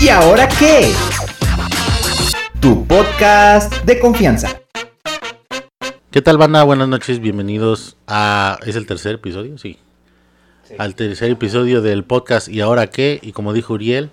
¿Y 0.00 0.10
ahora 0.10 0.48
qué? 0.48 0.92
Tu 2.60 2.86
podcast 2.86 3.84
de 3.84 3.98
confianza. 3.98 4.60
¿Qué 6.12 6.22
tal, 6.22 6.38
banda? 6.38 6.62
Buenas 6.62 6.86
noches, 6.86 7.18
bienvenidos 7.18 7.96
a... 8.06 8.58
¿Es 8.64 8.76
el 8.76 8.86
tercer 8.86 9.16
episodio? 9.16 9.58
Sí. 9.58 9.76
Al 10.78 10.94
tercer 10.94 11.32
episodio 11.32 11.82
del 11.82 12.04
podcast 12.04 12.48
¿Y 12.48 12.60
ahora 12.60 12.86
qué? 12.86 13.18
Y 13.22 13.32
como 13.32 13.52
dijo 13.52 13.74
Uriel, 13.74 14.10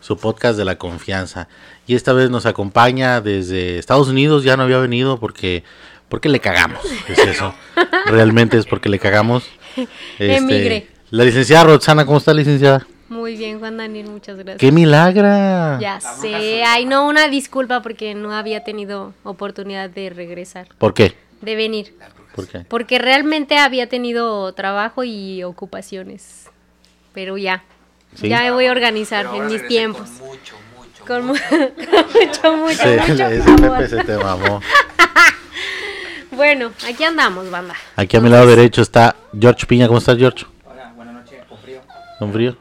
su 0.00 0.16
podcast 0.16 0.58
de 0.58 0.64
la 0.64 0.76
confianza. 0.76 1.46
Y 1.86 1.94
esta 1.94 2.12
vez 2.12 2.30
nos 2.30 2.44
acompaña 2.44 3.20
desde 3.20 3.78
Estados 3.78 4.08
Unidos, 4.08 4.42
ya 4.42 4.56
no 4.56 4.64
había 4.64 4.78
venido 4.78 5.20
porque... 5.20 5.62
Porque 6.08 6.28
le 6.28 6.40
cagamos, 6.40 6.80
es 7.06 7.18
eso. 7.18 7.54
Realmente 8.06 8.56
es 8.56 8.66
porque 8.66 8.88
le 8.88 8.98
cagamos. 8.98 9.44
Este, 9.76 10.36
Emigre. 10.36 10.88
La 11.10 11.22
licenciada 11.22 11.64
Roxana, 11.64 12.06
¿cómo 12.06 12.18
está 12.18 12.34
licenciada? 12.34 12.86
Muy 13.08 13.36
bien, 13.36 13.58
Juan 13.58 13.76
Daniel, 13.78 14.08
muchas 14.10 14.36
gracias. 14.36 14.58
¡Qué 14.58 14.70
milagra! 14.70 15.78
Ya 15.80 15.98
sé, 16.00 16.62
ay 16.62 16.84
no, 16.84 17.06
una 17.08 17.28
disculpa 17.28 17.80
porque 17.80 18.14
no 18.14 18.32
había 18.34 18.64
tenido 18.64 19.14
oportunidad 19.24 19.88
de 19.88 20.10
regresar, 20.10 20.68
¿Por 20.76 20.92
qué? 20.92 21.14
de 21.40 21.56
venir, 21.56 21.94
¿Por 22.34 22.46
qué? 22.46 22.60
porque 22.68 22.98
realmente 22.98 23.56
había 23.56 23.88
tenido 23.88 24.52
trabajo 24.52 25.04
y 25.04 25.42
ocupaciones, 25.42 26.50
pero 27.14 27.38
ya, 27.38 27.64
Sí. 28.14 28.28
ya 28.28 28.42
me 28.42 28.50
voy 28.50 28.66
a 28.66 28.72
organizar 28.72 29.26
Pero 29.30 29.42
en 29.44 29.52
mis 29.52 29.66
tiempos. 29.68 30.08
Con 30.10 30.26
mucho, 30.28 30.54
mucho. 30.76 31.04
Con, 31.06 31.26
mu- 31.26 31.32
mucho. 32.14 32.56
mucho, 32.56 32.56
mucho, 32.56 32.82
Sí, 32.82 33.10
mucho 33.12 33.26
ese 33.26 33.42
favor. 33.42 33.76
Pepe 33.78 33.88
se 33.88 34.04
te 34.04 34.16
mamó. 34.18 34.60
Bueno, 36.30 36.70
aquí 36.88 37.02
andamos, 37.04 37.50
banda. 37.50 37.74
Aquí 37.96 38.16
a 38.16 38.20
mi 38.20 38.28
lado 38.28 38.46
derecho 38.46 38.82
está 38.82 39.16
George 39.38 39.66
Piña. 39.66 39.86
¿Cómo 39.88 39.98
estás, 39.98 40.16
George? 40.16 40.44
Hola, 40.64 40.92
buenas 40.94 41.14
noches, 41.14 41.40
con 41.48 41.58
frío. 41.58 41.80
¿Con 42.18 42.32
frío? 42.32 42.56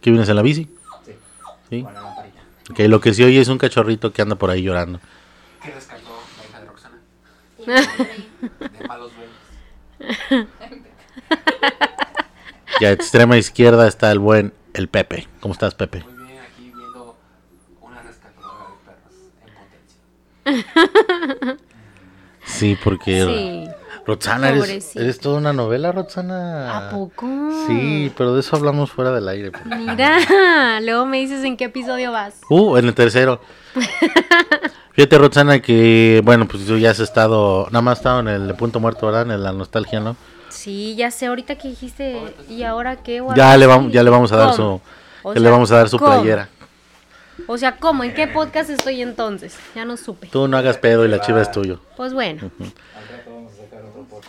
¿Qué 0.00 0.10
vienes 0.10 0.28
en 0.28 0.36
la 0.36 0.42
bici? 0.42 0.68
sí, 1.04 1.12
Sí. 1.68 1.82
con 1.82 1.94
la. 1.94 2.02
Ok, 2.70 2.78
lo 2.80 3.00
que 3.00 3.12
sí 3.14 3.24
oye 3.24 3.40
es 3.40 3.48
un 3.48 3.58
cachorrito 3.58 4.12
que 4.12 4.22
anda 4.22 4.36
por 4.36 4.50
ahí 4.50 4.62
llorando. 4.62 5.00
¿Qué 5.62 5.70
rescató 5.72 6.10
la 6.38 6.44
hija 6.48 6.60
de 6.60 6.66
Roxana? 6.66 6.98
De 8.80 8.86
malos 8.88 9.12
duelos. 9.16 10.46
Y 12.80 12.84
a 12.84 12.92
extrema 12.92 13.36
izquierda 13.36 13.86
está 13.88 14.10
el 14.12 14.18
buen, 14.20 14.54
el 14.72 14.88
Pepe. 14.88 15.26
¿Cómo 15.40 15.52
estás, 15.52 15.74
Pepe? 15.74 16.02
Muy 16.04 16.14
bien, 16.26 16.38
aquí 16.40 16.72
viendo 16.74 17.16
una 17.80 18.00
rescatadora 18.02 18.66
de 18.70 18.76
perros 18.86 19.14
en 20.54 20.62
potencia. 20.64 21.58
Sí, 22.46 22.78
porque... 22.82 23.24
Sí. 23.24 23.68
Roxana, 24.10 24.48
eres, 24.48 24.96
eres 24.96 25.20
toda 25.20 25.38
una 25.38 25.52
novela, 25.52 25.92
Roxana. 25.92 26.88
¿A 26.88 26.90
poco? 26.90 27.26
Sí, 27.68 28.12
pero 28.16 28.34
de 28.34 28.40
eso 28.40 28.56
hablamos 28.56 28.90
fuera 28.90 29.12
del 29.12 29.28
aire. 29.28 29.52
Mira, 29.64 30.80
luego 30.82 31.06
me 31.06 31.18
dices 31.18 31.44
en 31.44 31.56
qué 31.56 31.66
episodio 31.66 32.10
vas. 32.10 32.40
Uh, 32.48 32.76
en 32.76 32.86
el 32.86 32.94
tercero. 32.94 33.40
Fíjate, 34.94 35.16
Roxana, 35.16 35.60
que, 35.62 36.22
bueno, 36.24 36.48
pues 36.48 36.66
tú 36.66 36.76
ya 36.76 36.90
has 36.90 36.98
estado, 36.98 37.66
nada 37.66 37.82
más 37.82 37.98
estado 37.98 38.18
en 38.18 38.26
el 38.28 38.48
de 38.48 38.54
Punto 38.54 38.80
Muerto, 38.80 39.06
¿verdad? 39.06 39.30
En 39.30 39.44
la 39.44 39.52
nostalgia, 39.52 40.00
¿no? 40.00 40.16
Sí, 40.48 40.96
ya 40.96 41.12
sé, 41.12 41.26
ahorita 41.26 41.54
que 41.54 41.68
dijiste, 41.68 42.34
¿y 42.48 42.64
ahora 42.64 42.96
qué? 42.96 43.22
Ya 43.36 43.56
le, 43.56 43.66
vamos, 43.66 43.92
ya 43.92 44.02
le 44.02 44.10
vamos 44.10 44.32
a 44.32 44.36
dar 44.36 44.56
¿Cómo? 44.56 44.82
su, 45.22 45.28
O 45.28 45.34
ya 45.34 45.38
le 45.38 45.44
sea, 45.44 45.50
vamos 45.52 45.70
a 45.70 45.76
dar 45.76 45.88
su 45.88 45.98
¿cómo? 46.00 46.10
playera. 46.10 46.48
O 47.46 47.56
sea, 47.56 47.76
¿cómo? 47.76 48.02
¿En 48.02 48.12
qué 48.12 48.26
podcast 48.26 48.70
estoy 48.70 49.02
entonces? 49.02 49.56
Ya 49.76 49.84
no 49.84 49.96
supe. 49.96 50.26
Tú 50.26 50.48
no 50.48 50.56
hagas 50.56 50.78
pedo 50.78 51.04
y 51.04 51.08
la 51.08 51.20
chiva 51.20 51.40
es 51.40 51.50
tuyo. 51.52 51.80
Pues 51.96 52.12
bueno, 52.12 52.50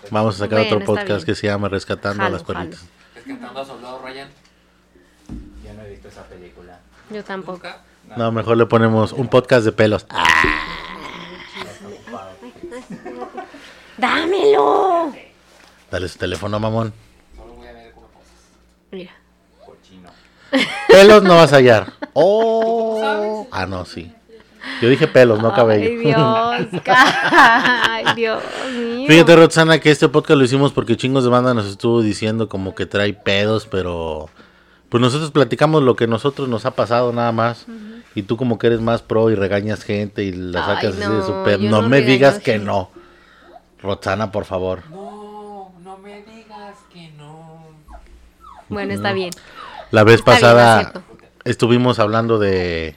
Vamos 0.09 0.36
a 0.36 0.38
sacar 0.39 0.59
Bueno, 0.59 0.75
otro 0.78 0.86
podcast 0.86 1.25
que 1.25 1.36
se 1.36 1.47
llama 1.47 1.70
Rescatando 1.70 2.23
a 2.23 2.25
Jalo, 2.25 2.38
las 2.38 2.44
perritas. 2.44 2.86
Es 3.16 3.23
que 3.23 3.31
entrando 3.31 3.59
a 3.61 3.66
soldado 3.66 4.02
Ryan. 4.03 4.30
Yo 5.64 5.73
no 5.73 5.81
he 5.84 5.89
visto 5.89 6.08
esa 6.08 6.23
película. 6.23 6.80
yo 7.09 7.23
tampoco. 7.23 7.67
Nunca. 7.67 8.17
No, 8.17 8.31
mejor 8.31 8.58
le 8.58 8.66
ponemos 8.66 9.14
un 9.14 9.28
podcast 9.28 9.64
de 9.66 9.72
pelos. 9.72 10.06
Ah, 10.09 10.25
¡Dámelo! 13.97 15.13
dale 15.91 16.07
su 16.07 16.18
teléfono, 16.18 16.59
mamón. 16.59 16.94
Solo 17.35 17.53
voy 17.56 17.68
a 17.68 17.74
ver 17.74 17.91
como 17.94 18.07
cosas. 18.07 18.30
Mira, 18.91 19.12
Cochino. 19.66 20.09
Pelos 20.88 21.24
no 21.24 21.35
vas 21.35 21.53
a 21.53 21.57
hallar. 21.57 21.94
Oh. 22.13 23.47
Ah, 23.51 23.66
no, 23.66 23.85
sí. 23.85 24.13
Yo 24.82 24.90
dije 24.90 25.08
pelos, 25.08 25.42
no 25.42 25.50
Ay, 25.50 25.56
cabello. 25.56 26.00
Dios, 26.00 26.84
ay, 26.88 28.06
Dios 28.16 28.44
mío. 28.74 29.08
Fíjate, 29.08 29.36
Roxana, 29.36 29.80
que 29.80 29.92
este 29.92 30.10
podcast 30.10 30.38
lo 30.38 30.44
hicimos 30.44 30.72
porque 30.72 30.98
chingos 30.98 31.24
de 31.24 31.30
banda 31.30 31.54
nos 31.54 31.68
estuvo 31.68 32.02
diciendo 32.02 32.50
como 32.50 32.76
que 32.76 32.86
trae 32.86 33.14
pedos, 33.14 33.68
pero 33.68 34.30
pues 34.90 35.02
nosotros 35.02 35.32
platicamos 35.32 35.84
lo 35.84 35.96
que 35.96 36.08
nosotros 36.08 36.50
nos 36.50 36.66
ha 36.66 36.72
pasado 36.72 37.14
nada 37.14 37.32
más. 37.32 37.66
Y 38.14 38.24
tú 38.24 38.36
como 38.36 38.58
que 38.60 38.68
eres 38.68 38.82
más 38.82 39.02
pro 39.02 39.30
y 39.30 39.36
regañas 39.36 39.84
gente 39.84 40.24
y 40.24 40.34
la 40.34 40.66
Ay, 40.66 40.76
sacas 40.76 40.98
así 41.00 41.14
de 41.14 41.24
su 41.24 41.32
no, 41.32 41.44
pedo. 41.44 41.60
No, 41.60 41.82
no 41.82 41.90
me 41.90 42.02
digas 42.02 42.40
que 42.40 42.60
no. 42.60 42.92
Roxana, 43.82 44.32
por 44.32 44.46
favor. 44.46 44.84
No, 44.90 45.72
no 45.82 45.98
me 45.98 46.22
digas 46.24 46.76
que 46.92 47.10
no. 47.18 47.68
Bueno, 48.68 48.94
está 48.94 49.14
bien. 49.14 49.32
La 49.92 50.04
vez 50.04 50.20
Está 50.20 50.32
bien, 50.32 50.42
pasada 50.42 50.94
estuvimos 51.44 52.00
hablando 52.00 52.40
de 52.40 52.96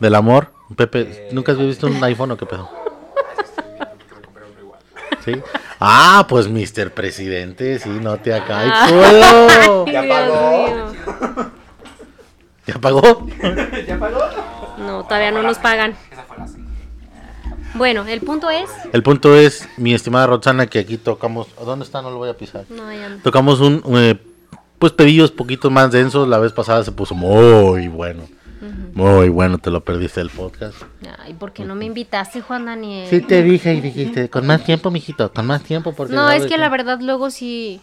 del 0.00 0.14
amor. 0.14 0.52
Pepe, 0.76 1.28
¿nunca 1.32 1.52
has 1.52 1.58
visto 1.58 1.86
un 1.86 2.02
iPhone 2.04 2.30
o 2.32 2.36
qué 2.36 2.46
pedo? 2.46 2.68
Igual. 4.60 4.80
¿Sí? 5.24 5.32
Ah, 5.80 6.26
pues 6.28 6.48
Mr. 6.48 6.90
Presidente, 6.92 7.78
sí, 7.78 7.88
no 7.88 8.16
te 8.18 8.34
acá. 8.34 8.60
¡Ay, 8.60 8.70
Ah. 8.72 8.86
culo! 8.88 9.86
¿Ya 9.92 10.02
pagó? 10.08 10.92
¿Ya 12.66 12.74
pagó? 12.78 13.26
¿Ya 13.86 13.98
pagó? 13.98 14.20
No, 14.78 15.04
todavía 15.04 15.30
no 15.30 15.42
nos 15.42 15.58
pagan. 15.58 15.96
Esa 16.10 16.22
fue 16.24 16.36
la 16.38 16.46
sí. 16.48 16.56
Bueno, 17.74 18.04
el 18.06 18.20
punto 18.20 18.50
es. 18.50 18.68
El 18.92 19.02
punto 19.02 19.36
es, 19.36 19.68
mi 19.76 19.94
estimada 19.94 20.26
Roxana, 20.26 20.66
que 20.66 20.78
aquí 20.80 20.96
tocamos. 20.98 21.48
¿Dónde 21.64 21.84
está? 21.84 22.02
No 22.02 22.10
lo 22.10 22.16
voy 22.18 22.28
a 22.30 22.36
pisar. 22.36 22.64
No, 22.70 22.92
ya 22.92 23.08
no. 23.08 23.18
Tocamos 23.22 23.60
un. 23.60 23.82
eh, 23.96 24.18
pues 24.78 24.92
pedillos 24.92 25.30
poquitos 25.30 25.70
más 25.70 25.90
densos. 25.92 26.26
La 26.28 26.38
vez 26.38 26.52
pasada 26.52 26.82
se 26.84 26.92
puso 26.92 27.14
muy 27.14 27.88
bueno. 27.88 28.22
Muy 28.94 29.28
bueno, 29.28 29.58
te 29.58 29.70
lo 29.70 29.84
perdiste 29.84 30.20
el 30.20 30.30
podcast. 30.30 30.76
Ay, 31.20 31.34
¿por 31.34 31.52
qué 31.52 31.64
no 31.64 31.74
me 31.74 31.84
invitaste, 31.84 32.40
Juan 32.40 32.66
Daniel? 32.66 33.08
Sí, 33.08 33.20
te 33.20 33.42
dije 33.42 33.74
y 33.74 33.80
dijiste, 33.80 34.28
con 34.28 34.46
más 34.46 34.64
tiempo, 34.64 34.90
mijito, 34.90 35.32
con 35.32 35.46
más 35.46 35.62
tiempo. 35.62 35.92
Porque 35.92 36.14
No, 36.14 36.30
es 36.30 36.46
que 36.46 36.58
la 36.58 36.68
verdad 36.68 37.00
luego 37.00 37.30
sí. 37.30 37.80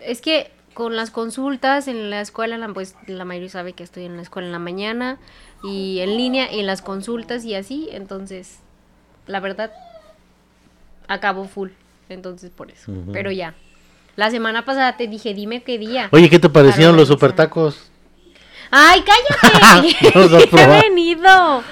Es 0.00 0.20
que 0.20 0.50
con 0.74 0.96
las 0.96 1.10
consultas 1.10 1.86
en 1.88 2.10
la 2.10 2.20
escuela, 2.20 2.58
la- 2.58 2.68
pues 2.68 2.94
la 3.06 3.24
mayoría 3.24 3.48
sabe 3.50 3.72
que 3.74 3.82
estoy 3.84 4.04
en 4.04 4.16
la 4.16 4.22
escuela 4.22 4.46
en 4.48 4.52
la 4.52 4.58
mañana 4.58 5.18
y 5.62 6.00
en 6.00 6.16
línea 6.16 6.52
y 6.52 6.60
en 6.60 6.66
las 6.66 6.82
consultas 6.82 7.44
y 7.44 7.54
así, 7.54 7.88
entonces 7.92 8.58
la 9.26 9.38
verdad 9.40 9.70
acabo 11.08 11.44
full, 11.44 11.70
entonces 12.08 12.50
por 12.50 12.70
eso. 12.70 12.92
Pero 13.12 13.30
ya. 13.30 13.54
La 14.16 14.30
semana 14.30 14.64
pasada 14.64 14.96
te 14.96 15.06
dije, 15.06 15.34
dime 15.34 15.62
qué 15.62 15.78
día. 15.78 16.08
Oye, 16.12 16.28
¿qué 16.28 16.38
te 16.38 16.48
parecieron 16.50 16.96
los 16.96 17.08
super 17.08 17.32
tacos? 17.32 17.90
¡Ay, 18.72 19.02
cállate! 19.02 19.96
He 20.62 20.80
venido. 20.88 21.62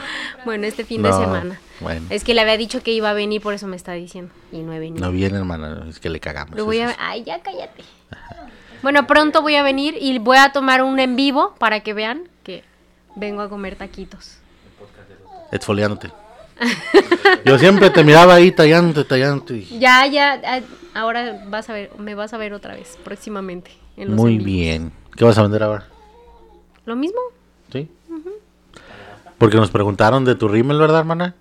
Bueno, 0.44 0.66
este 0.66 0.84
fin 0.84 1.02
de 1.02 1.12
semana. 1.12 1.58
Bueno, 1.80 2.06
Es 2.10 2.24
que 2.24 2.34
le 2.34 2.42
había 2.42 2.58
dicho 2.58 2.82
que 2.82 2.92
iba 2.92 3.08
a 3.08 3.14
venir, 3.14 3.40
por 3.40 3.54
eso 3.54 3.66
me 3.66 3.74
está 3.76 3.92
diciendo. 3.92 4.32
Y 4.52 4.58
no 4.58 4.72
he 4.74 4.78
venido. 4.78 5.04
no 5.04 5.10
viene, 5.12 5.38
hermana, 5.38 5.86
es 5.88 5.98
que 5.98 6.10
le 6.10 6.20
cagamos. 6.20 6.56
Lo 6.56 6.66
voy 6.66 6.78
es 6.78 6.88
a... 6.88 6.90
eso. 6.90 7.00
Ay, 7.02 7.24
ya 7.24 7.40
cállate. 7.40 7.82
Bueno, 8.82 9.06
pronto 9.06 9.40
voy 9.42 9.56
a 9.56 9.62
venir 9.62 9.96
y 10.00 10.18
voy 10.18 10.36
a 10.36 10.52
tomar 10.52 10.82
un 10.82 10.98
en 11.00 11.16
vivo 11.16 11.54
para 11.58 11.80
que 11.80 11.94
vean 11.94 12.28
que 12.42 12.64
vengo 13.16 13.40
a 13.42 13.48
comer 13.48 13.76
taquitos. 13.76 14.36
Exfoliándote. 15.52 16.10
Yo 17.44 17.58
siempre 17.58 17.88
te 17.90 18.04
miraba 18.04 18.34
ahí 18.34 18.52
tallándote, 18.52 19.08
tallándote. 19.08 19.54
y- 19.54 19.78
Ya, 19.78 20.06
ya, 20.06 20.40
ah, 20.44 20.60
ahora 20.94 21.44
vas 21.48 21.68
a 21.70 21.72
ver, 21.72 21.90
me 21.98 22.14
vas 22.14 22.34
a 22.34 22.36
ver 22.38 22.52
otra 22.52 22.74
vez 22.74 22.98
próximamente. 23.02 23.70
en 23.96 24.08
los 24.08 24.16
Muy 24.16 24.38
bien. 24.38 24.92
¿Qué 25.16 25.24
vas 25.24 25.36
a 25.38 25.42
vender 25.42 25.62
ahora? 25.62 25.86
¿Lo 26.90 26.96
mismo? 26.96 27.20
¿Sí? 27.70 27.88
Porque 29.38 29.56
nos 29.56 29.70
preguntaron 29.70 30.24
de 30.24 30.34
tu 30.34 30.48
rímel, 30.48 30.76
¿verdad, 30.76 30.98
hermana? 30.98 31.36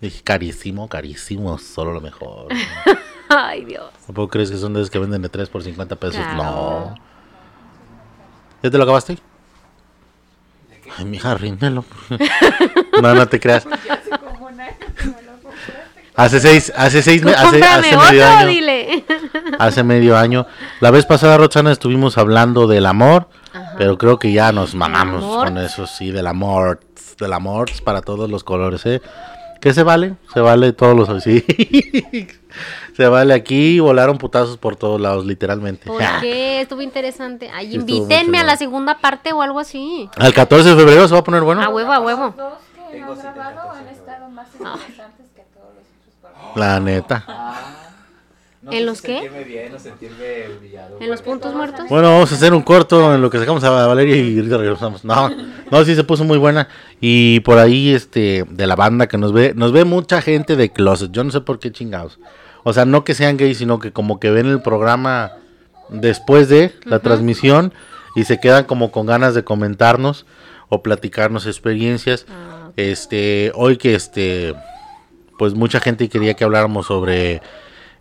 Dije, 0.00 0.22
carísimo, 0.22 0.88
carísimo, 0.88 1.58
solo 1.58 1.92
lo 1.92 2.00
mejor. 2.00 2.46
Ay, 3.28 3.64
Dios. 3.64 3.90
¿Tampoco 4.06 4.28
crees 4.28 4.48
que 4.52 4.58
son 4.58 4.74
de 4.74 4.80
esos 4.80 4.90
que 4.92 5.00
venden 5.00 5.22
de 5.22 5.28
3 5.28 5.48
por 5.48 5.64
50 5.64 5.96
pesos? 5.96 6.24
Claro. 6.24 6.38
No. 6.38 6.94
¿Ya 8.62 8.70
te 8.70 8.78
lo 8.78 8.84
acabaste? 8.84 9.18
Ay, 10.96 11.04
mija, 11.04 11.34
rímelo. 11.34 11.84
no, 13.02 13.12
no 13.12 13.26
te 13.26 13.40
creas. 13.40 13.66
Hace 16.14 16.38
seis, 16.38 16.72
hace 16.76 17.02
seis, 17.02 17.24
me- 17.24 17.32
hace, 17.32 17.58
medio 17.58 17.98
otro, 17.98 18.24
año. 18.24 18.46
dile. 18.46 19.04
Hace 19.58 19.82
medio 19.82 20.16
año. 20.16 20.46
La 20.80 20.90
vez 20.90 21.06
pasada, 21.06 21.38
Roxana, 21.38 21.72
estuvimos 21.72 22.18
hablando 22.18 22.66
del 22.66 22.86
amor, 22.86 23.28
pero 23.80 23.96
creo 23.96 24.18
que 24.18 24.30
ya 24.30 24.52
nos 24.52 24.74
mamamos 24.74 25.24
con 25.24 25.56
eso, 25.56 25.86
sí, 25.86 26.10
del 26.10 26.26
amor. 26.26 26.80
Del 27.18 27.32
amor 27.32 27.70
para 27.82 28.02
todos 28.02 28.28
los 28.28 28.44
colores, 28.44 28.84
¿eh? 28.84 29.00
¿Qué 29.58 29.72
se 29.72 29.82
vale? 29.82 30.16
Se 30.34 30.40
vale 30.40 30.74
todos 30.74 30.94
los... 31.08 31.22
Sí. 31.24 31.42
Se 32.94 33.08
vale 33.08 33.32
aquí, 33.32 33.80
volaron 33.80 34.18
putazos 34.18 34.58
por 34.58 34.76
todos 34.76 35.00
lados, 35.00 35.24
literalmente. 35.24 35.86
¿Por 35.86 36.02
qué? 36.20 36.60
Estuvo 36.60 36.82
interesante. 36.82 37.48
Ay, 37.54 37.74
estuvo 37.74 37.80
invítenme 37.80 38.38
a 38.38 38.44
la 38.44 38.58
segunda 38.58 38.98
parte 38.98 39.32
o 39.32 39.40
algo 39.40 39.60
así. 39.60 40.10
Al 40.18 40.34
14 40.34 40.68
de 40.68 40.76
febrero 40.76 41.08
se 41.08 41.14
va 41.14 41.20
a 41.20 41.24
poner 41.24 41.40
bueno. 41.40 41.62
A 41.62 41.70
huevo, 41.70 41.90
a 41.90 42.00
huevo. 42.00 42.34
Dos 42.36 42.58
que 42.90 43.00
han 43.00 43.34
grabado 43.34 43.68
14 43.70 43.78
han 43.78 43.88
estado 43.88 44.28
más 44.28 44.46
interesantes 44.52 45.26
que 45.34 45.42
todos 45.54 45.68
los 45.74 46.30
otros. 46.30 46.56
La 46.56 46.80
neta. 46.80 47.24
No 48.70 48.76
¿En 48.76 48.86
los 48.86 49.02
qué? 49.02 49.14
sentirme 49.14 49.44
bien 49.44 49.74
o 49.74 49.78
sentirme 49.78 50.44
humillado. 50.58 50.98
¿En 51.00 51.10
los 51.10 51.22
puntos 51.22 51.54
muertos? 51.54 51.88
Bueno, 51.88 52.08
vamos 52.08 52.30
a 52.32 52.34
hacer 52.34 52.54
un 52.54 52.62
corto 52.62 53.14
en 53.14 53.20
lo 53.20 53.30
que 53.30 53.38
sacamos 53.38 53.64
a 53.64 53.70
Valeria 53.86 54.16
y 54.16 54.36
ahorita 54.36 54.58
regresamos. 54.58 55.04
No, 55.04 55.30
no, 55.70 55.84
sí 55.84 55.94
se 55.94 56.04
puso 56.04 56.24
muy 56.24 56.38
buena. 56.38 56.68
Y 57.00 57.40
por 57.40 57.58
ahí, 57.58 57.92
este, 57.92 58.44
de 58.48 58.66
la 58.66 58.76
banda 58.76 59.08
que 59.08 59.18
nos 59.18 59.32
ve, 59.32 59.52
nos 59.54 59.72
ve 59.72 59.84
mucha 59.84 60.22
gente 60.22 60.56
de 60.56 60.70
closet. 60.70 61.10
Yo 61.10 61.24
no 61.24 61.30
sé 61.30 61.40
por 61.40 61.58
qué 61.58 61.72
chingados. 61.72 62.18
O 62.62 62.72
sea, 62.72 62.84
no 62.84 63.04
que 63.04 63.14
sean 63.14 63.36
gays, 63.36 63.58
sino 63.58 63.78
que 63.78 63.92
como 63.92 64.20
que 64.20 64.30
ven 64.30 64.46
el 64.46 64.62
programa 64.62 65.32
después 65.88 66.48
de 66.48 66.72
la 66.84 67.00
transmisión 67.00 67.72
y 68.14 68.24
se 68.24 68.38
quedan 68.38 68.64
como 68.64 68.92
con 68.92 69.06
ganas 69.06 69.34
de 69.34 69.44
comentarnos 69.44 70.26
o 70.68 70.82
platicarnos 70.82 71.46
experiencias. 71.46 72.26
Ah. 72.28 72.70
Este, 72.76 73.52
hoy 73.54 73.76
que 73.76 73.94
este, 73.94 74.54
pues 75.38 75.54
mucha 75.54 75.80
gente 75.80 76.08
quería 76.08 76.34
que 76.34 76.44
habláramos 76.44 76.86
sobre 76.86 77.42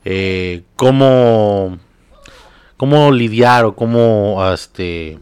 eh, 0.05 0.63
cómo, 0.75 1.77
cómo 2.77 3.11
lidiar 3.11 3.65
o 3.65 3.75
cómo, 3.75 4.43
este, 4.53 5.19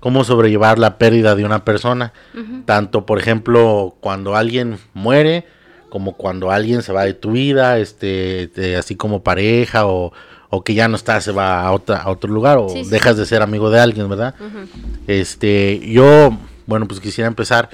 cómo 0.00 0.24
sobrellevar 0.24 0.78
la 0.78 0.98
pérdida 0.98 1.34
de 1.36 1.44
una 1.44 1.64
persona. 1.64 2.12
Tanto, 2.64 3.06
por 3.06 3.18
ejemplo, 3.18 3.94
cuando 4.00 4.36
alguien 4.36 4.78
muere, 4.94 5.46
como 5.88 6.14
cuando 6.16 6.50
alguien 6.50 6.82
se 6.82 6.92
va 6.92 7.04
de 7.04 7.14
tu 7.14 7.32
vida, 7.32 7.78
este, 7.78 8.48
de- 8.54 8.76
así 8.76 8.96
como 8.96 9.22
pareja 9.22 9.86
o, 9.86 10.12
o 10.50 10.64
que 10.64 10.74
ya 10.74 10.88
no 10.88 10.96
está, 10.96 11.20
se 11.20 11.30
va 11.32 11.62
a, 11.62 11.72
otra, 11.72 11.98
a 11.98 12.10
otro 12.10 12.30
lugar 12.32 12.58
o 12.58 12.68
Sí, 12.68 12.84
sí. 12.84 12.90
dejas 12.90 13.16
de 13.16 13.26
ser 13.26 13.42
amigo 13.42 13.70
de 13.70 13.80
alguien, 13.80 14.08
¿verdad? 14.08 14.34
Este, 15.06 15.80
yo, 15.86 16.36
bueno, 16.66 16.86
pues 16.88 17.00
quisiera 17.00 17.28
empezar 17.28 17.70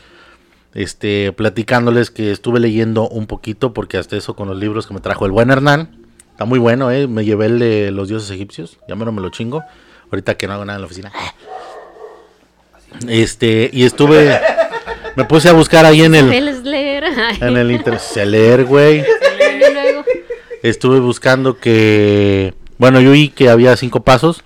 este 0.74 1.32
platicándoles 1.32 2.10
que 2.10 2.30
estuve 2.30 2.60
leyendo 2.60 3.08
un 3.08 3.26
poquito 3.26 3.72
porque 3.74 3.98
hasta 3.98 4.16
eso 4.16 4.36
con 4.36 4.46
los 4.48 4.56
libros 4.58 4.86
que 4.86 4.94
me 4.94 5.00
trajo 5.00 5.26
el 5.26 5.32
buen 5.32 5.50
Hernán. 5.50 5.96
Está 6.40 6.46
muy 6.46 6.58
bueno, 6.58 6.90
eh, 6.90 7.06
me 7.06 7.22
llevé 7.22 7.44
el 7.44 7.58
de 7.58 7.90
los 7.90 8.08
dioses 8.08 8.30
egipcios, 8.30 8.78
ya 8.88 8.94
menos 8.94 9.12
me 9.12 9.20
lo 9.20 9.28
chingo. 9.28 9.62
Ahorita 10.10 10.38
que 10.38 10.46
no 10.46 10.54
hago 10.54 10.64
nada 10.64 10.78
en 10.78 10.80
la 10.80 10.86
oficina. 10.86 11.12
Este, 13.06 13.68
y 13.70 13.84
estuve 13.84 14.40
me 15.16 15.26
puse 15.26 15.50
a 15.50 15.52
buscar 15.52 15.84
ahí 15.84 16.00
en 16.00 16.14
el 16.14 16.32
en 16.32 17.56
el 17.58 17.82
leer, 18.24 18.64
güey. 18.64 19.04
Estuve 20.62 20.98
buscando 21.00 21.58
que, 21.58 22.54
bueno, 22.78 23.02
yo 23.02 23.10
vi 23.10 23.28
que 23.28 23.50
había 23.50 23.76
cinco 23.76 24.02
pasos 24.02 24.42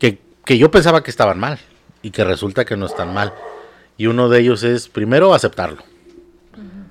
que, 0.00 0.18
que 0.44 0.58
yo 0.58 0.72
pensaba 0.72 1.04
que 1.04 1.12
estaban 1.12 1.38
mal 1.38 1.60
y 2.02 2.10
que 2.10 2.24
resulta 2.24 2.64
que 2.64 2.76
no 2.76 2.86
están 2.86 3.14
mal. 3.14 3.32
Y 3.96 4.08
uno 4.08 4.28
de 4.28 4.40
ellos 4.40 4.64
es, 4.64 4.88
primero, 4.88 5.34
aceptarlo. 5.34 5.84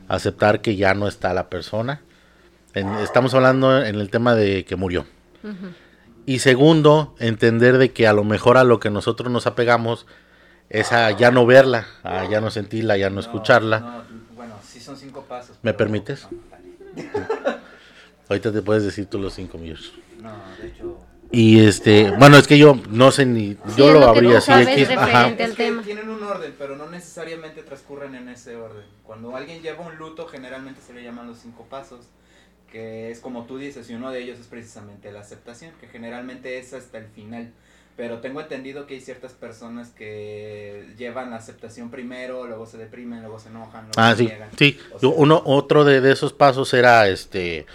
Aceptar 0.07 0.61
que 0.61 0.77
ya 0.77 0.93
no 0.93 1.09
está 1.09 1.33
la 1.33 1.49
persona. 1.49 1.99
En- 2.73 2.95
estamos 2.95 3.33
hablando 3.33 3.83
en 3.83 3.95
el 3.95 4.09
tema 4.09 4.35
de 4.35 4.65
que 4.65 4.75
murió. 4.75 5.05
Y 6.25 6.39
segundo, 6.39 7.15
entender 7.19 7.77
de 7.77 7.91
que 7.91 8.07
a 8.07 8.13
lo 8.13 8.23
mejor 8.23 8.57
a 8.57 8.63
lo 8.63 8.79
que 8.79 8.89
nosotros 8.89 9.31
nos 9.31 9.47
apegamos 9.47 10.05
es 10.69 10.91
a 10.91 11.11
ya 11.11 11.31
no 11.31 11.45
verla, 11.45 11.87
a 12.03 12.25
ya 12.29 12.39
no 12.41 12.51
sentirla, 12.51 12.95
ya 12.97 13.09
no, 13.09 13.19
escucharla. 13.19 13.79
no, 13.79 14.03
bueno, 14.35 14.53
sí 14.63 14.79
son 14.79 14.95
cinco 14.97 15.23
pasos. 15.27 15.57
¿Me 15.63 15.73
permites? 15.73 16.27
No. 16.31 17.01
Ahorita 18.29 18.51
te 18.51 18.61
puedes 18.61 18.83
decir 18.83 19.07
tú 19.07 19.19
los 19.19 19.33
cinco 19.33 19.57
millones. 19.57 19.91
No, 20.21 20.31
de 20.61 20.67
hecho. 20.67 20.97
Y 21.33 21.65
este, 21.65 22.11
bueno, 22.11 22.37
es 22.37 22.45
que 22.47 22.57
yo 22.57 22.77
no 22.89 23.11
sé 23.11 23.25
ni, 23.25 23.57
yo 23.77 23.87
es 23.87 23.93
lo 23.93 24.05
abría 24.07 24.37
así 24.39 24.47
sabes 24.47 24.67
X, 24.67 24.89
referente. 24.89 25.11
ajá. 25.15 25.25
al 25.25 25.39
Es 25.39 25.49
que 25.55 25.63
tema. 25.63 25.81
tienen 25.81 26.09
un 26.09 26.21
orden, 26.23 26.53
pero 26.57 26.75
no 26.75 26.89
necesariamente 26.89 27.63
transcurren 27.63 28.15
en 28.15 28.29
ese 28.29 28.55
orden. 28.57 28.83
Cuando 29.03 29.35
alguien 29.35 29.61
lleva 29.61 29.85
un 29.85 29.95
luto, 29.97 30.27
generalmente 30.27 30.81
se 30.85 30.93
le 30.93 31.03
llaman 31.03 31.27
los 31.27 31.39
cinco 31.39 31.65
pasos, 31.69 32.01
que 32.71 33.11
es 33.11 33.19
como 33.19 33.45
tú 33.45 33.57
dices, 33.57 33.89
y 33.89 33.93
uno 33.95 34.11
de 34.11 34.21
ellos 34.23 34.39
es 34.39 34.47
precisamente 34.47 35.11
la 35.11 35.19
aceptación, 35.19 35.71
que 35.79 35.87
generalmente 35.87 36.57
es 36.57 36.73
hasta 36.73 36.97
el 36.97 37.07
final. 37.07 37.51
Pero 37.97 38.19
tengo 38.19 38.39
entendido 38.41 38.87
que 38.87 38.93
hay 38.95 39.01
ciertas 39.01 39.33
personas 39.33 39.89
que 39.89 40.87
llevan 40.97 41.29
la 41.31 41.35
aceptación 41.35 41.91
primero, 41.91 42.47
luego 42.47 42.65
se 42.65 42.77
deprimen, 42.77 43.19
luego 43.21 43.37
se 43.37 43.49
enojan, 43.49 43.81
luego 43.83 43.93
Ah, 43.97 44.11
se 44.11 44.17
sí, 44.17 44.25
niegan. 44.27 44.49
sí. 44.57 44.79
O 44.91 44.99
Yo- 44.99 45.09
sea, 45.11 45.19
uno, 45.19 45.41
otro 45.45 45.83
de, 45.83 45.99
de 46.01 46.11
esos 46.13 46.31
pasos 46.33 46.73
era 46.73 47.07
este, 47.09 47.65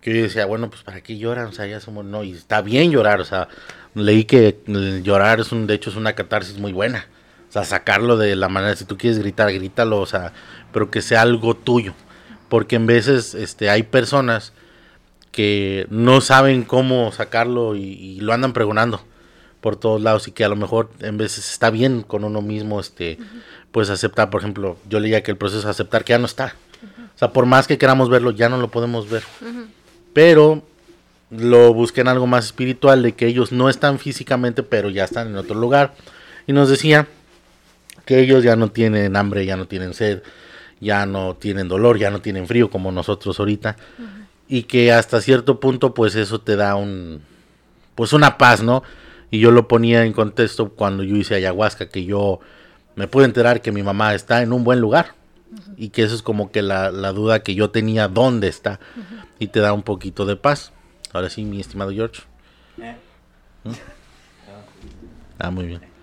que 0.00 0.14
yo 0.16 0.22
decía, 0.22 0.46
bueno, 0.46 0.70
pues 0.70 0.82
para 0.82 1.02
qué 1.02 1.18
lloran, 1.18 1.46
o 1.48 1.52
sea, 1.52 1.66
ya 1.66 1.80
somos, 1.80 2.04
no, 2.06 2.24
y 2.24 2.32
está 2.32 2.62
bien 2.62 2.90
llorar, 2.90 3.20
o 3.20 3.24
sea, 3.24 3.48
leí 3.94 4.24
que 4.24 4.58
llorar 5.02 5.40
es 5.40 5.52
un, 5.52 5.66
de 5.66 5.74
hecho 5.74 5.90
es 5.90 5.96
una 5.96 6.14
catarsis 6.14 6.58
muy 6.58 6.72
buena, 6.72 7.06
o 7.48 7.52
sea, 7.52 7.64
sacarlo 7.64 8.16
de 8.16 8.34
la 8.36 8.48
manera, 8.48 8.74
si 8.74 8.86
tú 8.86 8.96
quieres 8.96 9.18
gritar, 9.18 9.52
grítalo, 9.52 10.00
o 10.00 10.06
sea, 10.06 10.32
pero 10.72 10.90
que 10.90 11.02
sea 11.02 11.20
algo 11.22 11.54
tuyo, 11.54 11.94
porque 12.48 12.76
en 12.76 12.86
veces, 12.86 13.34
este, 13.34 13.70
hay 13.70 13.82
personas 13.82 14.52
que 15.32 15.86
no 15.90 16.20
saben 16.20 16.64
cómo 16.64 17.12
sacarlo 17.12 17.76
y, 17.76 17.82
y 17.82 18.20
lo 18.20 18.32
andan 18.32 18.52
pregonando 18.52 19.02
por 19.60 19.76
todos 19.76 20.00
lados 20.00 20.28
y 20.28 20.32
que 20.32 20.44
a 20.44 20.48
lo 20.48 20.56
mejor 20.56 20.90
en 21.00 21.18
veces 21.18 21.50
está 21.50 21.70
bien 21.70 22.02
con 22.02 22.24
uno 22.24 22.42
mismo, 22.42 22.80
este, 22.80 23.18
pues 23.72 23.90
aceptar, 23.90 24.30
por 24.30 24.40
ejemplo, 24.40 24.76
yo 24.88 25.00
leía 25.00 25.22
que 25.22 25.30
el 25.30 25.36
proceso 25.36 25.62
de 25.62 25.70
aceptar 25.70 26.04
que 26.04 26.12
ya 26.12 26.18
no 26.18 26.26
está. 26.26 26.54
O 27.14 27.18
sea, 27.18 27.32
por 27.32 27.46
más 27.46 27.66
que 27.66 27.78
queramos 27.78 28.08
verlo, 28.08 28.30
ya 28.30 28.48
no 28.48 28.58
lo 28.58 28.68
podemos 28.68 29.10
ver. 29.10 29.24
Pero 30.12 30.62
lo 31.30 31.74
busqué 31.74 32.00
en 32.02 32.08
algo 32.08 32.26
más 32.26 32.46
espiritual, 32.46 33.02
de 33.02 33.12
que 33.12 33.26
ellos 33.26 33.50
no 33.50 33.68
están 33.68 33.98
físicamente, 33.98 34.62
pero 34.62 34.88
ya 34.88 35.04
están 35.04 35.28
en 35.28 35.36
otro 35.36 35.56
lugar. 35.56 35.94
Y 36.46 36.52
nos 36.52 36.68
decía 36.68 37.08
que 38.04 38.20
ellos 38.20 38.44
ya 38.44 38.56
no 38.56 38.70
tienen 38.70 39.16
hambre, 39.16 39.44
ya 39.44 39.56
no 39.56 39.66
tienen 39.66 39.94
sed, 39.94 40.22
ya 40.80 41.06
no 41.06 41.34
tienen 41.34 41.68
dolor, 41.68 41.98
ya 41.98 42.10
no 42.10 42.20
tienen 42.20 42.46
frío 42.46 42.70
como 42.70 42.92
nosotros 42.92 43.38
ahorita. 43.38 43.76
Y 44.48 44.64
que 44.64 44.92
hasta 44.92 45.20
cierto 45.20 45.60
punto, 45.60 45.94
pues 45.94 46.14
eso 46.14 46.40
te 46.40 46.56
da 46.56 46.74
un, 46.74 47.20
pues 47.94 48.12
una 48.12 48.38
paz, 48.38 48.62
¿no? 48.62 48.82
Y 49.30 49.40
yo 49.40 49.50
lo 49.50 49.68
ponía 49.68 50.04
en 50.04 50.12
contexto 50.12 50.70
cuando 50.70 51.02
yo 51.02 51.16
hice 51.16 51.34
ayahuasca, 51.34 51.88
que 51.88 52.04
yo 52.04 52.40
me 52.96 53.08
pude 53.08 53.26
enterar 53.26 53.60
que 53.60 53.72
mi 53.72 53.82
mamá 53.82 54.14
está 54.14 54.42
en 54.42 54.52
un 54.52 54.64
buen 54.64 54.80
lugar. 54.80 55.14
Y 55.76 55.90
que 55.90 56.02
eso 56.02 56.14
es 56.14 56.22
como 56.22 56.50
que 56.50 56.60
la, 56.60 56.90
la 56.90 57.12
duda 57.12 57.42
que 57.42 57.54
yo 57.54 57.70
tenía, 57.70 58.08
¿dónde 58.08 58.48
está? 58.48 58.80
Y 59.38 59.48
te 59.48 59.60
da 59.60 59.72
un 59.72 59.82
poquito 59.82 60.26
de 60.26 60.36
paz. 60.36 60.72
Ahora 61.12 61.30
sí, 61.30 61.44
mi 61.44 61.60
estimado 61.60 61.90
George. 61.90 62.22
¿Eh? 62.80 62.96
¿Mm? 63.64 63.72
Ah, 65.38 65.50
muy 65.50 65.66
bien. 65.66 65.97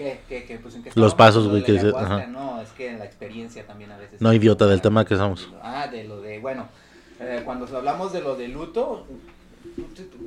¿Qué, 0.00 0.20
qué, 0.28 0.44
qué? 0.46 0.56
Pues, 0.58 0.74
¿en 0.76 0.82
qué 0.82 0.90
Los 0.94 1.14
pasos, 1.14 1.46
güey, 1.46 1.60
de 1.60 1.66
que 1.66 1.72
la 1.72 1.82
dice- 1.82 1.86
ayahuasca, 1.96 2.14
ajá. 2.16 2.26
No, 2.28 2.60
es 2.62 2.70
que 2.70 2.88
en 2.88 2.98
la 2.98 3.04
experiencia 3.04 3.66
también 3.66 3.92
a 3.92 3.98
veces. 3.98 4.18
No, 4.20 4.32
idiota, 4.32 4.66
del 4.66 4.80
tema 4.80 5.04
que 5.04 5.12
estamos. 5.14 5.50
Ah, 5.62 5.88
de 5.88 6.04
lo 6.04 6.22
de, 6.22 6.38
bueno, 6.38 6.68
eh, 7.20 7.42
cuando 7.44 7.66
hablamos 7.76 8.10
de 8.12 8.22
lo 8.22 8.34
de 8.34 8.48
luto, 8.48 9.06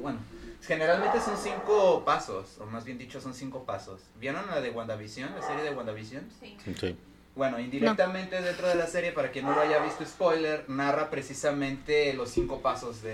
bueno, 0.01 0.19
generalmente 0.61 1.19
son 1.19 1.35
cinco 1.37 2.03
pasos, 2.05 2.57
o 2.59 2.65
más 2.67 2.85
bien 2.85 2.97
dicho 2.99 3.19
son 3.19 3.33
cinco 3.33 3.63
pasos. 3.63 4.01
¿Vieron 4.19 4.45
la 4.47 4.61
de 4.61 4.69
WandaVision, 4.69 5.33
la 5.35 5.41
serie 5.45 5.63
de 5.63 5.71
WandaVision? 5.75 6.23
Sí. 6.39 6.55
Sí. 6.79 6.95
Bueno, 7.35 7.59
indirectamente 7.59 8.39
dentro 8.43 8.67
de 8.67 8.75
la 8.75 8.85
serie, 8.85 9.11
para 9.11 9.31
quien 9.31 9.45
no 9.45 9.55
lo 9.55 9.61
haya 9.61 9.79
visto, 9.83 10.05
spoiler, 10.05 10.65
narra 10.69 11.09
precisamente 11.09 12.13
los 12.13 12.29
cinco 12.29 12.61
pasos 12.61 13.01
de, 13.01 13.09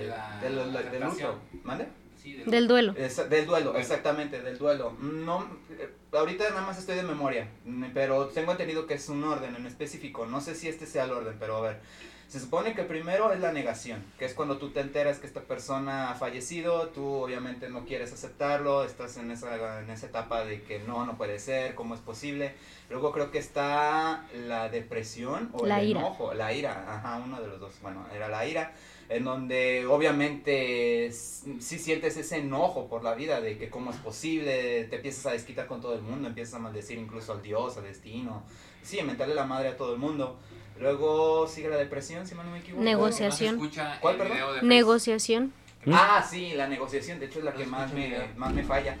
De 0.00 0.06
la 0.08 0.38
de 0.40 0.50
lo- 0.50 0.66
del 0.66 0.76
aceptación. 0.76 1.30
luto. 1.32 1.40
¿Mande? 1.64 1.88
Sí, 2.22 2.34
del 2.46 2.68
duelo. 2.68 2.92
Del 2.94 3.46
duelo, 3.46 3.76
exactamente, 3.76 4.40
del 4.42 4.56
duelo. 4.56 4.96
No, 5.00 5.44
eh, 5.70 5.90
ahorita 6.12 6.48
nada 6.50 6.62
más 6.62 6.78
estoy 6.78 6.94
de 6.94 7.02
memoria, 7.02 7.48
mm, 7.64 7.86
pero 7.92 8.26
tengo 8.28 8.52
entendido 8.52 8.86
que 8.86 8.94
es 8.94 9.08
un 9.08 9.24
orden 9.24 9.56
en 9.56 9.66
específico. 9.66 10.24
No 10.26 10.40
sé 10.40 10.54
si 10.54 10.68
este 10.68 10.86
sea 10.86 11.04
el 11.04 11.10
orden, 11.10 11.36
pero 11.40 11.56
a 11.56 11.60
ver. 11.62 11.80
Se 12.28 12.40
supone 12.40 12.74
que 12.74 12.82
primero 12.84 13.30
es 13.30 13.40
la 13.40 13.52
negación, 13.52 14.02
que 14.18 14.24
es 14.24 14.32
cuando 14.32 14.56
tú 14.56 14.70
te 14.70 14.80
enteras 14.80 15.18
que 15.18 15.26
esta 15.26 15.42
persona 15.42 16.10
ha 16.10 16.14
fallecido, 16.14 16.88
tú 16.88 17.04
obviamente 17.04 17.68
no 17.68 17.84
quieres 17.84 18.10
aceptarlo, 18.10 18.84
estás 18.84 19.18
en 19.18 19.30
esa, 19.30 19.80
en 19.82 19.90
esa 19.90 20.06
etapa 20.06 20.42
de 20.42 20.62
que 20.62 20.78
no, 20.78 21.04
no 21.04 21.18
puede 21.18 21.38
ser, 21.38 21.74
¿cómo 21.74 21.94
es 21.94 22.00
posible? 22.00 22.54
Luego 22.88 23.12
creo 23.12 23.30
que 23.30 23.36
está 23.38 24.24
la 24.46 24.70
depresión 24.70 25.50
o 25.52 25.66
La 25.66 25.80
el 25.82 25.88
ira. 25.90 26.00
enojo, 26.00 26.32
la 26.32 26.54
ira, 26.54 26.86
ajá, 26.88 27.20
uno 27.22 27.38
de 27.38 27.48
los 27.48 27.60
dos, 27.60 27.74
bueno, 27.82 28.06
era 28.14 28.28
la 28.28 28.46
ira 28.46 28.72
en 29.12 29.24
donde 29.24 29.86
obviamente 29.86 31.10
sí 31.12 31.78
sientes 31.78 32.16
ese 32.16 32.38
enojo 32.38 32.88
por 32.88 33.04
la 33.04 33.14
vida 33.14 33.42
de 33.42 33.58
que 33.58 33.68
cómo 33.68 33.90
es 33.90 33.96
posible, 33.98 34.84
te 34.84 34.96
empiezas 34.96 35.26
a 35.26 35.32
desquitar 35.32 35.66
con 35.66 35.82
todo 35.82 35.94
el 35.94 36.00
mundo, 36.00 36.28
empiezas 36.28 36.54
a 36.54 36.58
maldecir 36.58 36.98
incluso 36.98 37.32
al 37.32 37.42
Dios, 37.42 37.76
al 37.76 37.84
destino, 37.84 38.42
sí, 38.82 38.98
a 38.98 39.04
mentarle 39.04 39.34
la 39.34 39.44
madre 39.44 39.68
a 39.68 39.76
todo 39.76 39.92
el 39.92 39.98
mundo. 39.98 40.38
Luego 40.80 41.46
sigue 41.46 41.68
la 41.68 41.76
depresión, 41.76 42.26
si 42.26 42.34
mal 42.34 42.46
no 42.46 42.52
me 42.52 42.60
equivoco. 42.60 42.82
Negociación. 42.82 43.70
¿Cuál, 44.00 44.16
perdón? 44.16 44.38
Negociación. 44.62 45.52
Ah, 45.86 46.26
sí, 46.28 46.54
la 46.54 46.66
negociación, 46.66 47.20
de 47.20 47.26
hecho 47.26 47.40
es 47.40 47.44
la 47.44 47.52
que 47.52 47.66
más 47.66 47.92
me, 47.92 48.16
más 48.36 48.54
me 48.54 48.64
falla, 48.64 48.96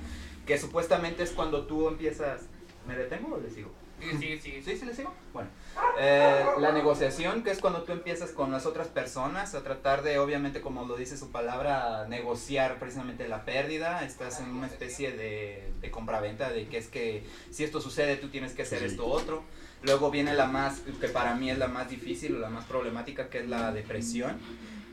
que 0.46 0.58
supuestamente 0.58 1.22
es 1.22 1.30
cuando 1.30 1.66
tú 1.66 1.88
empiezas... 1.88 2.42
¿Me 2.86 2.96
detengo 2.96 3.36
o 3.36 3.40
le 3.40 3.48
sigo? 3.48 3.70
Sigue, 4.00 4.18
sigue, 4.18 4.40
sigue. 4.40 4.62
¿Sí, 4.62 4.76
sí 4.76 4.84
le 4.84 4.94
sigo? 4.94 5.14
Bueno, 5.32 5.48
eh, 5.98 6.44
la 6.58 6.72
negociación, 6.72 7.42
que 7.42 7.50
es 7.50 7.58
cuando 7.60 7.82
tú 7.82 7.92
empiezas 7.92 8.30
con 8.30 8.50
las 8.50 8.66
otras 8.66 8.88
personas 8.88 9.54
a 9.54 9.62
tratar 9.62 10.02
de, 10.02 10.18
obviamente, 10.18 10.60
como 10.60 10.84
lo 10.84 10.96
dice 10.96 11.16
su 11.16 11.30
palabra, 11.30 12.06
negociar 12.08 12.78
precisamente 12.78 13.28
la 13.28 13.44
pérdida. 13.44 14.04
Estás 14.04 14.40
en 14.40 14.50
una 14.50 14.66
especie 14.66 15.12
de, 15.12 15.70
de 15.80 15.90
compraventa 15.90 16.50
de 16.50 16.66
que 16.66 16.78
es 16.78 16.88
que 16.88 17.24
si 17.50 17.64
esto 17.64 17.80
sucede, 17.80 18.16
tú 18.16 18.28
tienes 18.28 18.52
que 18.52 18.62
hacer 18.62 18.80
Sí. 18.80 18.86
esto 18.86 19.06
otro. 19.06 19.42
Luego 19.82 20.10
viene 20.10 20.34
la 20.34 20.46
más, 20.46 20.80
que 21.00 21.08
para 21.08 21.34
mí 21.34 21.50
es 21.50 21.58
la 21.58 21.68
más 21.68 21.88
difícil 21.90 22.36
o 22.36 22.38
la 22.38 22.48
más 22.50 22.64
problemática, 22.64 23.28
que 23.28 23.38
es 23.40 23.48
la 23.48 23.72
depresión 23.72 24.38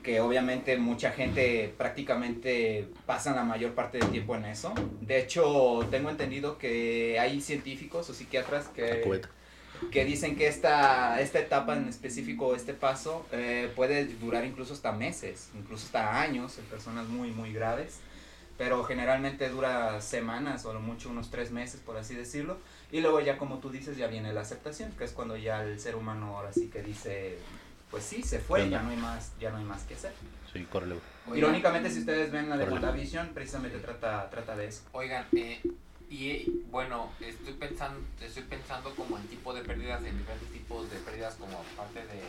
que 0.03 0.21
obviamente 0.21 0.77
mucha 0.77 1.11
gente 1.11 1.73
prácticamente 1.77 2.87
pasa 3.05 3.35
la 3.35 3.43
mayor 3.43 3.73
parte 3.73 3.97
del 3.97 4.09
tiempo 4.09 4.33
en 4.33 4.45
eso. 4.45 4.73
De 5.01 5.19
hecho, 5.19 5.85
tengo 5.91 6.09
entendido 6.09 6.57
que 6.57 7.19
hay 7.19 7.41
científicos 7.41 8.09
o 8.09 8.13
psiquiatras 8.13 8.69
que. 8.69 9.01
Que 9.91 10.05
dicen 10.05 10.35
que 10.35 10.47
esta, 10.47 11.19
esta 11.21 11.39
etapa 11.39 11.75
en 11.75 11.87
específico, 11.87 12.55
este 12.55 12.73
paso, 12.73 13.25
eh, 13.31 13.71
puede 13.75 14.05
durar 14.05 14.45
incluso 14.45 14.73
hasta 14.73 14.91
meses, 14.91 15.49
incluso 15.57 15.85
hasta 15.85 16.21
años 16.21 16.57
en 16.57 16.65
personas 16.65 17.07
muy, 17.07 17.31
muy 17.31 17.53
graves. 17.53 17.99
Pero 18.57 18.83
generalmente 18.83 19.47
dura 19.47 20.01
semanas 20.01 20.65
o 20.65 20.73
lo 20.73 20.81
mucho 20.81 21.09
unos 21.09 21.31
tres 21.31 21.49
meses, 21.49 21.79
por 21.79 21.95
así 21.95 22.13
decirlo. 22.13 22.57
Y 22.91 22.99
luego 22.99 23.21
ya 23.21 23.37
como 23.37 23.59
tú 23.59 23.69
dices, 23.69 23.95
ya 23.95 24.07
viene 24.07 24.33
la 24.33 24.41
aceptación, 24.41 24.91
que 24.97 25.05
es 25.05 25.13
cuando 25.13 25.37
ya 25.37 25.63
el 25.63 25.79
ser 25.79 25.95
humano 25.95 26.35
ahora 26.35 26.51
sí 26.51 26.67
que 26.67 26.81
dice, 26.83 27.37
pues 27.89 28.03
sí, 28.03 28.21
se 28.21 28.39
fue, 28.39 28.69
ya 28.69 28.81
no 28.81 28.89
hay 28.89 28.97
más, 28.97 29.31
ya 29.39 29.49
no 29.51 29.57
hay 29.57 29.63
más 29.63 29.83
que 29.83 29.93
hacer. 29.93 30.11
Sí, 30.51 30.65
córrele. 30.69 30.95
Irónicamente, 31.33 31.89
si 31.89 31.99
ustedes 31.99 32.31
ven 32.31 32.49
la 32.49 32.57
de. 32.57 32.65
WandaVision, 32.65 33.29
precisamente 33.29 33.77
trata, 33.79 34.29
trata 34.29 34.55
de 34.55 34.67
eso. 34.67 34.81
Oigan, 34.91 35.25
eh, 35.37 35.61
y 36.09 36.63
bueno, 36.71 37.11
estoy 37.19 37.53
pensando, 37.53 38.01
estoy 38.19 38.43
pensando 38.43 38.93
como 38.95 39.17
en 39.17 39.27
tipo 39.27 39.53
de 39.53 39.61
pérdidas, 39.61 40.03
en 40.03 40.17
diferentes 40.17 40.49
tipos 40.51 40.89
de 40.89 40.97
pérdidas 40.97 41.35
como 41.35 41.57
parte 41.77 41.99
de... 41.99 42.21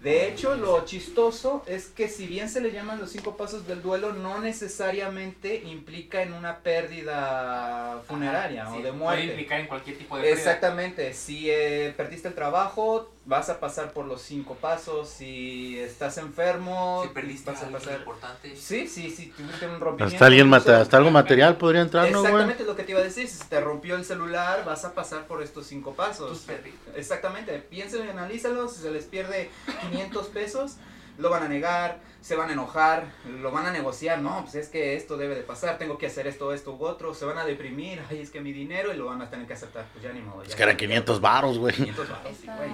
De 0.00 0.28
hecho, 0.28 0.54
lo 0.56 0.84
chistoso 0.84 1.64
es 1.66 1.86
que 1.86 2.08
si 2.08 2.26
bien 2.28 2.48
se 2.48 2.60
le 2.60 2.70
llaman 2.70 3.00
los 3.00 3.10
cinco 3.10 3.36
pasos 3.36 3.66
del 3.66 3.82
duelo, 3.82 4.12
no 4.12 4.38
necesariamente 4.38 5.62
implica 5.64 6.22
en 6.22 6.32
una 6.32 6.58
pérdida 6.58 8.00
funeraria 8.06 8.62
Ajá, 8.62 8.74
o 8.74 8.76
de 8.76 8.82
Puede 8.82 8.92
muerte. 8.92 9.24
implicar 9.24 9.60
en 9.60 9.66
cualquier 9.66 9.98
tipo 9.98 10.16
de 10.16 10.22
pérdida. 10.22 10.38
Exactamente, 10.38 11.14
si 11.14 11.50
eh, 11.50 11.92
perdiste 11.96 12.28
el 12.28 12.34
trabajo, 12.34 13.10
vas 13.24 13.50
a 13.50 13.60
pasar 13.60 13.92
por 13.92 14.06
los 14.06 14.22
cinco 14.22 14.54
pasos, 14.54 15.08
si 15.08 15.78
estás 15.78 16.16
enfermo, 16.16 17.02
Si 17.02 17.12
perdiste 17.12 17.50
vas 17.50 17.62
a 17.62 17.68
pasar... 17.68 17.98
importante. 17.98 18.56
Sí, 18.56 18.86
sí, 18.86 19.10
sí, 19.10 19.32
tuviste 19.36 19.66
un 19.66 19.80
rompimiento. 19.80 20.14
Hasta 20.14 20.26
alguien 20.26 20.48
mata, 20.48 20.80
hasta 20.80 20.96
algo 20.96 21.10
material 21.10 21.56
podría 21.58 21.82
entrar, 21.82 22.10
¿no, 22.10 22.20
güey? 22.20 22.32
Exactamente 22.32 22.64
lo 22.64 22.74
que 22.76 22.84
te 22.84 22.92
iba 22.92 23.00
a 23.00 23.04
decir, 23.04 23.28
si 23.28 23.36
se 23.36 23.44
te 23.44 23.60
rompió 23.60 23.96
el 23.96 24.04
celular, 24.04 24.64
vas 24.64 24.84
a 24.84 24.94
pasar 24.94 25.26
por 25.26 25.42
estos 25.42 25.66
cinco 25.66 25.92
pasos. 25.92 26.46
Tus. 26.46 26.56
Exactamente, 26.96 27.58
piénsenlo 27.58 28.06
y 28.06 28.08
analízalo, 28.10 28.68
si 28.68 28.80
se 28.80 28.90
les 28.90 29.04
pierde 29.04 29.50
500 29.90 30.26
pesos, 30.28 30.76
lo 31.18 31.30
van 31.30 31.42
a 31.44 31.48
negar, 31.48 31.98
se 32.20 32.36
van 32.36 32.50
a 32.50 32.52
enojar, 32.52 33.06
lo 33.40 33.50
van 33.50 33.66
a 33.66 33.70
negociar, 33.72 34.20
no, 34.20 34.42
pues 34.42 34.54
es 34.56 34.68
que 34.68 34.96
esto 34.96 35.16
debe 35.16 35.34
de 35.34 35.42
pasar, 35.42 35.78
tengo 35.78 35.98
que 35.98 36.06
hacer 36.06 36.26
esto, 36.26 36.52
esto 36.52 36.74
u 36.74 36.84
otro, 36.84 37.14
se 37.14 37.24
van 37.24 37.38
a 37.38 37.44
deprimir, 37.44 38.00
ay, 38.10 38.20
es 38.20 38.30
que 38.30 38.40
mi 38.40 38.52
dinero 38.52 38.92
y 38.92 38.96
lo 38.96 39.06
van 39.06 39.20
a 39.22 39.28
tener 39.30 39.46
que 39.46 39.54
aceptar, 39.54 39.86
pues 39.92 40.04
ya 40.04 40.12
ni 40.12 40.20
modo. 40.20 40.42
Es 40.42 40.50
ya 40.50 40.56
que 40.56 40.62
eran 40.62 40.74
ya- 40.74 40.78
500 40.78 41.20
varos, 41.20 41.58
güey. 41.58 41.74
500 41.74 42.08
varos, 42.08 42.36
sí, 42.40 42.46
güey. 42.46 42.70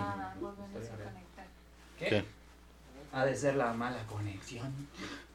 ¿Qué? 1.98 2.06
¿Qué? 2.08 2.24
Ha 3.12 3.24
de 3.24 3.36
ser 3.36 3.54
la 3.56 3.72
mala 3.72 4.04
conexión. 4.06 4.72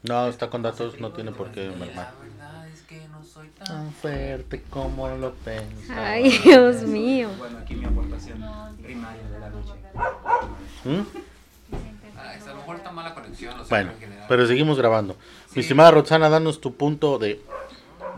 No, 0.04 0.28
está 0.28 0.50
con 0.50 0.62
datos, 0.62 1.00
no 1.00 1.12
tiene 1.14 1.32
por 1.32 1.52
qué 1.52 1.68
La 1.68 1.76
mermar. 1.78 2.14
verdad 2.22 2.68
es 2.70 2.82
que 2.82 3.08
no 3.08 3.24
soy 3.24 3.48
tan... 3.50 3.92
Fuerte 3.94 4.62
como 4.70 5.08
lo 5.10 5.34
pensaba. 5.34 6.10
Ay, 6.10 6.30
Dios 6.44 6.84
mío. 6.84 7.30
Bueno, 7.38 7.58
aquí 7.60 7.76
mi 7.76 7.86
aportación 7.86 8.44
primaria 8.82 9.24
de 9.24 9.40
la 9.40 9.50
noche. 9.50 9.74
¿Mm? 10.86 11.02
Ah, 12.22 12.34
a 12.44 12.50
lo 12.50 12.56
mejor 12.58 12.76
está 12.78 12.92
mala 12.92 13.14
conexión, 13.14 13.60
o 13.60 13.64
sea, 13.66 13.78
Bueno, 13.84 13.92
pero 14.28 14.46
seguimos 14.46 14.78
grabando. 14.78 15.16
Mi 15.50 15.54
Sí. 15.56 15.60
estimada 15.62 15.92
Roxana, 15.92 16.30
danos 16.30 16.60
tu 16.62 16.74
punto 16.76 17.18
de 17.20 17.40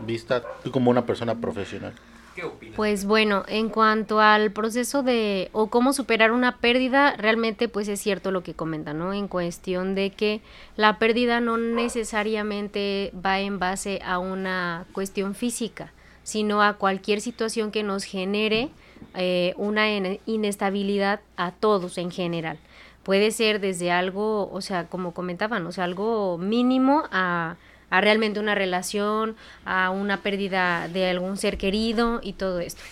vista, 0.06 0.42
tú 0.64 0.70
como 0.70 0.90
una 0.90 1.06
persona 1.06 1.34
profesional. 1.36 1.92
¿Qué 2.34 2.44
opinas? 2.44 2.76
Pues 2.76 3.04
bueno, 3.04 3.44
en 3.46 3.68
cuanto 3.68 4.20
al 4.20 4.52
proceso 4.52 5.02
de 5.02 5.50
o 5.52 5.68
cómo 5.68 5.92
superar 5.92 6.32
una 6.32 6.56
pérdida, 6.58 7.14
realmente 7.18 7.68
pues 7.68 7.88
es 7.88 8.00
cierto 8.00 8.30
lo 8.30 8.42
que 8.42 8.54
comenta, 8.54 8.94
¿no? 8.94 9.12
En 9.12 9.28
cuestión 9.28 9.94
de 9.94 10.10
que 10.10 10.40
la 10.76 10.98
pérdida 10.98 11.40
no 11.40 11.58
necesariamente 11.58 13.12
va 13.14 13.40
en 13.40 13.58
base 13.58 14.00
a 14.04 14.18
una 14.18 14.86
cuestión 14.92 15.34
física, 15.34 15.92
sino 16.22 16.62
a 16.62 16.74
cualquier 16.74 17.20
situación 17.20 17.70
que 17.70 17.82
nos 17.82 18.04
genere 18.04 18.70
eh, 19.14 19.52
una 19.56 19.90
ine- 19.90 20.20
inestabilidad 20.26 21.20
a 21.36 21.50
todos 21.50 21.98
en 21.98 22.10
general. 22.10 22.58
Puede 23.02 23.30
ser 23.30 23.60
desde 23.60 23.90
algo, 23.90 24.50
o 24.52 24.60
sea, 24.60 24.86
como 24.86 25.12
comentaban, 25.12 25.66
o 25.66 25.72
sea, 25.72 25.84
algo 25.84 26.38
mínimo 26.38 27.04
a, 27.10 27.56
a 27.90 28.00
realmente 28.00 28.40
una 28.40 28.54
relación, 28.54 29.36
a 29.64 29.90
una 29.90 30.22
pérdida 30.22 30.88
de 30.88 31.10
algún 31.10 31.36
ser 31.36 31.58
querido 31.58 32.20
y 32.22 32.34
todo 32.34 32.60
esto. 32.60 32.82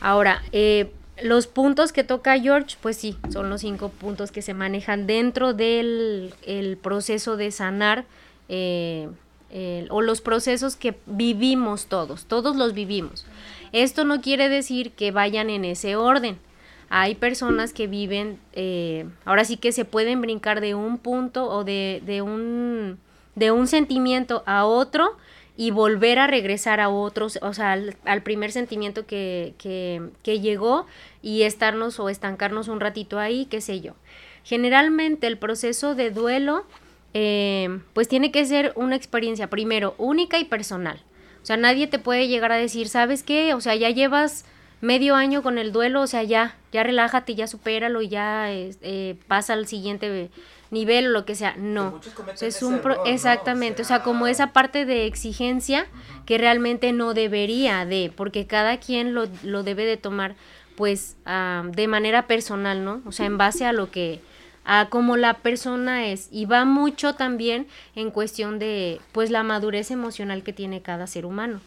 Ahora, 0.00 0.42
eh, 0.52 0.90
los 1.22 1.46
puntos 1.46 1.92
que 1.92 2.04
toca 2.04 2.38
George, 2.38 2.76
pues 2.80 2.96
sí, 2.96 3.16
son 3.30 3.50
los 3.50 3.60
cinco 3.60 3.90
puntos 3.90 4.30
que 4.32 4.42
se 4.42 4.54
manejan 4.54 5.06
dentro 5.06 5.52
del 5.52 6.34
el 6.46 6.76
proceso 6.78 7.36
de 7.36 7.50
sanar 7.50 8.06
eh, 8.48 9.08
o 9.90 10.00
los 10.00 10.20
procesos 10.20 10.76
que 10.76 10.94
vivimos 11.06 11.86
todos, 11.86 12.24
todos 12.24 12.56
los 12.56 12.72
vivimos. 12.72 13.26
Esto 13.72 14.04
no 14.04 14.20
quiere 14.20 14.48
decir 14.48 14.92
que 14.92 15.10
vayan 15.10 15.50
en 15.50 15.64
ese 15.64 15.96
orden. 15.96 16.38
Hay 16.90 17.14
personas 17.14 17.72
que 17.72 17.86
viven, 17.86 18.40
eh, 18.52 19.08
ahora 19.24 19.44
sí 19.44 19.56
que 19.56 19.70
se 19.70 19.84
pueden 19.84 20.20
brincar 20.20 20.60
de 20.60 20.74
un 20.74 20.98
punto 20.98 21.48
o 21.48 21.62
de, 21.62 22.02
de 22.04 22.20
un, 22.20 22.98
de 23.36 23.52
un 23.52 23.68
sentimiento 23.68 24.42
a 24.44 24.66
otro 24.66 25.16
y 25.56 25.70
volver 25.70 26.18
a 26.18 26.26
regresar 26.26 26.80
a 26.80 26.88
otros, 26.88 27.38
o 27.42 27.52
sea, 27.52 27.78
al, 28.04 28.22
primer 28.22 28.50
sentimiento 28.50 29.06
que, 29.06 29.54
que, 29.56 30.02
que 30.24 30.40
llegó 30.40 30.86
y 31.22 31.42
estarnos 31.42 32.00
o 32.00 32.08
estancarnos 32.08 32.66
un 32.66 32.80
ratito 32.80 33.20
ahí, 33.20 33.46
qué 33.46 33.60
sé 33.60 33.80
yo. 33.80 33.94
Generalmente 34.42 35.28
el 35.28 35.38
proceso 35.38 35.94
de 35.94 36.10
duelo, 36.10 36.64
eh, 37.14 37.80
pues 37.92 38.08
tiene 38.08 38.32
que 38.32 38.44
ser 38.46 38.72
una 38.74 38.96
experiencia 38.96 39.48
primero 39.48 39.94
única 39.96 40.38
y 40.38 40.44
personal. 40.44 41.00
O 41.42 41.46
sea, 41.46 41.56
nadie 41.56 41.86
te 41.86 41.98
puede 41.98 42.26
llegar 42.26 42.50
a 42.50 42.56
decir, 42.56 42.88
¿sabes 42.88 43.22
qué? 43.22 43.54
O 43.54 43.60
sea, 43.60 43.74
ya 43.76 43.90
llevas 43.90 44.44
medio 44.80 45.14
año 45.14 45.42
con 45.42 45.58
el 45.58 45.72
duelo, 45.72 46.02
o 46.02 46.06
sea, 46.06 46.22
ya, 46.22 46.56
ya 46.72 46.82
relájate, 46.82 47.34
ya 47.34 47.46
supéralo 47.46 48.02
y 48.02 48.08
ya 48.08 48.46
eh, 48.50 49.16
pasa 49.28 49.52
al 49.52 49.66
siguiente 49.66 50.30
nivel 50.70 51.08
o 51.08 51.10
lo 51.10 51.24
que 51.24 51.34
sea. 51.34 51.54
No. 51.56 52.00
es 52.40 52.62
un 52.62 52.80
exactamente, 53.06 53.82
o 53.82 53.84
sea, 53.84 54.02
como 54.02 54.26
esa 54.26 54.52
parte 54.52 54.86
de 54.86 55.06
exigencia 55.06 55.86
que 56.26 56.38
realmente 56.38 56.92
no 56.92 57.14
debería 57.14 57.84
de, 57.84 58.12
porque 58.14 58.46
cada 58.46 58.78
quien 58.78 59.14
lo, 59.14 59.26
lo 59.42 59.62
debe 59.62 59.84
de 59.84 59.96
tomar 59.96 60.34
pues 60.80 61.16
ah, 61.26 61.62
de 61.66 61.88
manera 61.88 62.26
personal, 62.26 62.84
¿no? 62.84 63.02
O 63.04 63.12
sea, 63.12 63.26
en 63.26 63.36
base 63.36 63.66
a 63.66 63.74
lo 63.74 63.90
que, 63.90 64.22
a 64.64 64.88
cómo 64.88 65.18
la 65.18 65.34
persona 65.34 66.06
es. 66.06 66.28
Y 66.32 66.46
va 66.46 66.64
mucho 66.64 67.14
también 67.14 67.66
en 67.94 68.10
cuestión 68.10 68.58
de 68.58 68.98
pues 69.12 69.30
la 69.30 69.42
madurez 69.42 69.90
emocional 69.90 70.42
que 70.42 70.54
tiene 70.54 70.80
cada 70.80 71.06
ser 71.06 71.26
humano. 71.26 71.60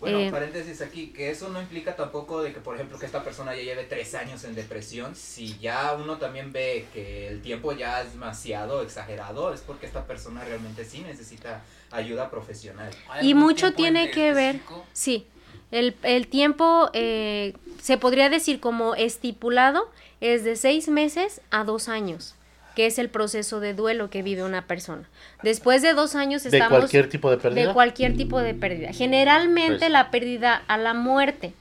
Bueno, 0.00 0.20
Eh, 0.20 0.30
paréntesis 0.30 0.80
aquí, 0.80 1.08
que 1.08 1.30
eso 1.30 1.48
no 1.48 1.60
implica 1.60 1.96
tampoco 1.96 2.42
de 2.42 2.52
que, 2.52 2.60
por 2.60 2.74
ejemplo, 2.74 2.98
que 2.98 3.06
esta 3.06 3.24
persona 3.24 3.54
ya 3.56 3.62
lleve 3.62 3.84
tres 3.84 4.14
años 4.14 4.44
en 4.44 4.54
depresión. 4.54 5.14
Si 5.16 5.58
ya 5.58 5.94
uno 5.94 6.18
también 6.18 6.52
ve 6.52 6.86
que 6.92 7.28
el 7.28 7.42
tiempo 7.42 7.72
ya 7.72 8.02
es 8.02 8.12
demasiado 8.12 8.82
exagerado, 8.82 9.52
es 9.52 9.60
porque 9.60 9.86
esta 9.86 10.06
persona 10.06 10.44
realmente 10.44 10.84
sí 10.84 11.00
necesita 11.00 11.62
ayuda 11.90 12.30
profesional. 12.30 12.90
¿Hay 13.08 13.30
y 13.30 13.34
mucho 13.34 13.72
tiene 13.72 14.04
en 14.04 14.10
que 14.12 14.32
ver, 14.32 14.60
sí, 14.92 15.26
el, 15.70 15.96
el 16.02 16.28
tiempo 16.28 16.90
eh, 16.92 17.54
se 17.82 17.98
podría 17.98 18.28
decir 18.30 18.60
como 18.60 18.94
estipulado 18.94 19.90
es 20.20 20.44
de 20.44 20.56
seis 20.56 20.88
meses 20.88 21.40
a 21.50 21.64
dos 21.64 21.88
años, 21.88 22.34
que 22.78 22.86
es 22.86 23.00
el 23.00 23.08
proceso 23.08 23.58
de 23.58 23.74
duelo 23.74 24.08
que 24.08 24.22
vive 24.22 24.44
una 24.44 24.68
persona. 24.68 25.02
Después 25.42 25.82
de 25.82 25.94
dos 25.94 26.14
años 26.14 26.44
De 26.44 26.50
estamos... 26.50 26.78
cualquier 26.78 27.08
tipo 27.08 27.28
de 27.28 27.36
pérdida. 27.36 27.66
De 27.66 27.72
cualquier 27.72 28.16
tipo 28.16 28.38
de 28.38 28.54
pérdida. 28.54 28.92
Generalmente 28.92 29.78
Pues- 29.80 29.90
la 29.90 30.12
pérdida 30.12 30.62
a 30.68 30.78
la 30.78 30.94
muerte, 30.94 31.54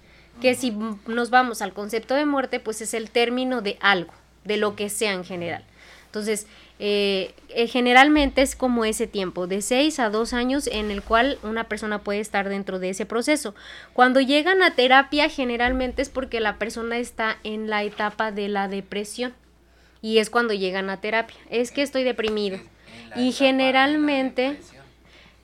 que 0.43 0.53
si 0.53 0.77
nos 1.07 1.31
vamos 1.31 1.63
al 1.63 1.73
concepto 1.73 2.13
de 2.13 2.27
muerte, 2.27 2.59
pues 2.59 2.81
es 2.81 2.93
el 2.93 3.09
término 3.09 3.63
de 3.63 3.79
algo, 3.81 4.13
de 4.43 4.57
lo 4.57 4.75
que 4.75 4.89
sea 4.89 5.13
en 5.13 5.23
general. 5.25 5.63
Entonces, 6.05 6.45
eh, 6.77 7.33
eh, 7.49 7.65
generalmente 7.65 8.43
es 8.43 8.55
como 8.55 8.85
ese 8.85 9.07
tiempo, 9.07 9.47
de 9.47 9.63
6 9.63 9.99
a 9.99 10.11
2 10.11 10.33
años, 10.33 10.67
en 10.67 10.91
el 10.91 11.01
cual 11.01 11.39
una 11.41 11.63
persona 11.63 11.97
puede 12.03 12.19
estar 12.19 12.47
dentro 12.47 12.77
de 12.77 12.91
ese 12.91 13.07
proceso. 13.07 13.55
Cuando 13.93 14.21
llegan 14.21 14.61
a 14.61 14.75
terapia, 14.75 15.29
generalmente 15.29 16.03
es 16.03 16.09
porque 16.09 16.41
la 16.41 16.57
persona 16.59 16.99
está 16.99 17.37
en 17.43 17.71
la 17.71 17.81
etapa 17.83 18.31
de 18.31 18.49
la 18.49 18.67
depresión. 18.67 19.33
Y 20.01 20.19
es 20.19 20.29
cuando 20.29 20.53
llegan 20.53 20.89
a 20.89 21.01
terapia. 21.01 21.37
Es 21.49 21.71
que 21.71 21.81
estoy 21.81 22.03
deprimido. 22.03 22.59
Y 23.15 23.31
generalmente-. 23.31 24.59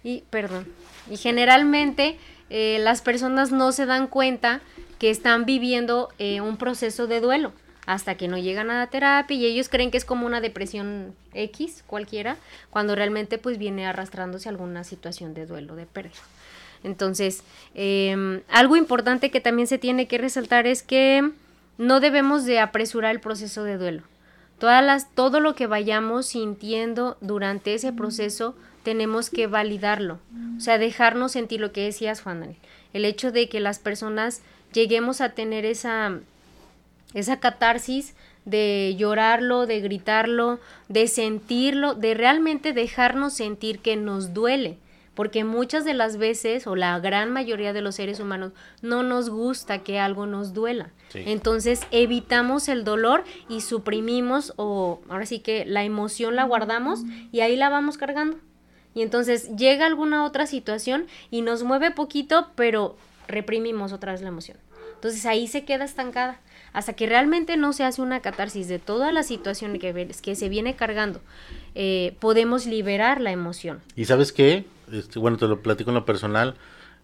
Y, 0.04 0.24
perdón, 0.30 0.68
y 1.10 1.18
generalmente 1.18 2.18
eh, 2.50 2.78
las 2.80 3.02
personas 3.02 3.52
no 3.52 3.72
se 3.72 3.86
dan 3.86 4.08
cuenta 4.08 4.62
que 5.00 5.10
están 5.10 5.46
viviendo 5.46 6.10
eh, 6.20 6.42
un 6.42 6.58
proceso 6.58 7.08
de 7.08 7.20
duelo 7.20 7.54
hasta 7.86 8.16
que 8.16 8.28
no 8.28 8.38
llegan 8.38 8.70
a 8.70 8.80
la 8.80 8.88
terapia 8.88 9.36
y 9.36 9.46
ellos 9.46 9.70
creen 9.70 9.92
que 9.92 9.98
es 9.98 10.06
como 10.06 10.26
una 10.26 10.42
depresión 10.42 11.16
X 11.34 11.84
cualquiera, 11.86 12.38
cuando 12.70 12.96
realmente 12.96 13.38
pues 13.38 13.58
viene 13.58 13.86
arrastrándose 13.86 14.50
alguna 14.50 14.84
situación 14.84 15.34
de 15.34 15.46
duelo, 15.46 15.76
de 15.76 15.86
pérdida. 15.86 16.22
Entonces, 16.84 17.44
em, 17.76 18.42
algo 18.50 18.76
importante 18.76 19.32
que 19.32 19.42
también 19.42 19.68
se 19.68 19.78
tiene 19.78 20.08
que 20.08 20.18
resaltar 20.18 20.68
es 20.68 20.84
que 20.84 21.32
no 21.78 22.00
debemos 22.00 22.46
de 22.46 22.60
apresurar 22.60 23.12
el 23.12 23.20
proceso 23.20 23.64
de 23.64 23.78
duelo. 23.78 24.04
Todas 24.64 24.82
las, 24.82 25.14
todo 25.14 25.42
lo 25.42 25.56
que 25.56 25.68
vayamos 25.68 26.28
sintiendo 26.28 27.18
durante 27.20 27.74
ese 27.74 27.92
proceso 27.92 28.56
tenemos 28.84 29.30
que 29.30 29.46
validarlo, 29.46 30.20
o 30.56 30.62
sea, 30.62 30.78
dejarnos 30.78 31.34
sentir 31.34 31.60
lo 31.60 31.74
que 31.74 31.84
decías, 31.84 32.22
Juan 32.22 32.40
Daniel. 32.40 32.60
El 32.94 33.04
hecho 33.04 33.34
de 33.34 33.50
que 33.50 33.60
las 33.60 33.80
personas 33.80 34.42
lleguemos 34.72 35.20
a 35.20 35.32
tener 35.32 35.66
esa, 35.66 36.18
esa 37.14 37.42
catarsis 37.42 38.14
de 38.46 38.96
llorarlo, 38.98 39.66
de 39.66 39.82
gritarlo, 39.82 40.62
de 40.88 41.10
sentirlo, 41.10 41.94
de 41.94 42.14
realmente 42.14 42.72
dejarnos 42.72 43.34
sentir 43.34 43.80
que 43.80 43.98
nos 43.98 44.34
duele. 44.34 44.78
Porque 45.16 45.44
muchas 45.44 45.86
de 45.86 45.94
las 45.94 46.18
veces, 46.18 46.66
o 46.66 46.76
la 46.76 47.00
gran 47.00 47.32
mayoría 47.32 47.72
de 47.74 47.82
los 47.82 47.96
seres 47.96 48.20
humanos, 48.20 48.52
no 48.82 49.04
nos 49.04 49.30
gusta 49.30 49.80
que 49.80 50.00
algo 50.00 50.26
nos 50.26 50.54
duela. 50.54 50.92
Sí. 51.10 51.24
Entonces 51.26 51.82
evitamos 51.92 52.68
el 52.68 52.84
dolor 52.84 53.24
y 53.48 53.62
suprimimos, 53.62 54.54
o 54.56 55.02
ahora 55.10 55.26
sí 55.26 55.40
que 55.40 55.66
la 55.66 55.84
emoción 55.84 56.36
la 56.36 56.46
guardamos 56.46 57.02
y 57.32 57.42
ahí 57.42 57.56
la 57.56 57.70
vamos 57.70 57.98
cargando. 57.98 58.38
Y 58.96 59.02
entonces 59.02 59.56
llega 59.56 59.86
alguna 59.86 60.26
otra 60.26 60.46
situación 60.46 61.06
y 61.32 61.42
nos 61.42 61.64
mueve 61.64 61.92
poquito, 61.92 62.50
pero 62.56 62.96
reprimimos 63.28 63.94
otra 63.94 64.12
vez 64.12 64.22
la 64.22 64.30
emoción. 64.30 64.58
Entonces 64.96 65.26
ahí 65.26 65.48
se 65.48 65.66
queda 65.66 65.86
estancada. 65.86 66.40
Hasta 66.72 66.94
que 66.94 67.06
realmente 67.06 67.58
no 67.58 67.74
se 67.74 67.84
hace 67.84 68.02
una 68.02 68.22
catarsis 68.22 68.68
de 68.68 68.80
toda 68.80 69.12
la 69.12 69.24
situación 69.24 69.78
que, 69.78 70.10
que 70.22 70.36
se 70.36 70.50
viene 70.50 70.76
cargando, 70.76 71.22
eh, 71.76 72.16
podemos 72.20 72.66
liberar 72.66 73.22
la 73.22 73.32
emoción. 73.32 73.82
¿Y 73.96 74.06
sabes 74.06 74.32
qué? 74.32 74.66
Este, 74.94 75.20
bueno, 75.20 75.38
te 75.38 75.48
lo 75.48 75.62
platico 75.62 75.90
en 75.92 75.96
lo 75.96 76.06
personal. 76.06 76.56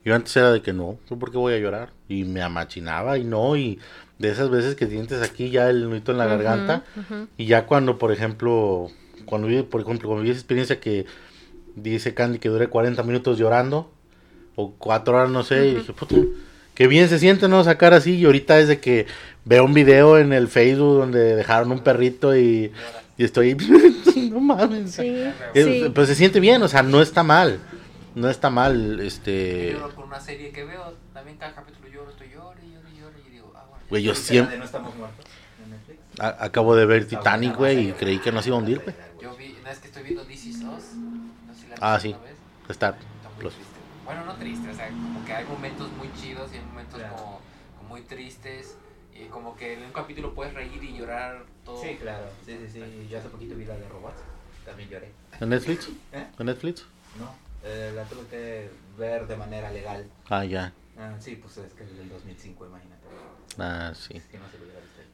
Yo 0.05 0.15
antes 0.15 0.36
era 0.38 0.51
de 0.53 0.62
que 0.62 0.72
no, 0.72 0.98
¿yo 1.10 1.17
¿por 1.17 1.31
qué 1.31 1.38
voy 1.38 1.53
a 1.53 1.58
llorar? 1.58 1.89
Y 2.08 2.24
me 2.24 2.41
amachinaba 2.41 3.17
y 3.17 3.25
no, 3.25 3.58
y 3.58 3.79
de 4.17 4.29
esas 4.29 4.50
veces 4.50 4.75
que 4.75 4.88
sientes 4.88 5.22
aquí 5.22 5.50
ya 5.50 5.69
el 5.69 5.89
nudito 5.89 6.12
en 6.13 6.17
la 6.17 6.25
garganta. 6.25 6.84
Y 7.38 7.46
ya 7.48 7.65
cuando, 7.65 7.98
por 7.98 8.12
ejemplo, 8.13 8.88
cuando 9.25 9.48
vi, 9.48 9.62
por 9.63 9.81
ejemplo, 9.81 10.08
cuando 10.08 10.24
vi 10.24 10.29
esa 10.29 10.39
experiencia 10.39 10.79
que 10.79 11.05
dice 11.75 12.13
Candy 12.13 12.39
que 12.39 12.50
duré 12.50 12.67
40 12.67 13.03
minutos 13.03 13.38
llorando, 13.38 13.91
o 14.55 14.74
4 14.77 15.15
horas, 15.17 15.29
no 15.29 15.43
sé, 15.43 15.67
y 15.67 15.75
dije, 15.75 15.93
puta, 15.93 16.15
qué 16.75 16.88
bien 16.88 17.08
se 17.10 17.19
siente, 17.19 17.48
¿no? 17.50 17.63
Sacar 17.63 17.93
así, 17.93 18.15
y 18.17 18.25
ahorita 18.25 18.60
es 18.60 18.67
de 18.67 18.79
que 18.79 19.05
veo 19.46 19.63
un 19.65 19.74
video 19.74 20.17
en 20.17 20.31
el 20.34 20.48
Facebook 20.48 20.98
donde 21.00 21.36
dejaron 21.36 21.72
un 21.72 21.79
perrito 21.79 22.36
y, 22.38 22.72
y 23.17 23.24
estoy, 23.24 23.55
no 24.31 24.39
mames. 24.39 24.91
Sí, 24.91 25.24
Es- 25.53 25.65
sí. 25.65 25.91
Pues 25.93 26.08
se 26.08 26.15
siente 26.15 26.39
bien, 26.39 26.62
o 26.63 26.67
sea, 26.69 26.84
no 26.84 27.01
está 27.01 27.24
mal. 27.24 27.60
No 28.16 28.30
está 28.30 28.50
mal, 28.50 29.00
este... 29.00 29.74
Yo 29.74 29.94
con 29.96 30.06
una 30.06 30.20
serie 30.20 30.51
que 30.51 30.63
veo, 30.66 30.94
también 31.13 31.38
cada 31.38 31.54
capítulo 31.56 31.88
lloro, 31.88 32.12
estoy 32.12 32.30
lloro 32.30 32.58
y 32.63 32.72
lloro 32.74 32.89
y 32.89 33.00
lloro 33.00 33.20
y 33.28 33.30
digo, 33.32 33.54
ah, 33.56 33.66
bueno. 33.70 33.86
Güey, 33.89 34.04
yo 34.04 34.12
¿Viste 34.12 34.25
la 34.25 34.32
siempre... 34.34 34.58
No 34.58 34.66
estamos 34.66 34.96
muertos 34.96 35.25
a- 36.20 36.44
acabo 36.46 36.75
de 36.75 36.86
ver 36.86 37.08
Titanic, 37.08 37.56
güey, 37.56 37.89
y 37.89 37.94
creí 37.94 38.20
que 38.20 38.32
no 38.32 38.42
se 38.42 38.50
iba 38.50 38.58
a 38.58 38.60
hundir, 38.60 38.80
güey. 38.80 38.96
Yo 39.22 39.36
vi, 39.38 39.58
no 39.63 39.70
es 39.70 39.80
que 39.80 39.88
estoy 39.88 40.04
viendo 40.04 40.30
Is 40.30 40.46
Us, 40.48 40.63
no 40.66 41.54
sé 41.54 41.62
si 41.62 41.68
la 41.68 41.75
Ah, 41.80 42.00
sí. 42.00 42.16
Está... 42.68 42.89
Está 42.89 43.30
muy 43.30 43.39
Plus. 43.39 43.54
triste. 43.54 43.74
Bueno, 44.06 44.25
no 44.25 44.34
triste, 44.36 44.70
o 44.70 44.74
sea, 44.75 44.89
como 44.89 45.24
que 45.25 45.34
hay 45.34 45.46
momentos 45.46 45.89
muy 45.94 46.12
chidos 46.20 46.51
y 46.51 46.58
hay 46.58 46.66
momentos 46.66 46.96
Claro. 47.00 47.16
como, 47.16 47.42
como 47.78 47.89
muy 47.89 48.01
tristes. 48.01 48.75
Y 49.13 49.25
como 49.25 49.56
que 49.56 49.74
en 49.74 49.84
un 49.84 49.92
capítulo 49.92 50.34
puedes 50.34 50.54
reír 50.54 50.82
y 50.84 50.98
llorar 50.98 51.44
todo. 51.66 51.82
Sí, 51.82 51.98
claro. 52.01 52.25
Sí, 52.46 52.58
sí, 52.58 52.70
sí. 52.82 53.08
Yo 53.10 53.20
hace 53.20 53.28
poquito 53.30 53.54
vi 53.56 53.66
la 53.66 53.75
de 53.75 53.88
robots. 53.89 54.16
También 54.66 54.89
lloré. 54.89 55.12
¿En 55.39 55.50
Netflix? 55.50 55.89
¿Eh? 56.13 56.25
¿En 56.39 56.46
Netflix? 56.46 56.86
No, 57.20 57.30
eh, 57.63 57.92
la 57.96 58.04
tuve 58.06 58.25
que 58.30 58.70
ver 58.98 59.28
de 59.28 59.36
manera 59.36 59.72
legal. 59.72 60.06
Ah, 60.30 60.46
ya. 60.46 60.74
Ah, 60.98 61.16
sí, 61.20 61.36
pues 61.36 61.58
es 61.58 61.74
que 61.74 61.84
es 61.84 61.98
del 61.98 62.10
2005, 62.10 62.66
imagínate. 62.66 63.01
Ah, 63.58 63.94
sí. 63.96 64.22
No. 64.34 64.39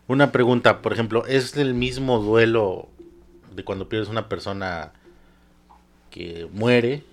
Una 0.07 0.31
pregunta, 0.31 0.81
por 0.81 0.93
ejemplo, 0.93 1.25
¿es 1.25 1.57
el 1.57 1.73
mismo 1.73 2.19
duelo 2.19 2.87
de 3.55 3.63
cuando 3.63 3.89
pierdes 3.89 4.09
una 4.09 4.29
persona 4.29 4.91
que 6.11 6.47
muere, 6.51 7.03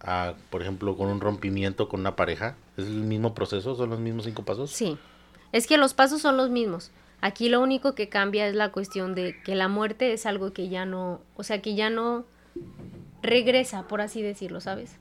a, 0.00 0.34
por 0.50 0.62
ejemplo, 0.62 0.96
con 0.96 1.08
un 1.08 1.20
rompimiento 1.20 1.88
con 1.88 2.00
una 2.00 2.16
pareja? 2.16 2.56
¿Es 2.76 2.86
el 2.86 3.02
mismo 3.02 3.34
proceso? 3.34 3.76
¿Son 3.76 3.90
los 3.90 4.00
mismos 4.00 4.24
cinco 4.24 4.44
pasos? 4.44 4.70
Sí, 4.70 4.98
es 5.52 5.66
que 5.66 5.76
los 5.76 5.94
pasos 5.94 6.22
son 6.22 6.36
los 6.36 6.50
mismos. 6.50 6.90
Aquí 7.20 7.48
lo 7.48 7.60
único 7.60 7.94
que 7.94 8.08
cambia 8.08 8.48
es 8.48 8.54
la 8.54 8.72
cuestión 8.72 9.14
de 9.14 9.40
que 9.42 9.54
la 9.54 9.68
muerte 9.68 10.12
es 10.12 10.26
algo 10.26 10.52
que 10.52 10.68
ya 10.68 10.86
no, 10.86 11.20
o 11.36 11.44
sea, 11.44 11.60
que 11.60 11.74
ya 11.74 11.90
no 11.90 12.24
regresa, 13.22 13.82
por 13.88 14.00
así 14.00 14.22
decirlo, 14.22 14.60
¿sabes? 14.60 14.92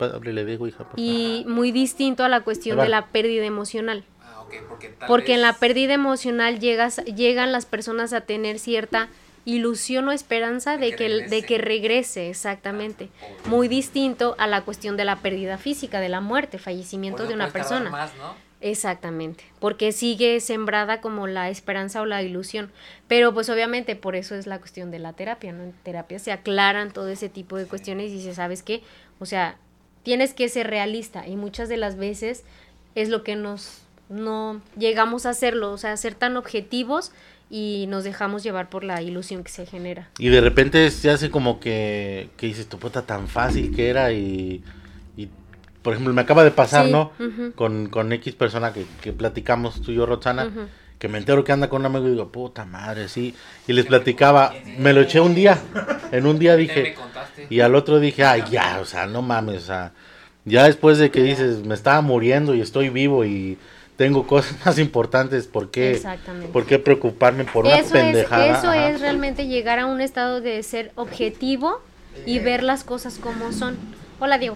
Y 0.98 1.46
muy 1.48 1.72
distinto 1.72 2.24
a 2.24 2.30
la 2.30 2.42
cuestión 2.42 2.78
de 2.80 2.90
la 2.90 3.08
pérdida 3.08 3.46
emocional. 3.46 4.04
Ah, 4.22 4.42
ok, 4.42 4.54
porque 4.68 4.90
tal 4.90 5.08
Porque 5.08 5.34
en 5.36 5.42
la 5.42 5.54
pérdida 5.54 5.94
emocional 5.94 6.60
llegas, 6.60 6.98
llegan 7.06 7.52
las 7.52 7.66
personas 7.66 8.14
a 8.14 8.22
tener 8.22 8.60
cierta 8.60 9.08
ilusión 9.46 10.08
o 10.08 10.12
esperanza 10.12 10.78
de 10.78 10.92
que 10.92 10.96
que, 10.98 11.04
de 11.10 11.10
regrese. 11.20 11.46
que 11.46 11.58
regrese, 11.58 12.30
exactamente. 12.30 13.10
o- 13.46 13.50
Muy 13.50 13.68
distinto 13.68 14.36
a 14.38 14.48
la 14.48 14.62
cuestión 14.62 14.98
de 14.98 15.06
la 15.06 15.16
pérdida 15.16 15.58
física, 15.58 16.00
de 16.00 16.10
la 16.10 16.20
muerte, 16.22 16.58
fallecimiento 16.60 17.26
de 17.26 17.34
una 17.34 17.50
persona. 17.50 17.90
Más, 17.90 18.16
¿no? 18.18 18.36
Exactamente, 18.62 19.46
porque 19.60 19.92
sigue 19.94 20.40
sembrada 20.42 21.00
como 21.00 21.28
la 21.28 21.50
esperanza 21.50 22.02
o 22.02 22.06
la 22.06 22.22
ilusión. 22.24 22.72
Pero 23.08 23.34
pues 23.34 23.50
obviamente 23.50 23.96
por 23.96 24.16
eso 24.16 24.36
es 24.36 24.48
la 24.48 24.60
cuestión 24.60 24.92
de 24.92 25.00
la 25.00 25.14
terapia, 25.14 25.54
¿no? 25.54 25.64
En 25.64 25.74
terapia 25.84 26.20
se 26.20 26.32
aclaran 26.32 26.92
todo 26.92 27.08
ese 27.08 27.30
tipo 27.30 27.58
de 27.58 27.66
cuestiones 27.66 28.12
y 28.12 28.22
se 28.22 28.34
¿sabes 28.34 28.62
qué? 28.62 28.82
O 29.20 29.26
sea, 29.26 29.58
tienes 30.04 30.34
que 30.34 30.50
ser 30.50 30.68
realista 30.68 31.28
y 31.28 31.36
muchas 31.36 31.70
de 31.70 31.78
las 31.78 31.96
veces 31.96 32.44
es 32.96 33.10
lo 33.10 33.24
que 33.24 33.36
nos 33.36 33.82
no 34.10 34.62
llegamos 34.78 35.26
a 35.26 35.30
hacerlo, 35.30 35.72
o 35.72 35.78
sea, 35.78 35.96
ser 35.96 36.16
tan 36.16 36.36
objetivos 36.36 37.12
y 37.50 37.86
nos 37.90 38.04
dejamos 38.04 38.44
llevar 38.44 38.70
por 38.70 38.84
la 38.84 39.02
ilusión 39.02 39.44
que 39.44 39.52
se 39.52 39.66
genera. 39.66 40.10
Y 40.18 40.30
de 40.30 40.42
repente 40.42 40.90
se 40.92 41.10
hace 41.10 41.30
como 41.30 41.60
que, 41.60 42.30
que 42.38 42.48
dices, 42.48 42.68
tu 42.68 42.78
puta 42.78 43.04
tan 43.04 43.28
fácil 43.28 43.76
que 43.76 43.90
era 43.90 44.12
y, 44.12 44.64
y, 45.16 45.30
por 45.90 45.96
ejemplo, 45.96 46.14
me 46.14 46.22
acaba 46.22 46.44
de 46.44 46.52
pasar, 46.52 46.86
Sí, 46.86 46.92
¿no? 46.92 47.14
Con, 47.56 47.90
con 47.90 48.14
X 48.14 48.36
persona 48.36 48.72
que, 48.74 48.86
que 49.02 49.12
platicamos 49.12 49.82
tú 49.82 49.92
y 49.92 49.96
yo, 49.96 50.06
Roxana, 50.06 50.48
que 51.00 51.08
me 51.08 51.18
entero 51.18 51.44
que 51.44 51.52
anda 51.52 51.68
con 51.68 51.82
un 51.82 51.88
amigo 51.88 52.08
y 52.08 52.12
digo, 52.12 52.28
puta 52.32 52.64
madre, 52.64 53.10
sí. 53.10 53.34
Y 53.68 53.74
les 53.74 53.88
platicaba, 53.88 54.54
me 54.78 54.94
lo 54.94 55.02
eché 55.02 55.20
un 55.20 55.34
día, 55.34 55.58
en 56.12 56.28
un 56.28 56.38
día 56.38 56.56
dije, 56.56 56.94
y 57.50 57.62
al 57.62 57.74
otro 57.74 58.00
dije, 58.00 58.24
ay, 58.24 58.44
ya, 58.52 58.78
o 58.80 58.86
sea, 58.86 59.08
no 59.08 59.24
mames, 59.24 59.64
o 59.64 59.66
sea, 59.66 59.94
ya 60.46 60.66
después 60.66 61.00
de 61.00 61.10
que 61.10 61.24
dices, 61.24 61.66
me 61.66 61.74
estaba 61.74 62.02
muriendo 62.02 62.54
y 62.54 62.62
estoy 62.62 62.90
vivo 62.90 63.26
y 63.26 63.58
tengo 63.98 64.28
cosas 64.28 64.56
más 64.68 64.78
importantes, 64.78 65.48
¿por 65.48 65.72
qué. 65.72 66.00
¿por 66.54 66.68
qué 66.68 66.78
preocuparme 66.78 67.46
por 67.46 67.66
una 67.66 67.78
eso 67.80 67.86
es, 67.86 67.92
pendejada? 67.94 68.46
eso 68.46 68.68
Ajá. 68.68 68.92
es 68.92 69.02
realmente 69.02 69.48
llegar 69.48 69.80
a 69.80 69.88
un 69.88 70.02
estado 70.02 70.40
de 70.40 70.62
ser 70.62 70.92
objetivo 70.94 71.82
y 72.28 72.38
ver 72.38 72.62
las 72.62 72.84
cosas 72.84 73.18
como 73.18 73.52
son. 73.54 73.76
Hola, 74.20 74.38
Diego. 74.38 74.56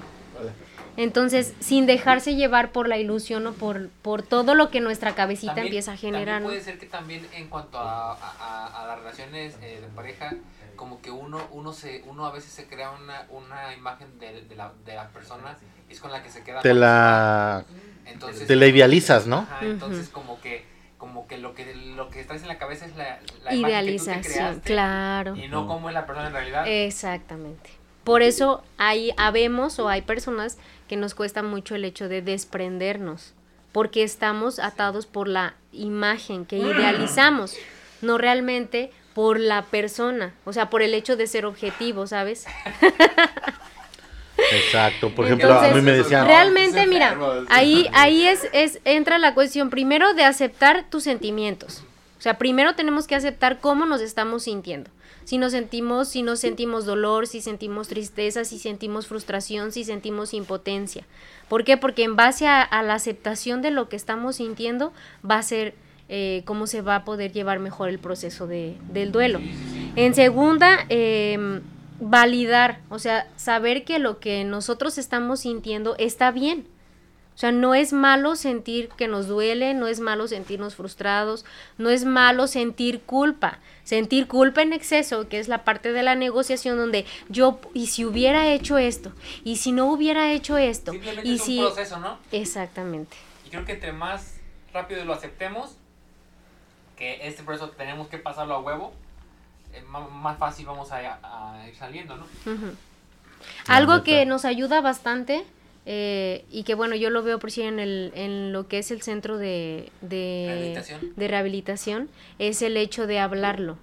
Entonces, 0.98 1.54
sin 1.60 1.86
dejarse 1.86 2.36
llevar 2.36 2.72
por 2.72 2.88
la 2.88 2.98
ilusión 2.98 3.48
o 3.48 3.54
por, 3.54 3.90
por 4.02 4.22
todo 4.22 4.54
lo 4.56 4.70
que 4.70 4.80
nuestra 4.80 5.16
cabecita 5.16 5.54
También- 5.54 5.68
empieza 5.68 5.94
a 5.94 5.98
generar. 5.98 6.42
También 6.42 6.44
puede 6.44 6.62
ser 6.62 6.78
que 6.80 6.86
también 6.86 7.28
en 7.34 7.48
cuanto 7.48 7.80
a, 7.80 8.14
a- 8.14 8.88
las 8.88 9.00
relaciones 9.00 9.56
eh, 9.62 9.80
de 9.82 9.88
pareja, 9.96 10.34
como 10.76 11.02
que 11.02 11.10
uno 11.12 11.40
uno 11.52 11.72
se 11.74 12.04
uno 12.08 12.26
a 12.26 12.32
veces 12.32 12.52
se 12.52 12.68
crea 12.68 12.92
una, 12.92 13.26
una 13.30 13.74
imagen 13.76 14.20
de, 14.20 14.42
de 14.44 14.56
la, 14.56 14.72
de 14.86 14.96
la 14.96 15.08
persona 15.10 15.58
y 15.90 15.94
es 15.94 16.00
con 16.00 16.12
la 16.12 16.22
que 16.22 16.30
se 16.30 16.44
queda. 16.44 16.62
Te 16.62 16.74
la, 16.74 17.64
entonces, 18.06 18.48
te 18.48 18.56
la 18.56 18.66
idealizas, 18.68 19.26
¿no? 19.28 19.40
Ajá, 19.40 19.66
entonces 19.66 20.10
como 20.10 20.40
que 20.42 20.66
como 20.98 21.28
que 21.28 21.38
lo 21.38 21.54
que 21.54 21.74
lo 21.76 22.10
que 22.10 22.24
traes 22.24 22.44
en 22.44 22.48
la 22.48 22.58
cabeza 22.58 22.86
es 22.86 22.96
la, 22.96 23.20
la 23.44 23.54
imagen 23.54 23.54
que 23.54 23.54
tú 23.54 23.56
te 23.56 23.60
Idealización, 23.60 24.22
creaste 24.22 24.62
claro. 24.62 25.36
y 25.36 25.48
no 25.48 25.68
como 25.68 25.90
es 25.90 25.94
la 25.94 26.06
persona 26.06 26.28
en 26.28 26.34
realidad. 26.34 26.68
Exactamente. 26.68 27.70
Por 28.04 28.22
eso 28.22 28.64
hay 28.78 29.12
habemos 29.18 29.80
o 29.80 29.88
hay 29.90 30.02
personas 30.02 30.58
que 30.88 30.98
nos 30.98 31.16
cuesta 31.16 31.42
mucho 31.42 31.76
el 31.76 31.86
hecho 31.86 32.10
de 32.10 32.22
desprendernos, 32.22 33.34
porque 33.72 34.04
estamos 34.04 34.60
atados 34.60 35.06
por 35.06 35.28
la 35.28 35.56
imagen 35.72 36.46
que 36.46 36.58
idealizamos, 36.58 37.56
no 38.02 38.18
realmente 38.18 38.92
por 39.14 39.40
la 39.40 39.64
persona, 39.64 40.34
o 40.44 40.54
sea, 40.54 40.70
por 40.70 40.82
el 40.82 40.94
hecho 40.94 41.16
de 41.16 41.28
ser 41.28 41.46
objetivo, 41.46 42.08
¿sabes? 42.08 42.46
Exacto. 44.52 45.10
Por 45.12 45.26
ejemplo, 45.26 45.54
a 45.54 45.70
mí 45.70 45.82
me 45.82 45.94
decían, 45.94 46.26
Realmente, 46.26 46.86
mira, 46.88 47.18
ahí, 47.50 47.88
ahí 47.94 48.26
es, 48.26 48.48
es, 48.52 48.80
entra 48.84 49.20
la 49.20 49.34
cuestión 49.34 49.70
primero 49.70 50.14
de 50.14 50.24
aceptar 50.24 50.86
tus 50.90 51.04
sentimientos. 51.04 51.84
O 52.24 52.30
sea, 52.32 52.38
primero 52.38 52.74
tenemos 52.74 53.06
que 53.06 53.16
aceptar 53.16 53.60
cómo 53.60 53.86
nos 53.86 54.00
estamos 54.00 54.44
sintiendo. 54.44 54.90
Si 55.26 55.38
nos 55.38 55.52
sentimos, 55.52 56.08
si 56.08 56.24
nos 56.24 56.40
sentimos 56.40 56.86
dolor, 56.86 57.28
si 57.28 57.42
sentimos 57.42 57.90
tristeza, 57.90 58.46
si 58.46 58.60
sentimos 58.60 59.08
frustración, 59.08 59.74
si 59.74 59.84
sentimos 59.84 60.34
impotencia. 60.34 61.04
¿Por 61.50 61.66
qué? 61.66 61.76
Porque 61.76 62.06
en 62.06 62.16
base 62.16 62.48
a, 62.48 62.82
la 62.82 62.94
aceptación 62.94 63.62
de 63.62 63.72
lo 63.72 63.90
que 63.90 63.98
estamos 63.98 64.38
sintiendo 64.38 64.94
va 65.30 65.38
a 65.38 65.44
ser 65.44 65.76
eh, 66.08 66.44
cómo 66.46 66.66
se 66.66 66.82
va 66.82 66.96
a 66.96 67.04
poder 67.04 67.34
llevar 67.34 67.60
mejor 67.60 67.90
el 67.90 68.00
proceso 68.00 68.48
de, 68.48 68.78
del 68.90 69.12
duelo. 69.12 69.42
En 69.98 70.16
segunda, 70.16 70.86
em, 70.88 71.60
validar, 72.00 72.80
o 72.88 73.00
sea, 73.00 73.28
saber 73.36 73.84
que 73.84 74.00
lo 74.00 74.22
que 74.22 74.46
nosotros 74.46 74.98
estamos 74.98 75.42
sintiendo 75.42 75.98
está 75.98 76.32
bien. 76.32 76.70
O 77.36 77.38
sea, 77.38 77.52
no 77.52 77.74
es 77.74 77.94
malo 77.94 78.36
sentir 78.36 78.90
que 78.90 79.08
nos 79.08 79.28
duele, 79.28 79.74
no 79.74 79.88
es 79.88 80.00
malo 80.00 80.28
sentirnos 80.28 80.76
frustrados, 80.76 81.46
no 81.78 81.90
es 81.90 82.06
malo 82.06 82.48
sentir 82.48 83.02
culpa. 83.02 83.60
Sentir 83.84 84.28
culpa 84.28 84.62
en 84.62 84.72
exceso, 84.72 85.28
que 85.28 85.40
es 85.40 85.48
la 85.48 85.64
parte 85.64 85.92
de 85.92 86.04
la 86.04 86.16
negociación 86.16 86.78
donde 86.78 87.06
yo, 87.30 87.60
y 87.74 87.88
si 87.88 88.06
hubiera 88.06 88.48
hecho 88.48 88.78
esto, 88.78 89.12
y 89.44 89.58
si 89.58 89.72
no 89.72 89.88
hubiera 89.88 90.32
hecho 90.32 90.58
esto, 90.58 90.92
Simplemente 90.92 91.28
y 91.28 91.36
es 91.36 91.44
si... 91.44 91.60
un 91.60 91.66
proceso, 91.66 92.00
¿no? 92.00 92.18
Exactamente. 92.32 93.18
Y 93.46 93.50
creo 93.50 93.66
que 93.66 93.74
entre 93.74 93.92
más 93.92 94.38
rápido 94.72 95.04
lo 95.04 95.14
aceptemos, 95.14 95.76
que 96.98 97.28
este 97.28 97.44
proceso 97.44 97.72
tenemos 97.72 98.08
que 98.08 98.20
pasarlo 98.20 98.54
a 98.54 98.60
huevo, 98.60 98.94
eh, 99.74 99.82
más 99.82 100.38
fácil 100.38 100.68
vamos 100.68 100.92
a, 100.92 100.98
a 100.98 101.68
ir 101.68 101.76
saliendo, 101.76 102.16
¿no? 102.16 102.26
Algo 103.68 104.04
que 104.04 104.26
nos 104.26 104.46
ayuda 104.46 104.82
bastante 104.82 105.46
eh, 105.86 106.46
y 106.50 106.64
que 106.64 106.76
bueno, 106.76 106.96
yo 106.96 107.10
lo 107.10 107.24
veo 107.24 107.40
por 107.40 107.52
sí 107.52 107.62
en, 107.62 107.80
el, 107.80 108.12
en 108.16 108.54
lo 108.54 108.68
que 108.68 108.80
es 108.80 108.92
el 108.92 109.02
centro 109.02 109.38
de, 109.38 109.92
de, 110.02 110.46
Rehabilitación. 110.48 111.14
de 111.16 111.28
rehabilitación, 111.28 112.10
es 112.40 112.62
el 112.62 112.78
hecho 112.78 113.08
de 113.08 113.20
hablarlo. 113.20 113.78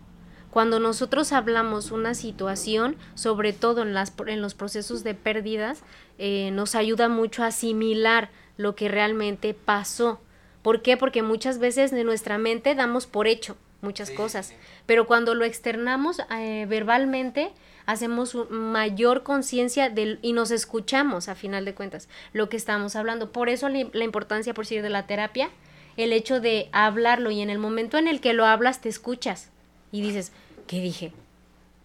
Cuando 0.51 0.81
nosotros 0.81 1.33
hablamos 1.33 1.93
una 1.93 2.15
situación, 2.15 2.97
sobre 3.15 3.53
todo 3.53 3.83
en, 3.83 3.95
las, 3.95 4.13
en 4.27 4.43
los 4.43 4.55
procesos 4.55 5.05
de 5.05 5.15
pérdidas, 5.15 5.83
eh, 6.19 6.51
nos 6.53 6.75
ayuda 6.75 7.09
mucho 7.09 7.45
a 7.45 7.49
asimilar 7.49 8.31
lo 8.57 8.75
que 8.75 8.89
realmente 8.89 9.55
pasó. 9.55 10.21
¿Por 10.63 10.83
qué? 10.83 10.97
Porque 10.97 11.23
muchas 11.23 11.59
veces 11.59 11.91
de 11.93 12.03
nuestra 12.05 12.37
mente 12.37 12.75
damos 12.75 13.07
por 13.07 13.27
hecho 13.29 13.57
muchas 13.81 14.09
Sí, 14.09 14.15
cosas, 14.15 14.47
sí. 14.49 14.55
pero 14.87 15.07
cuando 15.07 15.35
lo 15.35 15.45
externamos 15.47 16.21
eh, 16.37 16.67
verbalmente, 16.69 17.51
hacemos 17.91 18.35
un- 18.35 18.51
mayor 18.51 19.23
conciencia 19.23 19.89
del 19.91 20.19
y 20.23 20.33
nos 20.33 20.51
escuchamos 20.51 21.29
a 21.29 21.35
final 21.35 21.65
de 21.65 21.75
cuentas 21.75 22.09
lo 22.33 22.49
que 22.49 22.57
estamos 22.57 22.97
hablando. 22.97 23.33
Por 23.33 23.49
eso 23.49 23.69
la, 23.69 23.87
la 23.93 24.05
importancia, 24.05 24.55
por 24.55 24.65
decir, 24.65 24.83
de 24.83 24.91
la 24.91 25.07
terapia, 25.07 25.51
el 25.97 26.13
hecho 26.13 26.41
de 26.41 26.69
hablarlo 26.73 27.31
y 27.31 27.41
en 27.41 27.51
el 27.51 27.59
momento 27.59 27.99
en 27.99 28.09
el 28.09 28.21
que 28.21 28.33
lo 28.33 28.47
hablas 28.47 28.81
te 28.81 28.89
escuchas 28.89 29.51
y 29.93 30.03
dices, 30.03 30.33
¿qué 30.67 30.81
dije? 30.81 31.13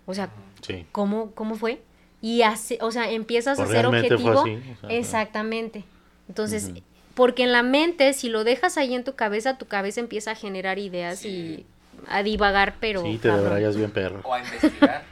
O 0.05 0.13
sea, 0.13 0.29
Sí. 0.61 0.85
¿cómo, 0.91 1.31
cómo 1.31 1.55
fue? 1.55 1.81
Y 2.21 2.41
hace, 2.41 2.77
o 2.81 2.91
sea, 2.91 3.11
empiezas 3.11 3.57
Pues 3.57 3.69
a 3.69 3.71
ser 3.71 3.81
realmente 3.81 4.17
fue 4.17 4.35
objetivo. 4.35 4.57
así, 4.71 4.71
o 4.83 4.87
sea, 4.87 4.97
Exactamente. 4.97 5.83
Entonces, 6.27 6.71
porque 7.13 7.43
en 7.43 7.51
la 7.51 7.61
mente, 7.63 8.13
si 8.13 8.29
lo 8.29 8.43
dejas 8.43 8.77
ahí 8.77 8.95
en 8.95 9.03
tu 9.03 9.13
cabeza, 9.15 9.57
tu 9.57 9.67
cabeza 9.67 9.99
empieza 9.99 10.31
a 10.31 10.35
generar 10.35 10.79
ideas 10.79 11.19
Sí. 11.19 11.29
y 11.29 11.65
a 12.07 12.23
divagar, 12.23 12.75
pero... 12.79 13.01
Sí, 13.03 13.17
te 13.19 13.29
cabrón. 13.29 13.75
bien 13.75 13.91
perro. 13.91 14.21
O 14.23 14.33
a 14.33 14.39
investigar. 14.39 15.03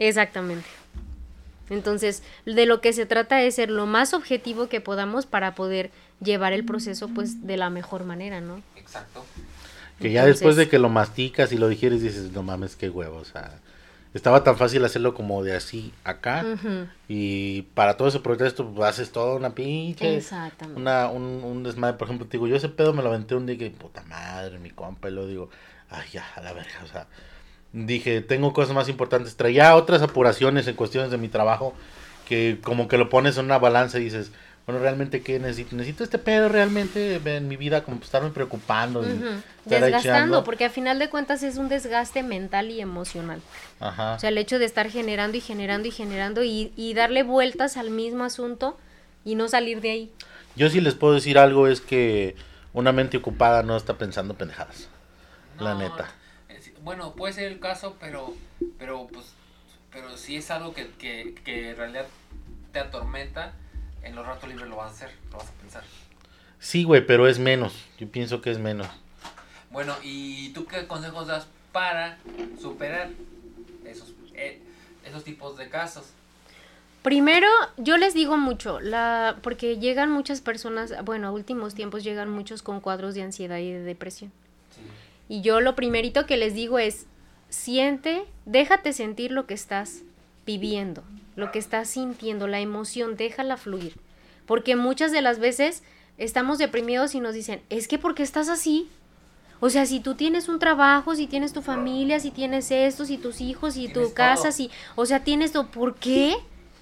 Exactamente. 0.00 0.66
Entonces, 1.68 2.24
de 2.46 2.66
lo 2.66 2.80
que 2.80 2.92
se 2.92 3.06
trata 3.06 3.42
es 3.42 3.54
ser 3.54 3.70
lo 3.70 3.86
más 3.86 4.12
objetivo 4.12 4.68
que 4.68 4.80
podamos 4.80 5.26
para 5.26 5.54
poder 5.54 5.92
llevar 6.20 6.52
el 6.52 6.64
proceso 6.64 7.08
pues 7.08 7.46
de 7.46 7.56
la 7.56 7.70
mejor 7.70 8.04
manera, 8.04 8.40
¿no? 8.40 8.60
Exacto. 8.76 9.24
Que 10.00 10.10
ya 10.10 10.22
Entonces- 10.22 10.40
después 10.40 10.56
de 10.56 10.68
que 10.68 10.78
lo 10.80 10.88
masticas 10.88 11.52
y 11.52 11.58
lo 11.58 11.68
digieres 11.68 12.02
dices, 12.02 12.32
no 12.32 12.42
mames, 12.42 12.74
qué 12.74 12.90
huevo, 12.90 13.18
o 13.18 13.24
sea, 13.24 13.52
estaba 14.14 14.42
tan 14.42 14.56
fácil 14.56 14.84
hacerlo 14.84 15.14
como 15.14 15.44
de 15.44 15.54
así 15.54 15.92
acá 16.02 16.44
y 17.06 17.62
para 17.74 17.96
todo 17.96 18.08
ese 18.08 18.18
protesto 18.18 18.66
pues, 18.74 18.88
haces 18.88 19.12
toda 19.12 19.36
una 19.36 19.50
pinche, 19.54 20.16
Exactamente. 20.16 20.80
una, 20.80 21.08
un, 21.08 21.22
un 21.44 21.62
desmadre, 21.62 21.96
por 21.98 22.08
ejemplo, 22.08 22.26
te 22.26 22.32
digo, 22.32 22.48
yo 22.48 22.56
ese 22.56 22.68
pedo 22.68 22.92
me 22.92 23.02
lo 23.02 23.10
aventé 23.10 23.36
un 23.36 23.46
día 23.46 23.56
que, 23.56 23.70
puta 23.70 24.02
madre, 24.04 24.58
mi 24.58 24.70
compa, 24.70 25.08
y 25.08 25.12
luego 25.12 25.28
digo, 25.28 25.50
ay, 25.90 26.08
ya, 26.12 26.26
a 26.34 26.40
la 26.40 26.52
verga, 26.52 26.80
o 26.82 26.88
sea, 26.88 27.06
dije, 27.72 28.20
tengo 28.20 28.52
cosas 28.52 28.74
más 28.74 28.88
importantes, 28.88 29.36
traía 29.36 29.74
otras 29.76 30.02
apuraciones 30.02 30.66
en 30.66 30.74
cuestiones 30.74 31.10
de 31.10 31.18
mi 31.18 31.28
trabajo 31.28 31.74
que 32.28 32.58
como 32.62 32.88
que 32.88 32.96
lo 32.96 33.08
pones 33.08 33.38
en 33.38 33.46
una 33.46 33.58
balanza 33.58 33.98
y 33.98 34.04
dices, 34.04 34.30
bueno, 34.66 34.82
realmente, 34.82 35.22
¿qué 35.22 35.40
necesito? 35.40 35.74
Necesito 35.74 36.04
este 36.04 36.18
pedo 36.18 36.48
realmente 36.48 37.16
en 37.16 37.48
mi 37.48 37.56
vida, 37.56 37.82
como 37.82 38.00
estarme 38.00 38.30
preocupando. 38.30 39.02
estar 39.02 39.42
ahí 39.72 39.80
Desgastando, 39.80 40.44
porque 40.44 40.64
a 40.64 40.70
final 40.70 41.00
de 41.00 41.10
cuentas 41.10 41.42
es 41.42 41.56
un 41.56 41.68
desgaste 41.68 42.22
mental 42.22 42.70
y 42.70 42.80
emocional. 42.80 43.40
Ajá. 43.80 44.14
O 44.14 44.18
sea, 44.20 44.28
el 44.28 44.38
hecho 44.38 44.60
de 44.60 44.66
estar 44.66 44.88
generando 44.88 45.36
y 45.36 45.40
generando 45.40 45.88
y 45.88 45.90
generando 45.90 46.44
y, 46.44 46.72
y 46.76 46.94
darle 46.94 47.24
vueltas 47.24 47.76
al 47.76 47.90
mismo 47.90 48.22
asunto 48.22 48.78
y 49.24 49.34
no 49.34 49.48
salir 49.48 49.80
de 49.80 49.90
ahí. 49.90 50.12
Yo 50.54 50.70
sí 50.70 50.80
les 50.80 50.94
puedo 50.94 51.14
decir 51.14 51.36
algo, 51.36 51.66
es 51.66 51.80
que 51.80 52.36
una 52.72 52.92
mente 52.92 53.16
ocupada 53.16 53.64
no 53.64 53.76
está 53.76 53.98
pensando 53.98 54.34
pendejadas. 54.34 54.88
La 55.58 55.74
neta. 55.74 56.14
Bueno, 56.82 57.14
puede 57.14 57.32
ser 57.32 57.50
el 57.50 57.60
caso, 57.60 57.96
pero, 58.00 58.34
pero 58.78 59.06
pues, 59.06 59.26
pero 59.92 60.16
si 60.16 60.36
es 60.36 60.50
algo 60.50 60.74
que, 60.74 60.90
que, 60.98 61.34
que 61.44 61.70
en 61.70 61.76
realidad 61.76 62.06
te 62.72 62.78
atormenta, 62.78 63.54
en 64.02 64.14
los 64.14 64.26
ratos 64.26 64.48
libres 64.48 64.68
lo 64.68 64.76
vas 64.76 64.92
a 64.92 64.94
hacer, 64.94 65.10
lo 65.30 65.38
vas 65.38 65.48
a 65.48 65.52
pensar. 65.52 65.84
Sí, 66.58 66.84
güey, 66.84 67.04
pero 67.06 67.26
es 67.26 67.38
menos. 67.38 67.74
Yo 67.98 68.08
pienso 68.08 68.40
que 68.40 68.50
es 68.50 68.58
menos. 68.58 68.86
Bueno, 69.70 69.94
¿y 70.02 70.50
tú 70.50 70.66
qué 70.66 70.86
consejos 70.86 71.26
das 71.26 71.46
para 71.72 72.18
superar 72.60 73.10
esos, 73.84 74.12
eh, 74.34 74.60
esos 75.04 75.24
tipos 75.24 75.56
de 75.56 75.68
casos? 75.68 76.06
Primero, 77.02 77.48
yo 77.78 77.96
les 77.96 78.12
digo 78.12 78.36
mucho, 78.36 78.78
la, 78.78 79.38
porque 79.42 79.78
llegan 79.78 80.10
muchas 80.10 80.42
personas, 80.42 80.92
bueno, 81.04 81.28
a 81.28 81.30
últimos 81.30 81.74
tiempos 81.74 82.04
llegan 82.04 82.28
muchos 82.28 82.62
con 82.62 82.80
cuadros 82.80 83.14
de 83.14 83.22
ansiedad 83.22 83.56
y 83.56 83.72
de 83.72 83.80
depresión. 83.80 84.30
Sí. 84.74 84.82
Y 85.30 85.42
yo 85.42 85.60
lo 85.60 85.76
primerito 85.76 86.26
que 86.26 86.36
les 86.36 86.54
digo 86.54 86.80
es, 86.80 87.06
siente, 87.50 88.24
déjate 88.46 88.92
sentir 88.92 89.30
lo 89.30 89.46
que 89.46 89.54
estás 89.54 90.02
viviendo, 90.44 91.04
lo 91.36 91.52
que 91.52 91.60
estás 91.60 91.88
sintiendo, 91.88 92.48
la 92.48 92.58
emoción, 92.58 93.14
déjala 93.14 93.56
fluir. 93.56 93.94
Porque 94.44 94.74
muchas 94.74 95.12
de 95.12 95.22
las 95.22 95.38
veces 95.38 95.84
estamos 96.18 96.58
deprimidos 96.58 97.14
y 97.14 97.20
nos 97.20 97.32
dicen, 97.32 97.62
es 97.70 97.86
que 97.86 97.96
¿por 97.96 98.16
qué 98.16 98.24
estás 98.24 98.48
así? 98.48 98.88
O 99.60 99.70
sea, 99.70 99.86
si 99.86 100.00
tú 100.00 100.16
tienes 100.16 100.48
un 100.48 100.58
trabajo, 100.58 101.14
si 101.14 101.28
tienes 101.28 101.52
tu 101.52 101.62
familia, 101.62 102.18
si 102.18 102.32
tienes 102.32 102.72
esto, 102.72 103.04
si 103.04 103.16
tus 103.16 103.40
hijos, 103.40 103.74
si 103.74 103.86
tu 103.86 104.12
casa, 104.12 104.42
todo. 104.42 104.52
si, 104.52 104.68
o 104.96 105.06
sea, 105.06 105.22
tienes 105.22 105.52
todo, 105.52 105.70
¿por 105.70 105.94
qué? 105.94 106.34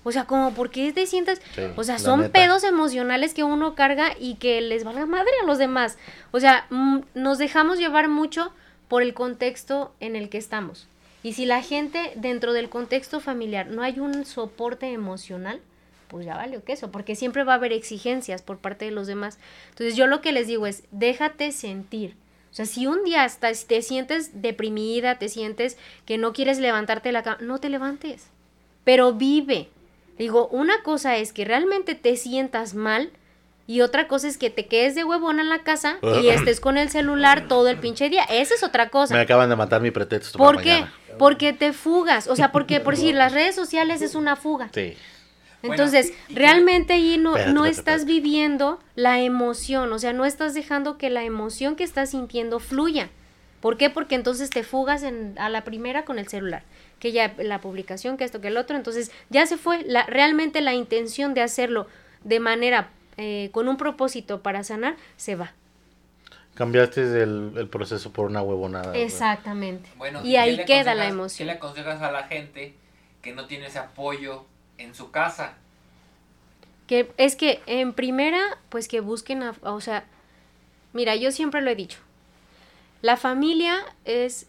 O 0.09 0.12
sea, 0.12 0.25
como, 0.25 0.55
¿por 0.55 0.71
qué 0.71 0.90
te 0.92 1.07
sientes? 1.07 1.42
Sí, 1.55 1.62
o 1.77 1.85
sea, 1.85 1.99
son 1.99 2.21
neta. 2.21 2.33
pedos 2.33 2.64
emocionales 2.64 3.35
que 3.35 3.44
uno 3.44 3.75
carga 3.75 4.12
y 4.18 4.37
que 4.37 4.62
les 4.62 4.83
valga 4.83 5.05
madre 5.05 5.31
a 5.42 5.47
los 5.47 5.59
demás. 5.59 5.99
O 6.31 6.40
sea, 6.40 6.66
mm, 6.71 7.01
nos 7.12 7.37
dejamos 7.37 7.79
llevar 7.79 8.09
mucho 8.09 8.51
por 8.88 9.03
el 9.03 9.12
contexto 9.12 9.92
en 10.01 10.16
el 10.16 10.31
que 10.31 10.38
estamos. 10.38 10.88
Y 11.23 11.35
si 11.35 11.44
la 11.44 11.62
gente 11.62 12.12
dentro 12.16 12.55
del 12.55 12.71
contexto 12.71 13.21
familiar 13.21 13.66
no 13.66 13.83
hay 13.83 14.01
un 14.01 14.25
soporte 14.25 14.90
emocional, 14.92 15.61
pues 16.09 16.25
ya 16.25 16.37
vale 16.37 16.59
queso, 16.62 16.90
porque 16.90 17.14
siempre 17.14 17.44
va 17.44 17.53
a 17.53 17.57
haber 17.57 17.75
exigencias 17.75 18.40
por 18.40 18.57
parte 18.57 18.87
de 18.87 18.92
los 18.92 19.07
demás. 19.07 19.38
Entonces 19.68 19.94
yo 19.94 20.07
lo 20.07 20.23
que 20.23 20.33
les 20.33 20.47
digo 20.47 20.66
es, 20.66 20.85
déjate 20.90 21.53
sentir. 21.53 22.16
O 22.51 22.55
sea, 22.55 22.64
si 22.64 22.87
un 22.87 23.05
día 23.05 23.27
estás, 23.27 23.66
te 23.66 23.83
sientes 23.83 24.40
deprimida, 24.40 25.18
te 25.18 25.29
sientes 25.29 25.77
que 26.07 26.16
no 26.16 26.33
quieres 26.33 26.59
levantarte 26.61 27.11
de 27.11 27.12
la 27.12 27.23
cama, 27.23 27.37
no 27.42 27.59
te 27.59 27.68
levantes, 27.68 28.29
pero 28.85 29.12
vive. 29.12 29.68
Digo, 30.18 30.48
una 30.48 30.83
cosa 30.83 31.16
es 31.16 31.33
que 31.33 31.44
realmente 31.44 31.94
te 31.94 32.16
sientas 32.16 32.74
mal 32.74 33.11
y 33.66 33.83
otra 33.83 34.09
cosa 34.09 34.28
es 34.28 34.38
que 34.38 34.50
te 34.50 34.66
quedes 34.66 34.94
de 34.94 35.04
huevona 35.04 35.42
en 35.42 35.48
la 35.48 35.62
casa 35.62 35.98
y 36.22 36.28
estés 36.28 36.59
con 36.61 36.78
el 36.78 36.88
celular 36.90 37.48
todo 37.48 37.68
el 37.68 37.78
pinche 37.78 38.09
día. 38.09 38.24
Esa 38.24 38.54
es 38.54 38.62
otra 38.62 38.88
cosa. 38.88 39.14
Me 39.14 39.20
acaban 39.20 39.48
de 39.50 39.57
matar 39.57 39.81
mi 39.81 39.90
pretexto. 39.90 40.38
¿Por 40.38 40.57
para 40.57 40.64
qué? 40.64 40.72
mañana. 40.72 40.92
Porque 41.18 41.52
te 41.52 41.72
fugas. 41.72 42.28
O 42.28 42.37
sea, 42.37 42.50
porque 42.50 42.81
por 42.81 42.94
decir, 42.96 43.14
las 43.14 43.33
redes 43.33 43.54
sociales 43.54 44.02
es 44.02 44.14
una 44.14 44.37
fuga. 44.37 44.70
Sí. 44.72 44.94
Entonces, 45.62 46.12
realmente 46.28 46.92
ahí 46.94 47.18
no, 47.18 47.31
Espérate, 47.31 47.52
no 47.52 47.66
estás 47.66 48.00
espérate. 48.00 48.12
viviendo 48.12 48.78
la 48.94 49.20
emoción, 49.20 49.92
o 49.92 49.98
sea, 49.98 50.12
no 50.12 50.24
estás 50.24 50.54
dejando 50.54 50.98
que 50.98 51.11
la 51.11 51.24
emoción 51.24 51.74
que 51.76 51.85
estás 51.85 52.11
sintiendo 52.11 52.61
fluya. 52.61 53.11
¿Por 53.61 53.77
qué? 53.77 53.90
Porque 53.90 54.14
entonces 54.14 54.51
te 54.51 54.62
fugas 54.62 55.03
en, 55.03 55.35
a 55.38 55.49
la 55.49 55.64
primera 55.64 56.05
con 56.05 56.18
el 56.18 56.29
celular, 56.29 56.62
que 57.01 57.12
ya 57.12 57.35
la 57.38 57.61
publicación, 57.61 58.16
que 58.16 58.25
esto, 58.25 58.40
que 58.40 58.49
el 58.49 58.57
otro, 58.57 58.77
entonces 58.77 59.11
ya 59.31 59.47
se 59.47 59.57
fue. 59.57 59.83
La, 59.85 60.05
realmente 60.07 60.61
la 60.61 60.75
intención 60.75 61.35
de 61.35 61.42
hacerlo 61.42 61.87
de 62.25 62.38
manera, 62.40 62.90
eh, 63.16 63.51
con 63.53 63.68
un 63.68 63.77
propósito 63.77 64.42
para 64.42 64.62
sanar, 64.62 64.97
se 65.16 65.35
va. 65.35 65.53
Cambiaste 66.55 67.03
el, 67.23 67.53
el 67.57 67.68
proceso 67.68 68.12
por 68.12 68.27
una 68.27 68.42
huevonada. 68.42 68.97
Exactamente. 68.97 69.88
Bueno, 69.97 70.25
y 70.25 70.37
ahí 70.37 70.64
queda 70.64 70.94
la 70.94 71.07
emoción. 71.07 71.47
¿Qué 71.47 71.53
le 71.53 71.59
aconsejas 71.59 72.03
a 72.03 72.11
la 72.11 72.25
gente 72.25 72.75
que 73.23 73.33
no 73.33 73.47
tiene 73.47 73.66
ese 73.66 73.79
apoyo 73.79 74.44
en 74.77 74.94
su 74.94 75.11
casa? 75.11 75.55
Que 76.87 77.11
es 77.16 77.37
que 77.37 77.61
en 77.66 77.92
primera, 77.92 78.40
pues 78.71 78.88
que 78.88 79.01
busquen, 79.01 79.42
a- 79.42 79.55
o 79.62 79.81
sea, 79.81 80.05
mira, 80.92 81.14
yo 81.16 81.31
siempre 81.31 81.61
lo 81.61 81.71
he 81.71 81.75
dicho. 81.77 81.99
La 83.03 83.17
familia 83.17 83.79
es, 84.05 84.47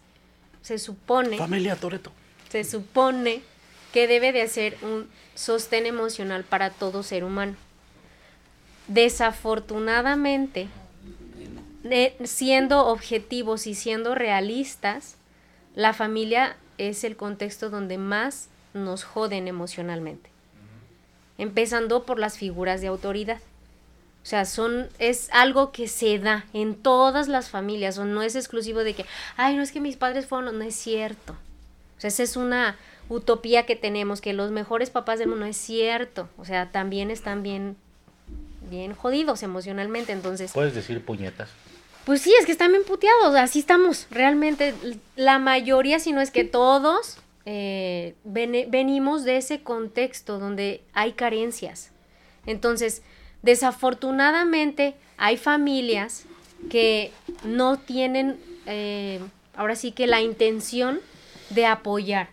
se 0.62 0.78
supone, 0.78 1.36
Familia 1.38 1.76
Toreto. 1.76 2.10
se 2.50 2.64
supone 2.64 3.42
que 3.92 4.06
debe 4.08 4.32
de 4.32 4.48
ser 4.48 4.76
un 4.82 5.08
sostén 5.34 5.86
emocional 5.86 6.44
para 6.44 6.70
todo 6.70 7.02
ser 7.02 7.24
humano. 7.24 7.54
Desafortunadamente, 8.88 10.68
de- 11.82 12.14
siendo 12.24 12.86
objetivos 12.86 13.66
y 13.66 13.74
siendo 13.74 14.14
realistas, 14.14 15.16
la 15.74 15.92
familia 15.92 16.56
es 16.78 17.04
el 17.04 17.16
contexto 17.16 17.70
donde 17.70 17.98
más 17.98 18.48
nos 18.74 19.04
joden 19.04 19.48
emocionalmente. 19.48 20.30
Empezando 21.38 22.04
por 22.04 22.18
las 22.18 22.36
figuras 22.36 22.80
de 22.80 22.88
autoridad. 22.88 23.40
O 24.22 24.26
sea, 24.26 24.44
son, 24.44 24.88
es 24.98 25.28
algo 25.32 25.72
que 25.72 25.88
se 25.88 26.18
da 26.18 26.44
en 26.52 26.74
todas 26.74 27.26
las 27.28 27.48
familias, 27.48 27.96
o 27.98 28.04
no 28.04 28.22
es 28.22 28.36
exclusivo 28.36 28.80
de 28.84 28.94
que, 28.94 29.06
ay, 29.36 29.56
no 29.56 29.62
es 29.62 29.72
que 29.72 29.80
mis 29.80 29.96
padres 29.96 30.26
fueron, 30.26 30.58
no 30.58 30.64
es 30.64 30.74
cierto. 30.74 31.32
O 31.96 32.00
sea, 32.00 32.08
esa 32.08 32.22
es 32.22 32.36
una 32.36 32.76
utopía 33.08 33.64
que 33.66 33.76
tenemos, 33.76 34.20
que 34.20 34.32
los 34.34 34.50
mejores 34.50 34.90
papás 34.90 35.18
del 35.18 35.28
mundo 35.28 35.44
no 35.46 35.50
es 35.50 35.56
cierto. 35.56 36.28
O 36.38 36.44
sea, 36.44 36.70
también 36.70 37.10
están 37.10 37.42
bien, 37.42 37.76
bien 38.70 38.94
jodidos 38.94 39.42
emocionalmente. 39.42 40.12
Entonces, 40.12 40.52
Puedes 40.52 40.74
decir 40.74 41.02
puñetas. 41.04 41.48
pues 42.04 42.20
sí, 42.22 42.32
es 42.38 42.46
que 42.46 42.52
están 42.52 42.70
bien 42.72 42.84
puteados, 42.84 43.34
así 43.34 43.58
estamos. 43.60 44.06
Realmente, 44.10 44.74
la 45.16 45.38
mayoría, 45.38 45.98
si 45.98 46.12
no 46.12 46.20
es 46.20 46.30
que 46.30 46.44
todos, 46.44 47.18
eh, 47.46 48.14
vene- 48.24 48.66
venimos 48.68 49.24
de 49.24 49.38
ese 49.38 49.62
contexto 49.62 50.38
donde 50.38 50.82
hay 50.92 51.12
carencias. 51.12 51.90
Entonces, 52.46 53.02
desafortunadamente, 53.42 54.94
hay 55.16 55.36
familias 55.36 56.26
que 56.70 57.12
no 57.44 57.78
tienen, 57.78 58.38
eh, 58.66 59.20
ahora 59.54 59.76
sí 59.76 59.92
que 59.92 60.06
la 60.06 60.20
intención 60.20 61.00
de 61.50 61.66
apoyar. 61.66 62.28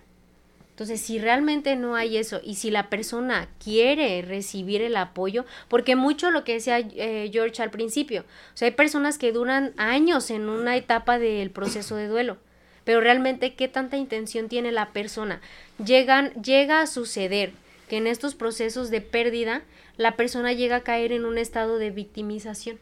Entonces, 0.78 1.02
si 1.02 1.18
realmente 1.18 1.76
no 1.76 1.96
hay 1.96 2.18
eso 2.18 2.40
y 2.44 2.54
si 2.54 2.70
la 2.70 2.88
persona 2.88 3.50
quiere 3.64 4.22
recibir 4.22 4.84
el 4.84 4.96
apoyo, 4.96 5.44
porque 5.70 5.96
mucho 5.96 6.30
lo 6.30 6.44
que 6.44 6.54
decía 6.54 6.78
eh, 6.78 7.32
George 7.34 7.64
al 7.64 7.72
principio, 7.72 8.22
o 8.22 8.58
sea, 8.58 8.68
hay 8.68 8.76
personas 8.76 9.18
que 9.18 9.32
duran 9.32 9.74
años 9.78 10.30
en 10.30 10.48
una 10.50 10.76
etapa 10.76 11.18
del 11.18 11.50
proceso 11.50 11.96
de 11.96 12.08
duelo, 12.08 12.38
pero 12.84 13.02
realmente 13.02 13.56
qué 13.56 13.68
tanta 13.68 13.98
intención 13.98 14.50
tiene 14.50 14.72
la 14.72 14.90
persona. 14.90 15.42
Llegan, 15.84 16.32
llega 16.44 16.82
a 16.82 16.88
suceder 16.88 17.54
que 17.90 17.98
en 17.98 18.06
estos 18.06 18.36
procesos 18.36 18.92
de 18.92 19.02
pérdida, 19.02 19.64
la 19.98 20.16
persona 20.16 20.54
llega 20.54 20.78
a 20.78 20.84
caer 20.84 21.12
en 21.12 21.26
un 21.26 21.38
estado 21.38 21.78
de 21.78 21.92
victimización. 21.92 22.80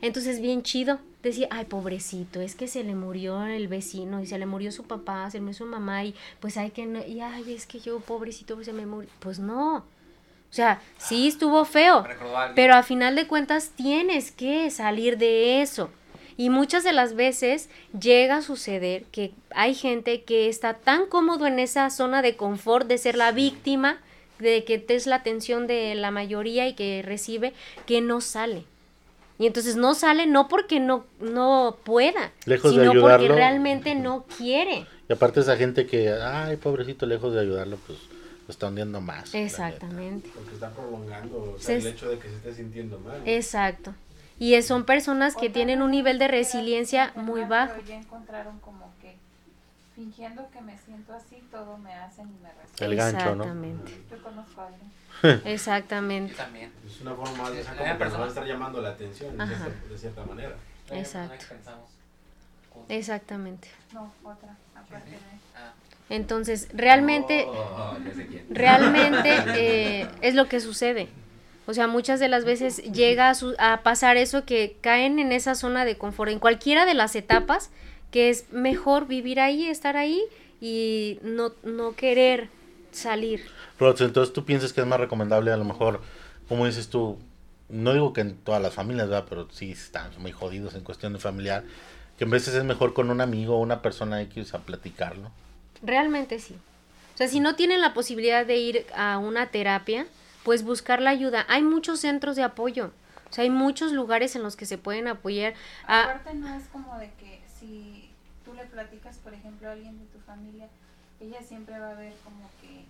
Entonces, 0.00 0.40
bien 0.40 0.62
chido. 0.62 0.98
Decía, 1.22 1.48
ay, 1.50 1.64
pobrecito, 1.64 2.42
es 2.42 2.54
que 2.54 2.68
se 2.68 2.84
le 2.84 2.94
murió 2.94 3.46
el 3.46 3.66
vecino 3.66 4.20
y 4.20 4.26
se 4.26 4.38
le 4.38 4.44
murió 4.44 4.70
su 4.70 4.84
papá, 4.84 5.30
se 5.30 5.38
le 5.38 5.40
murió 5.40 5.54
su 5.56 5.64
mamá 5.64 6.04
y 6.04 6.14
pues 6.38 6.58
hay 6.58 6.70
que 6.70 6.84
no, 6.84 7.02
y 7.02 7.22
ay, 7.22 7.54
es 7.54 7.64
que 7.64 7.80
yo, 7.80 7.98
pobrecito, 8.00 8.62
se 8.62 8.74
me 8.74 8.84
murió. 8.84 9.08
Pues 9.20 9.38
no. 9.38 9.76
O 9.76 10.52
sea, 10.56 10.82
sí 10.98 11.26
estuvo 11.26 11.64
feo, 11.64 12.04
pero 12.54 12.74
a 12.74 12.82
final 12.82 13.16
de 13.16 13.26
cuentas 13.26 13.70
tienes 13.70 14.32
que 14.32 14.70
salir 14.70 15.16
de 15.16 15.62
eso. 15.62 15.88
Y 16.36 16.50
muchas 16.50 16.84
de 16.84 16.92
las 16.92 17.14
veces 17.14 17.70
llega 17.98 18.36
a 18.36 18.42
suceder 18.42 19.04
que 19.04 19.32
hay 19.54 19.74
gente 19.74 20.24
que 20.24 20.48
está 20.50 20.74
tan 20.74 21.06
cómodo 21.06 21.46
en 21.46 21.58
esa 21.58 21.88
zona 21.88 22.20
de 22.20 22.36
confort 22.36 22.86
de 22.86 22.98
ser 22.98 23.16
la 23.16 23.32
víctima, 23.32 23.98
de 24.38 24.64
que 24.64 24.84
es 24.88 25.06
la 25.06 25.16
atención 25.16 25.66
de 25.66 25.94
la 25.94 26.10
mayoría 26.10 26.66
y 26.68 26.74
que 26.74 27.02
recibe, 27.04 27.52
que 27.86 28.00
no 28.00 28.20
sale. 28.20 28.64
Y 29.38 29.46
entonces 29.46 29.74
no 29.76 29.94
sale 29.94 30.26
no 30.26 30.46
porque 30.48 30.78
no, 30.78 31.04
no 31.20 31.76
pueda, 31.84 32.30
Lejos 32.46 32.74
de 32.76 32.86
sino 32.88 33.00
porque 33.00 33.28
realmente 33.28 33.94
no 33.96 34.24
quiere. 34.38 34.86
Y 35.08 35.12
aparte 35.12 35.40
esa 35.40 35.56
gente 35.56 35.86
que, 35.86 36.10
ay, 36.12 36.56
pobrecito, 36.56 37.04
lejos 37.04 37.34
de 37.34 37.40
ayudarlo, 37.40 37.76
pues 37.86 37.98
lo 38.46 38.52
está 38.52 38.68
hundiendo 38.68 39.00
más. 39.00 39.34
Exactamente. 39.34 40.30
Porque 40.34 40.54
está 40.54 40.70
prolongando 40.70 41.54
o 41.56 41.58
Se 41.58 41.64
sea, 41.66 41.76
es- 41.76 41.84
el 41.84 41.92
hecho 41.94 42.08
de 42.10 42.18
que 42.18 42.28
se 42.28 42.36
esté 42.36 42.54
sintiendo 42.54 42.98
mal. 43.00 43.20
Exacto. 43.24 43.94
Y 44.38 44.60
son 44.62 44.84
personas 44.84 45.36
que 45.36 45.48
tienen 45.50 45.80
un 45.82 45.90
nivel 45.92 46.18
de 46.18 46.28
resiliencia 46.28 47.12
muy 47.14 47.40
pero 47.40 47.48
bajo. 47.50 47.74
ya 47.88 47.96
encontraron 47.96 48.58
como 48.60 48.83
fingiendo 49.94 50.48
que 50.50 50.60
me 50.60 50.76
siento 50.78 51.14
así, 51.14 51.42
todo 51.50 51.78
me 51.78 51.92
hacen 51.94 52.26
y 52.28 52.42
me 52.42 52.48
reciben. 52.52 52.90
El 52.90 52.96
gancho, 52.96 53.34
¿no? 53.36 53.44
Exactamente. 53.44 53.92
Yo 54.10 54.22
conozco 54.22 54.60
a 54.60 54.66
alguien. 54.66 55.42
Exactamente. 55.46 56.32
Yo 56.32 56.36
también. 56.38 56.72
Es 56.86 57.00
una 57.00 57.14
forma 57.14 57.50
de 57.50 57.62
como 57.64 57.84
la 57.84 57.98
persona. 57.98 58.18
va 58.20 58.24
a 58.24 58.28
estar 58.28 58.46
llamando 58.46 58.80
la 58.82 58.90
atención 58.90 59.36
de 59.38 59.46
cierta, 59.46 59.68
de 59.90 59.98
cierta 59.98 60.24
manera. 60.24 60.54
Exacto. 60.92 61.46
Exactamente. 62.88 63.68
No, 63.92 64.12
otra, 64.24 64.56
aparte 64.74 65.10
de... 65.10 65.16
Ah, 65.56 65.72
Entonces, 66.10 66.68
realmente, 66.72 67.46
Oh, 67.76 67.96
sé 68.14 68.26
quién. 68.26 68.44
realmente 68.50 69.30
eh, 69.56 70.08
es 70.20 70.34
lo 70.34 70.48
que 70.48 70.60
sucede. 70.60 71.08
O 71.66 71.72
sea, 71.72 71.86
muchas 71.86 72.20
de 72.20 72.28
las 72.28 72.44
veces 72.44 72.78
llega 72.92 73.30
a, 73.30 73.34
su- 73.34 73.54
a 73.58 73.80
pasar 73.82 74.18
eso 74.18 74.44
que 74.44 74.76
caen 74.82 75.18
en 75.18 75.32
esa 75.32 75.54
zona 75.54 75.86
de 75.86 75.96
confort, 75.96 76.30
en 76.30 76.38
cualquiera 76.38 76.84
de 76.84 76.92
las 76.92 77.16
etapas, 77.16 77.70
que 78.14 78.30
es 78.30 78.52
mejor 78.52 79.08
vivir 79.08 79.40
ahí, 79.40 79.66
estar 79.66 79.96
ahí 79.96 80.22
y 80.60 81.18
no, 81.22 81.52
no 81.64 81.96
querer 81.96 82.48
salir. 82.92 83.44
Rods, 83.80 84.02
entonces 84.02 84.32
tú 84.32 84.44
piensas 84.44 84.72
que 84.72 84.82
es 84.82 84.86
más 84.86 85.00
recomendable 85.00 85.50
a 85.50 85.56
lo 85.56 85.64
mejor, 85.64 86.00
como 86.48 86.64
dices 86.64 86.90
tú, 86.90 87.18
no 87.68 87.92
digo 87.92 88.12
que 88.12 88.20
en 88.20 88.36
todas 88.36 88.62
las 88.62 88.72
familias, 88.72 89.08
¿verdad? 89.08 89.26
Pero 89.28 89.48
sí 89.50 89.72
están 89.72 90.12
muy 90.18 90.30
jodidos 90.30 90.76
en 90.76 90.82
cuestión 90.82 91.12
de 91.12 91.18
familiar, 91.18 91.64
que 92.16 92.22
en 92.22 92.30
veces 92.30 92.54
es 92.54 92.62
mejor 92.62 92.94
con 92.94 93.10
un 93.10 93.20
amigo 93.20 93.56
o 93.56 93.58
una 93.58 93.82
persona 93.82 94.22
X 94.22 94.54
a 94.54 94.60
platicarlo. 94.60 95.32
Realmente 95.82 96.38
sí. 96.38 96.54
O 97.14 97.16
sea, 97.16 97.26
si 97.26 97.40
no 97.40 97.56
tienen 97.56 97.80
la 97.80 97.94
posibilidad 97.94 98.46
de 98.46 98.58
ir 98.58 98.86
a 98.94 99.18
una 99.18 99.46
terapia, 99.46 100.06
pues 100.44 100.62
buscar 100.62 101.02
la 101.02 101.10
ayuda. 101.10 101.46
Hay 101.48 101.64
muchos 101.64 101.98
centros 101.98 102.36
de 102.36 102.44
apoyo. 102.44 102.92
O 103.28 103.32
sea, 103.32 103.42
hay 103.42 103.50
muchos 103.50 103.90
lugares 103.90 104.36
en 104.36 104.44
los 104.44 104.54
que 104.54 104.66
se 104.66 104.78
pueden 104.78 105.08
apoyar. 105.08 105.54
a 105.88 106.04
Aparte 106.04 106.34
no 106.34 106.54
es 106.54 106.68
como 106.68 106.96
de 106.98 107.10
que 107.18 107.42
si 107.58 107.93
le 108.64 108.70
platicas, 108.70 109.18
por 109.18 109.34
ejemplo, 109.34 109.68
a 109.68 109.72
alguien 109.72 109.98
de 109.98 110.06
tu 110.06 110.18
familia, 110.20 110.68
ella 111.20 111.40
siempre 111.42 111.78
va 111.78 111.90
a 111.90 111.94
ver 111.94 112.12
como 112.24 112.48
que 112.60 112.84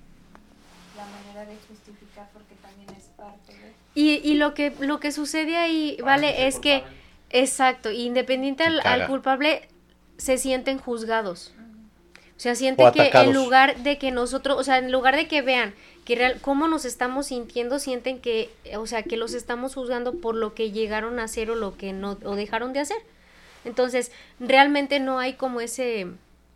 la 0.96 1.06
manera 1.06 1.44
de 1.50 1.56
justificar 1.68 2.28
porque 2.32 2.54
también 2.62 2.88
es 2.96 3.04
parte 3.16 3.52
de... 3.52 3.72
y, 3.94 4.20
y 4.22 4.34
lo 4.34 4.54
que 4.54 4.72
lo 4.78 5.00
que 5.00 5.10
sucede 5.10 5.56
ahí, 5.56 5.96
para 5.98 6.12
vale, 6.12 6.46
es 6.46 6.58
que 6.60 6.84
exacto, 7.30 7.90
independiente 7.90 8.62
al, 8.62 9.06
culpable 9.08 9.68
se 10.16 10.38
sienten 10.38 10.78
juzgados. 10.78 11.52
O 12.36 12.40
sea, 12.40 12.54
sienten 12.54 12.86
O 12.86 12.92
que 12.92 13.10
en 13.12 13.32
lugar 13.32 13.76
de 13.82 13.96
que 13.96 14.10
nosotros, 14.10 14.58
o 14.58 14.64
sea, 14.64 14.78
en 14.78 14.90
lugar 14.90 15.16
de 15.16 15.28
que 15.28 15.40
vean 15.40 15.72
que 16.04 16.16
real, 16.16 16.38
cómo 16.40 16.68
nos 16.68 16.84
estamos 16.84 17.26
sintiendo, 17.26 17.78
sienten 17.78 18.20
que, 18.20 18.50
o 18.76 18.86
sea, 18.86 19.02
que 19.02 19.16
los 19.16 19.34
estamos 19.34 19.74
juzgando 19.74 20.14
por 20.20 20.34
lo 20.34 20.54
que 20.54 20.70
llegaron 20.70 21.18
a 21.18 21.24
hacer 21.24 21.50
o 21.50 21.54
lo 21.54 21.76
que 21.76 21.92
no, 21.92 22.18
o 22.24 22.34
dejaron 22.34 22.72
de 22.72 22.80
hacer. 22.80 22.98
Entonces, 23.64 24.12
realmente 24.40 25.00
no 25.00 25.18
hay 25.18 25.34
como 25.34 25.60
ese 25.60 26.08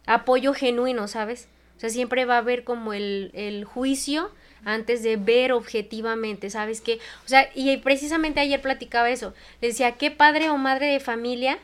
apoyo 0.07 0.55
genuino, 0.55 1.09
¿sabes? 1.09 1.49
O 1.77 1.81
sea, 1.81 1.91
siempre 1.91 2.25
va 2.25 2.35
a 2.35 2.39
haber 2.39 2.65
como 2.65 2.93
el, 2.93 3.31
el 3.35 3.65
juicio 3.65 4.31
antes 4.65 5.03
de 5.03 5.17
ver 5.17 5.53
objetivamente, 5.53 6.51
¿sabes 6.51 6.81
qué? 6.81 6.99
O 7.25 7.29
sea, 7.29 7.49
y 7.55 7.77
precisamente 7.79 8.41
ayer 8.41 8.61
platicaba 8.61 9.11
eso. 9.11 9.35
Le 9.61 9.69
decía, 9.69 9.93
¿qué 9.93 10.11
padre 10.11 10.51
o 10.51 10.57
madre 10.57 10.87
de 10.87 11.01
familia 11.01 11.59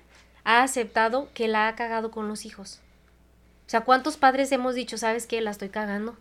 ha 0.44 0.62
aceptado 0.62 1.28
que 1.35 1.48
la 1.48 1.68
ha 1.68 1.74
cagado 1.74 2.11
con 2.11 2.28
los 2.28 2.44
hijos? 2.44 2.80
O 3.66 3.70
sea, 3.70 3.80
¿cuántos 3.80 4.16
padres 4.16 4.52
hemos 4.52 4.74
dicho, 4.74 4.98
sabes 4.98 5.26
qué, 5.26 5.40
la 5.40 5.50
estoy 5.50 5.70
cagando? 5.70 6.16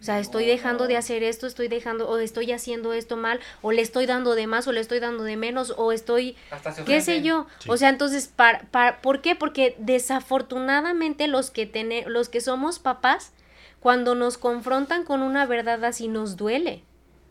O 0.00 0.04
sea, 0.04 0.20
estoy 0.20 0.46
dejando 0.46 0.86
de 0.86 0.96
hacer 0.96 1.24
esto, 1.24 1.48
estoy 1.48 1.66
dejando, 1.66 2.08
o 2.08 2.18
estoy 2.18 2.52
haciendo 2.52 2.92
esto 2.92 3.16
mal, 3.16 3.40
o 3.62 3.72
le 3.72 3.82
estoy 3.82 4.06
dando 4.06 4.36
de 4.36 4.46
más, 4.46 4.68
o 4.68 4.72
le 4.72 4.78
estoy 4.80 5.00
dando 5.00 5.24
de 5.24 5.36
menos, 5.36 5.74
o 5.76 5.90
estoy 5.90 6.36
se 6.74 6.84
qué 6.84 7.00
sé 7.00 7.20
yo. 7.22 7.46
Sí. 7.58 7.68
O 7.70 7.76
sea, 7.76 7.88
entonces, 7.88 8.28
para, 8.28 8.60
para, 8.70 9.00
¿por 9.00 9.22
qué? 9.22 9.34
Porque 9.34 9.74
desafortunadamente 9.78 11.26
los 11.26 11.50
que, 11.50 12.04
los 12.06 12.28
que 12.28 12.40
somos 12.40 12.78
papás, 12.78 13.32
cuando 13.80 14.14
nos 14.14 14.38
confrontan 14.38 15.04
con 15.04 15.22
una 15.22 15.46
verdad 15.46 15.84
así, 15.84 16.06
nos 16.08 16.36
duele 16.36 16.82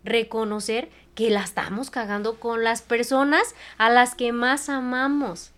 reconocer 0.04 0.90
que 1.16 1.30
la 1.30 1.42
estamos 1.44 1.90
cagando 1.90 2.36
con 2.40 2.64
las 2.64 2.82
personas 2.82 3.56
a 3.78 3.90
las 3.90 4.14
que 4.14 4.32
más 4.34 4.70
amamos. 4.70 5.52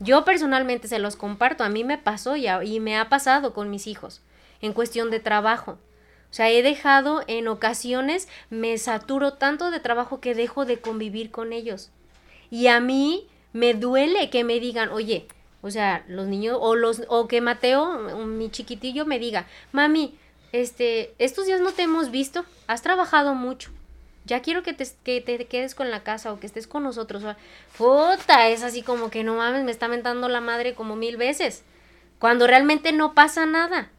Yo 0.00 0.24
personalmente 0.24 0.88
se 0.88 0.98
los 0.98 1.14
comparto, 1.16 1.62
a 1.62 1.68
mí 1.68 1.84
me 1.84 1.98
pasó 1.98 2.36
y, 2.36 2.46
a- 2.48 2.64
y 2.64 2.80
me 2.80 2.98
ha 2.98 3.08
pasado 3.08 3.52
con 3.54 3.70
mis 3.70 3.86
hijos 3.86 4.20
en 4.60 4.72
cuestión 4.72 5.10
de 5.10 5.20
trabajo. 5.20 5.78
O 6.32 6.34
sea, 6.34 6.50
he 6.50 6.62
dejado 6.62 7.22
en 7.26 7.46
ocasiones, 7.46 8.26
me 8.48 8.78
saturo 8.78 9.34
tanto 9.34 9.70
de 9.70 9.80
trabajo 9.80 10.18
que 10.18 10.34
dejo 10.34 10.64
de 10.64 10.80
convivir 10.80 11.30
con 11.30 11.52
ellos. 11.52 11.90
Y 12.50 12.68
a 12.68 12.80
mí 12.80 13.28
me 13.52 13.74
duele 13.74 14.30
que 14.30 14.42
me 14.42 14.58
digan, 14.58 14.88
oye, 14.88 15.28
o 15.60 15.70
sea, 15.70 16.04
los 16.08 16.26
niños, 16.26 16.56
o 16.58 16.74
los, 16.74 17.02
o 17.08 17.28
que 17.28 17.42
Mateo, 17.42 17.98
mi 18.24 18.50
chiquitillo, 18.50 19.04
me 19.04 19.18
diga, 19.18 19.46
mami, 19.72 20.18
este, 20.52 21.14
estos 21.18 21.44
días 21.44 21.60
no 21.60 21.72
te 21.72 21.82
hemos 21.82 22.10
visto, 22.10 22.46
has 22.66 22.80
trabajado 22.80 23.34
mucho. 23.34 23.70
ya 24.24 24.40
quiero 24.40 24.62
que 24.62 24.72
te, 24.72 24.86
que 25.04 25.20
te 25.20 25.44
quedes 25.46 25.74
con 25.74 25.90
la 25.90 26.02
casa 26.02 26.32
o 26.32 26.40
que 26.40 26.46
estés 26.46 26.66
con 26.66 26.82
nosotros. 26.82 27.24
O, 27.24 27.36
puta, 27.76 28.48
es 28.48 28.62
así 28.62 28.82
como 28.82 29.10
que 29.10 29.22
no 29.22 29.34
mames, 29.36 29.64
me 29.64 29.70
está 29.70 29.86
mentando 29.86 30.28
la 30.30 30.40
madre 30.40 30.74
como 30.74 30.96
mil 30.96 31.18
veces. 31.18 31.62
Cuando 32.18 32.46
realmente 32.46 32.92
no 32.92 33.14
pasa 33.14 33.44
nada. 33.46 33.90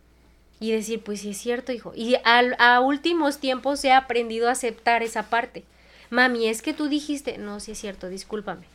Y 0.64 0.72
decir, 0.72 1.04
pues 1.04 1.20
sí 1.20 1.32
es 1.32 1.38
cierto, 1.38 1.74
hijo. 1.74 1.92
Y 1.94 2.16
al, 2.24 2.56
a 2.58 2.80
últimos 2.80 3.40
tiempos 3.40 3.84
he 3.84 3.92
aprendido 3.92 4.48
a 4.48 4.54
aceptar 4.54 5.04
esa 5.04 5.24
parte. 5.24 5.66
Mami, 6.10 6.48
es 6.48 6.62
que 6.62 6.72
tú 6.72 6.88
dijiste, 6.88 7.38
no, 7.38 7.60
sí 7.60 7.74
es 7.74 7.80
cierto, 7.80 8.08
discúlpame. 8.08 8.66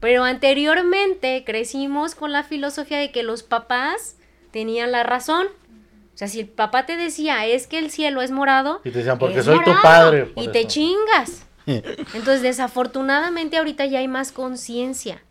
Pero 0.00 0.24
anteriormente 0.24 1.42
crecimos 1.46 2.14
con 2.14 2.30
la 2.30 2.42
filosofía 2.42 2.98
de 2.98 3.10
que 3.10 3.22
los 3.22 3.42
papás 3.42 4.16
tenían 4.50 4.92
la 4.92 5.02
razón. 5.02 5.46
O 5.46 6.18
sea, 6.18 6.28
si 6.28 6.40
el 6.40 6.48
papá 6.48 6.84
te 6.84 6.98
decía, 6.98 7.46
es 7.46 7.66
que 7.68 7.78
el 7.78 7.90
cielo 7.90 8.20
es 8.20 8.30
morado. 8.30 8.82
Y 8.84 8.90
te 8.90 8.98
decían, 8.98 9.18
porque 9.18 9.42
soy 9.42 9.64
tu 9.64 9.70
morado", 9.70 9.82
padre. 9.82 10.32
Y 10.36 10.48
te 10.48 10.66
chingas. 10.66 11.46
Entonces, 11.66 12.42
desafortunadamente 12.42 13.56
ahorita 13.56 13.86
ya 13.86 14.00
hay 14.00 14.08
más 14.08 14.30
conciencia 14.30 15.22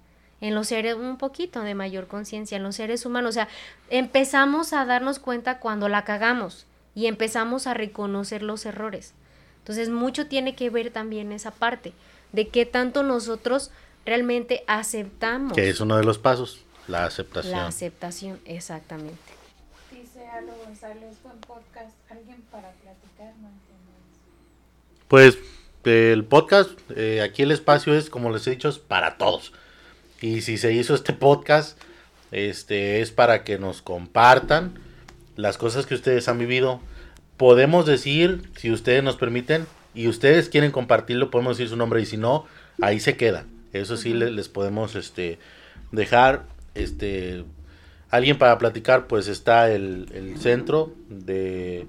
en 0.44 0.56
los 0.56 0.68
seres, 0.68 0.96
un 0.96 1.18
poquito 1.18 1.62
de 1.62 1.74
mayor 1.74 2.08
conciencia 2.08 2.58
en 2.58 2.64
los 2.64 2.76
seres 2.76 3.06
humanos. 3.06 3.30
O 3.30 3.32
sea, 3.32 3.48
empezamos 3.90 4.74
a 4.74 4.84
darnos 4.84 5.18
cuenta 5.20 5.60
cuando 5.60 5.88
la 5.88 6.04
cagamos 6.04 6.66
y 6.94 7.06
empezamos 7.06 7.66
a 7.66 7.74
reconocer 7.74 8.44
los 8.44 8.66
errores. 8.66 9.14
Entonces, 9.60 9.88
mucho 9.88 10.28
tiene 10.28 10.54
que 10.54 10.70
ver 10.70 10.92
también 10.92 11.32
esa 11.32 11.52
parte 11.52 11.94
de 12.34 12.50
qué 12.50 12.66
tanto 12.66 13.04
nosotros 13.04 13.72
realmente 14.06 14.66
aceptamos 14.68 15.54
Que 15.54 15.70
es 15.70 15.80
uno 15.80 15.96
de 15.96 16.04
los 16.04 16.18
pasos, 16.18 16.60
la 16.90 17.06
aceptación. 17.06 17.54
la 17.54 17.68
aceptación, 17.68 18.42
exactamente. 18.44 19.16
Dice 19.92 20.28
Alo 20.28 20.52
González, 20.66 21.16
buen 21.24 21.38
podcast, 21.38 21.96
alguien 22.10 22.44
para 22.52 22.70
platicar, 22.72 23.34
no. 23.42 23.48
Pues 25.08 25.38
el 25.86 26.26
podcast, 26.26 26.72
eh, 26.98 27.22
aquí 27.22 27.44
el 27.44 27.52
espacio 27.52 27.96
es, 27.96 28.10
como 28.10 28.30
les 28.30 28.46
he 28.48 28.52
dicho, 28.52 28.68
es 28.68 28.80
para 28.80 29.18
todos. 29.18 29.54
Y 30.24 30.40
si 30.40 30.58
se 30.58 30.72
hizo 30.72 30.96
este 30.96 31.12
podcast, 31.12 31.78
este 32.32 33.02
es 33.02 33.12
para 33.12 33.44
que 33.44 33.60
nos 33.60 33.82
compartan 33.82 34.80
las 35.36 35.58
cosas 35.58 35.86
que 35.86 35.96
ustedes 35.96 36.30
han 36.30 36.40
vivido. 36.40 36.80
Podemos 37.36 37.86
decir, 37.86 38.50
si 38.56 38.72
ustedes 38.72 39.04
nos 39.04 39.18
permiten, 39.18 39.66
y 39.94 40.08
ustedes 40.08 40.48
quieren 40.48 40.72
compartirlo, 40.72 41.30
podemos 41.30 41.58
decir 41.58 41.70
su 41.70 41.76
nombre. 41.76 42.02
Y 42.02 42.06
si 42.06 42.16
no, 42.16 42.46
ahí 42.82 43.02
se 43.02 43.18
queda. 43.18 43.46
Eso 43.74 43.98
sí 43.98 44.14
le- 44.14 44.32
les 44.32 44.48
podemos 44.48 44.96
este, 44.96 45.40
dejar. 45.92 46.44
Este, 46.74 47.44
alguien 48.10 48.38
para 48.38 48.58
platicar, 48.58 49.08
pues 49.08 49.28
está 49.28 49.70
el, 49.74 50.08
el 50.14 50.38
centro 50.40 50.94
de 51.10 51.86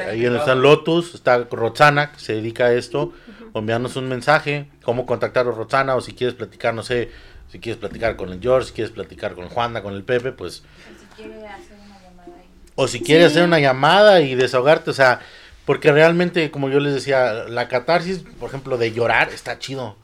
ahí 0.00 0.26
en 0.26 0.34
el. 0.34 0.40
San 0.42 0.60
Lotus 0.60 1.14
está 1.14 1.38
Roxana, 1.50 2.12
que 2.12 2.20
se 2.20 2.34
dedica 2.34 2.66
a 2.66 2.74
esto, 2.74 3.14
o 3.52 3.58
enviarnos 3.60 3.96
un 3.96 4.08
mensaje, 4.08 4.68
cómo 4.82 5.06
contactar 5.06 5.46
a 5.46 5.50
Roxana, 5.52 5.94
o 5.96 6.00
si 6.00 6.12
quieres 6.14 6.34
platicar, 6.34 6.74
no 6.74 6.82
sé, 6.82 7.10
si 7.50 7.58
quieres 7.58 7.78
platicar 7.78 8.16
con 8.16 8.30
el 8.30 8.40
George, 8.40 8.68
si 8.68 8.72
quieres 8.74 8.92
platicar 8.92 9.34
con 9.34 9.48
Juana, 9.48 9.82
con 9.82 9.94
el 9.94 10.04
Pepe, 10.04 10.32
pues, 10.32 10.62
O 10.62 10.98
si 10.98 11.06
quiere 11.16 11.46
hacer 11.46 11.76
una 11.84 12.00
llamada 12.00 12.38
ahí. 12.38 12.46
o 12.74 12.88
si 12.88 13.00
quieres 13.02 13.26
Sí. 13.26 13.32
hacer 13.32 13.44
una 13.46 13.60
llamada 13.60 14.20
y 14.20 14.34
desahogarte, 14.34 14.90
o 14.90 14.94
sea, 14.94 15.20
porque 15.66 15.92
realmente, 15.92 16.50
como 16.50 16.68
yo 16.70 16.80
les 16.80 16.94
decía, 16.94 17.44
la 17.48 17.68
catarsis, 17.68 18.24
por 18.40 18.48
ejemplo, 18.48 18.78
de 18.78 18.92
llorar, 18.92 19.28
está 19.30 19.58
chido, 19.58 19.96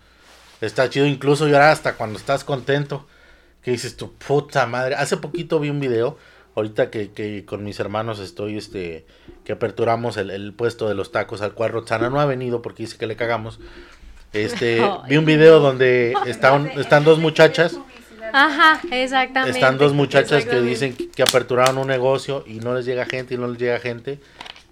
está 0.61 0.89
chido 0.91 1.07
incluso 1.07 1.47
llorar 1.49 1.71
hasta 1.71 1.95
cuando 1.95 2.19
estás 2.19 2.45
contento, 2.45 3.07
que 3.63 3.71
dices 3.73 3.97
tu 3.97 4.13
puta 4.13 4.67
madre, 4.67 4.95
hace 4.95 5.17
poquito 5.17 5.59
vi 5.59 5.71
un 5.71 5.81
video, 5.81 6.17
ahorita 6.59 6.91
que, 6.91 7.11
que 7.11 7.45
con 7.45 7.65
mis 7.65 7.81
hermanos 7.81 8.19
estoy, 8.21 8.57
este, 8.59 9.07
que 9.45 9.53
aperturamos 9.53 10.17
el, 10.17 10.31
el 10.31 10.53
puesto 10.53 10.89
de 10.89 10.95
los 10.95 11.11
tacos 11.13 11.41
al 11.43 11.53
cual 11.55 11.73
Roxana 11.73 12.11
no 12.11 12.21
ha 12.21 12.27
venido 12.27 12.63
porque 12.63 12.83
dice 12.85 12.97
que 12.99 13.07
le 13.07 13.17
cagamos. 13.17 13.59
Este, 14.33 14.81
vi 15.09 15.17
un 15.17 15.25
video 15.25 15.61
donde 15.61 16.15
está 16.27 16.53
un- 16.53 16.67
están 16.79 17.05
dos 17.05 17.19
muchachas, 17.19 17.79
Ajá, 18.33 18.81
exactamente. 18.91 19.59
están 19.59 19.79
dos 19.79 19.95
muchachas 19.95 20.45
que 20.45 20.61
dicen 20.61 20.95
que, 20.95 21.09
que 21.09 21.23
aperturaron 21.23 21.79
un 21.79 21.87
negocio 21.89 22.45
y 22.47 22.61
no 22.61 22.75
les 22.75 22.85
llega 22.85 23.07
gente 23.07 23.35
y 23.35 23.39
no 23.39 23.49
les 23.49 23.59
llega 23.59 23.79
gente. 23.81 24.19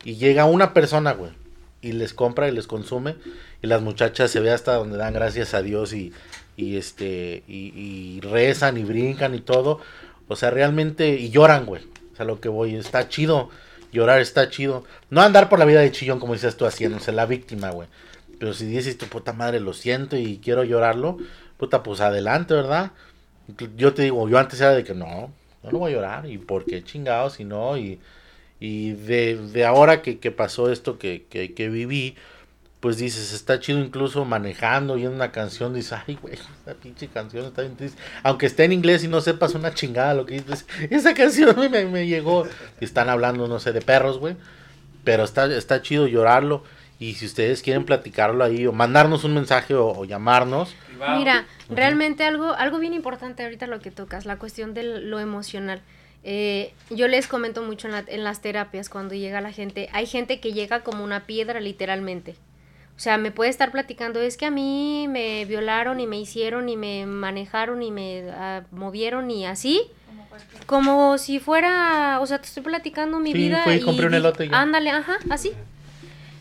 Y 0.05 0.16
llega 0.16 0.44
una 0.44 0.72
persona, 0.75 1.12
güey, 1.12 1.33
y 1.81 1.92
les 1.92 2.12
compra 2.14 2.49
y 2.49 2.53
les 2.53 2.66
consume. 2.66 3.16
Y 3.62 3.66
las 3.66 3.81
muchachas 3.83 4.31
se 4.31 4.40
ve 4.40 4.51
hasta 4.53 4.75
donde 4.75 4.99
dan 4.99 5.14
gracias 5.14 5.55
a 5.55 5.62
Dios 5.62 5.94
y, 5.94 6.12
y 6.57 6.77
este, 6.77 7.42
y, 7.49 7.72
y 7.75 8.20
rezan 8.20 8.77
y 8.77 8.85
brincan 8.85 9.35
y 9.35 9.40
todo. 9.40 9.81
O 10.28 10.36
sea, 10.36 10.50
realmente, 10.50 11.08
y 11.08 11.30
lloran, 11.30 11.66
güey. 11.66 11.82
O 12.12 12.16
sea, 12.16 12.26
lo 12.26 12.40
que 12.40 12.48
voy, 12.48 12.74
está 12.74 13.08
chido. 13.08 13.50
Llorar 13.92 14.20
está 14.20 14.50
chido. 14.50 14.84
No 15.10 15.22
andar 15.22 15.48
por 15.48 15.58
la 15.58 15.64
vida 15.64 15.80
de 15.80 15.92
chillón 15.92 16.18
como 16.20 16.32
dices 16.34 16.56
tú 16.56 16.66
haciéndose 16.66 17.12
la 17.12 17.26
víctima, 17.26 17.70
güey. 17.70 17.88
Pero 18.38 18.52
si 18.52 18.66
dices 18.66 18.98
tu 18.98 19.06
puta 19.06 19.32
madre, 19.32 19.60
lo 19.60 19.72
siento 19.72 20.16
y 20.16 20.38
quiero 20.38 20.64
llorarlo, 20.64 21.16
puta, 21.56 21.82
pues 21.82 22.00
adelante, 22.00 22.54
¿verdad? 22.54 22.92
Yo 23.76 23.94
te 23.94 24.02
digo, 24.02 24.28
yo 24.28 24.38
antes 24.38 24.60
era 24.60 24.74
de 24.74 24.84
que 24.84 24.94
no, 24.94 25.32
no 25.62 25.78
voy 25.78 25.92
a 25.92 25.94
llorar. 25.94 26.26
¿Y 26.28 26.38
por 26.38 26.64
qué 26.64 26.82
chingados? 26.84 27.40
Y 27.40 27.44
no, 27.44 27.78
y, 27.78 28.00
y 28.60 28.92
de, 28.92 29.36
de 29.36 29.64
ahora 29.64 30.02
que, 30.02 30.18
que 30.18 30.30
pasó 30.30 30.70
esto 30.70 30.98
que, 30.98 31.24
que, 31.30 31.54
que 31.54 31.68
viví, 31.68 32.16
pues 32.87 32.99
dices, 32.99 33.33
está 33.33 33.59
chido 33.59 33.81
incluso 33.81 34.25
manejando, 34.25 34.92
oyendo 34.92 35.16
una 35.16 35.33
canción, 35.33 35.75
dices, 35.75 35.99
ay, 36.07 36.16
güey, 36.22 36.35
esa 36.35 36.75
pinche 36.81 37.09
canción 37.09 37.44
está 37.44 37.62
bien 37.62 37.75
triste. 37.75 38.01
Aunque 38.22 38.46
esté 38.46 38.62
en 38.62 38.70
inglés 38.72 39.03
y 39.03 39.09
no 39.09 39.20
sepas 39.20 39.57
una 39.57 39.75
chingada 39.75 40.14
lo 40.14 40.25
que 40.25 40.35
dices, 40.35 40.66
esa 40.88 41.12
canción 41.12 41.57
me, 41.68 41.85
me 41.87 42.07
llegó. 42.07 42.46
Y 42.81 42.85
están 42.85 43.09
hablando, 43.09 43.49
no 43.49 43.59
sé, 43.59 43.72
de 43.72 43.81
perros, 43.83 44.18
güey. 44.20 44.37
Pero 45.03 45.25
está, 45.25 45.46
está 45.53 45.83
chido 45.83 46.07
llorarlo. 46.07 46.62
Y 47.01 47.14
si 47.14 47.27
ustedes 47.27 47.61
quieren 47.61 47.85
platicarlo 47.85 48.44
ahí, 48.44 48.68
o 48.68 48.72
mandarnos 48.72 49.25
un 49.25 49.35
mensaje 49.35 49.75
o, 49.75 49.88
o 49.88 50.05
llamarnos. 50.05 50.72
Mira, 51.18 51.44
realmente 51.68 52.22
algo, 52.22 52.53
algo 52.53 52.79
bien 52.79 52.94
importante 52.94 53.42
ahorita 53.42 53.66
lo 53.66 53.81
que 53.81 53.90
tocas, 53.90 54.27
la 54.27 54.38
cuestión 54.38 54.75
de 54.75 54.85
lo 54.85 55.18
emocional. 55.18 55.83
Eh, 56.22 56.72
yo 56.90 57.09
les 57.09 57.27
comento 57.27 57.62
mucho 57.62 57.88
en, 57.88 57.94
la- 57.94 58.05
en 58.07 58.22
las 58.22 58.42
terapias 58.42 58.88
cuando 58.88 59.16
llega 59.16 59.40
la 59.40 59.51
gente, 59.51 59.88
hay 59.92 60.07
gente 60.07 60.38
que 60.38 60.53
llega 60.53 60.85
como 60.85 61.03
una 61.03 61.27
piedra 61.27 61.59
literalmente. 61.59 62.37
O 62.96 62.98
sea, 62.98 63.18
me 63.18 63.30
puede 63.30 63.50
estar 63.50 63.70
platicando, 63.72 64.20
es 64.20 64.37
que 64.38 64.46
a 64.46 64.50
mí 64.50 65.06
me 65.09 65.44
violaron 65.44 66.00
y 66.00 66.06
me 66.06 66.18
hicieron 66.18 66.68
y 66.70 66.76
me 66.76 67.04
manejaron 67.06 67.82
y 67.82 67.90
me 67.90 68.30
ah, 68.32 68.62
movieron 68.70 69.30
y 69.30 69.46
así, 69.46 69.82
Como 70.66 71.18
si 71.18 71.38
fuera, 71.38 72.18
o 72.20 72.26
sea, 72.26 72.38
te 72.40 72.46
estoy 72.46 72.62
platicando 72.62 73.18
mi 73.20 73.32
Sí, 73.32 73.38
vida 73.38 73.62
fui 73.64 73.74
y 73.74 73.80
compré 73.80 74.06
un 74.06 74.14
elote 74.14 74.46
y 74.46 74.48
ya. 74.48 74.61
ándale, 74.61 74.90
ajá, 74.90 75.18
así. 75.30 75.52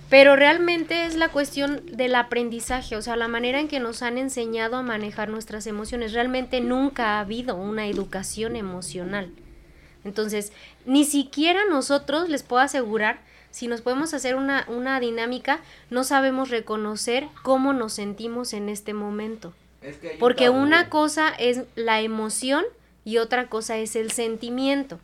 Pero 0.10 0.36
realmente 0.36 1.06
es 1.06 1.16
la 1.16 1.30
cuestión 1.30 1.82
del 1.92 2.14
aprendizaje, 2.16 2.96
o 2.96 3.02
sea, 3.02 3.16
la 3.16 3.28
manera 3.28 3.60
en 3.60 3.68
que 3.68 3.80
nos 3.80 4.02
han 4.04 4.18
enseñado 4.18 4.78
a 4.78 4.84
manejar 4.84 5.30
nuestras 5.30 5.66
emociones. 5.68 6.14
Realmente 6.14 6.62
nunca 6.62 7.18
ha 7.18 7.20
habido 7.22 7.56
una 7.56 7.88
educación 7.88 8.56
emocional. 8.56 9.32
Entonces, 10.04 10.54
ni 10.86 11.04
siquiera 11.06 11.62
nosotros, 11.70 12.30
les 12.30 12.44
puedo 12.44 12.62
asegurar, 12.62 13.20
si 13.56 13.70
nos 13.70 13.80
podemos 13.80 14.14
hacer 14.14 14.36
una, 14.36 14.66
una 14.68 15.00
dinámica, 15.00 15.62
no 15.90 16.04
sabemos 16.04 16.50
reconocer 16.50 17.30
cómo 17.42 17.72
nos 17.72 17.94
sentimos 17.94 18.52
en 18.52 18.68
este 18.68 18.94
momento. 18.94 19.54
Es 19.82 19.96
que 19.96 20.10
hay 20.10 20.14
un 20.16 20.20
Porque 20.20 20.50
una 20.50 20.90
cosa 20.90 21.30
es 21.30 21.62
la 21.76 22.02
emoción 22.02 22.66
y 23.06 23.18
otra 23.18 23.48
cosa 23.48 23.78
es 23.78 23.96
el 23.96 24.12
sentimiento. 24.12 25.00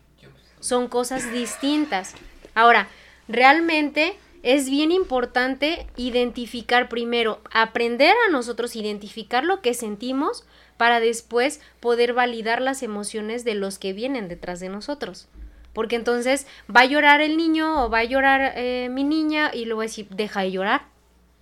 Son 0.60 0.90
cosas 0.90 1.32
distintas. 1.32 2.14
Ahora, 2.54 2.90
realmente 3.30 4.18
es 4.44 4.70
bien 4.70 4.92
importante 4.92 5.88
identificar 5.96 6.90
primero, 6.90 7.40
aprender 7.54 8.14
a 8.28 8.32
nosotros 8.32 8.76
identificar 8.76 9.46
lo 9.46 9.62
que 9.62 9.74
sentimos 9.74 10.44
para 10.76 11.00
después 11.00 11.62
poder 11.80 12.12
validar 12.12 12.62
las 12.62 12.84
emociones 12.84 13.46
de 13.46 13.56
los 13.56 13.80
que 13.80 13.94
vienen 13.94 14.28
detrás 14.28 14.60
de 14.60 14.68
nosotros. 14.68 15.30
Porque 15.74 15.96
entonces 15.96 16.48
va 16.74 16.82
a 16.82 16.86
llorar 16.86 17.22
el 17.22 17.38
niño 17.38 17.86
o 17.86 17.90
va 17.90 18.00
a 18.00 18.04
llorar 18.04 18.54
eh, 18.56 18.90
mi 18.92 19.04
niña 19.04 19.52
y 19.54 19.66
luego 19.66 19.82
decir, 19.82 20.08
deja 20.10 20.42
de 20.42 20.52
llorar. 20.52 20.84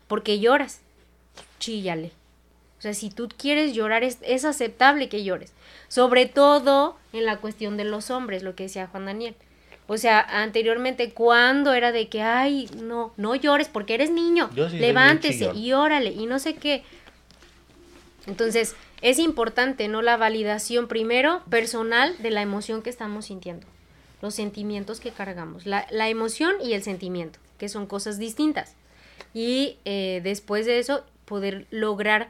porque 0.08 0.40
lloras? 0.40 0.82
Chíllale. 1.60 2.12
O 2.78 2.82
sea, 2.82 2.94
si 2.94 3.10
tú 3.10 3.28
quieres 3.38 3.74
llorar, 3.74 4.04
es, 4.04 4.20
es 4.22 4.46
aceptable 4.46 5.10
que 5.10 5.24
llores. 5.24 5.52
Sobre 5.90 6.26
todo 6.28 6.96
en 7.12 7.26
la 7.26 7.38
cuestión 7.38 7.76
de 7.76 7.84
los 7.84 8.10
hombres, 8.10 8.42
lo 8.42 8.56
que 8.56 8.64
decía 8.64 8.88
Juan 8.88 9.06
Daniel. 9.06 9.36
O 9.88 9.98
sea, 9.98 10.20
anteriormente, 10.22 11.12
cuando 11.12 11.74
era 11.74 11.92
de 11.92 12.08
que, 12.10 12.22
ay, 12.22 12.70
no, 12.82 13.12
no 13.18 13.36
llores 13.36 13.68
porque 13.68 13.96
eres 13.96 14.12
niño, 14.12 14.50
Yo 14.54 14.70
sí 14.70 14.78
levántese 14.78 15.52
y 15.56 15.74
órale, 15.74 16.12
y 16.12 16.28
no 16.28 16.38
sé 16.38 16.54
qué. 16.56 16.84
Entonces, 18.28 18.76
es 19.02 19.18
importante, 19.18 19.88
¿no? 19.88 20.02
La 20.02 20.16
validación 20.16 20.88
primero 20.88 21.42
personal 21.50 22.16
de 22.20 22.30
la 22.32 22.42
emoción 22.44 22.82
que 22.84 22.92
estamos 22.92 23.26
sintiendo, 23.26 23.66
los 24.22 24.36
sentimientos 24.36 25.00
que 25.00 25.12
cargamos, 25.12 25.66
la, 25.66 25.88
la 25.92 26.10
emoción 26.10 26.56
y 26.62 26.74
el 26.74 26.84
sentimiento, 26.84 27.40
que 27.58 27.70
son 27.70 27.86
cosas 27.86 28.18
distintas. 28.18 28.76
Y 29.34 29.78
eh, 29.86 30.22
después 30.24 30.66
de 30.66 30.80
eso, 30.80 31.04
poder 31.26 31.68
lograr 31.70 32.30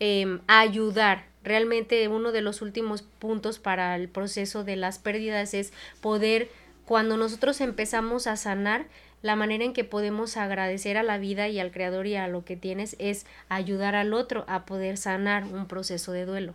em, 0.00 0.40
ayudar. 0.46 1.24
Realmente 1.42 2.08
uno 2.08 2.32
de 2.32 2.40
los 2.40 2.62
últimos 2.62 3.02
puntos 3.02 3.58
para 3.58 3.96
el 3.96 4.08
proceso 4.08 4.64
de 4.64 4.76
las 4.76 4.98
pérdidas 4.98 5.54
es 5.54 5.72
poder, 6.00 6.48
cuando 6.84 7.16
nosotros 7.16 7.60
empezamos 7.60 8.26
a 8.26 8.36
sanar, 8.36 8.86
la 9.22 9.36
manera 9.36 9.64
en 9.64 9.72
que 9.72 9.84
podemos 9.84 10.36
agradecer 10.36 10.98
a 10.98 11.02
la 11.02 11.16
vida 11.16 11.48
y 11.48 11.58
al 11.58 11.70
creador 11.70 12.06
y 12.06 12.14
a 12.14 12.28
lo 12.28 12.44
que 12.44 12.56
tienes 12.56 12.94
es 12.98 13.24
ayudar 13.48 13.94
al 13.94 14.12
otro 14.12 14.44
a 14.48 14.66
poder 14.66 14.98
sanar 14.98 15.44
un 15.44 15.66
proceso 15.66 16.12
de 16.12 16.26
duelo. 16.26 16.54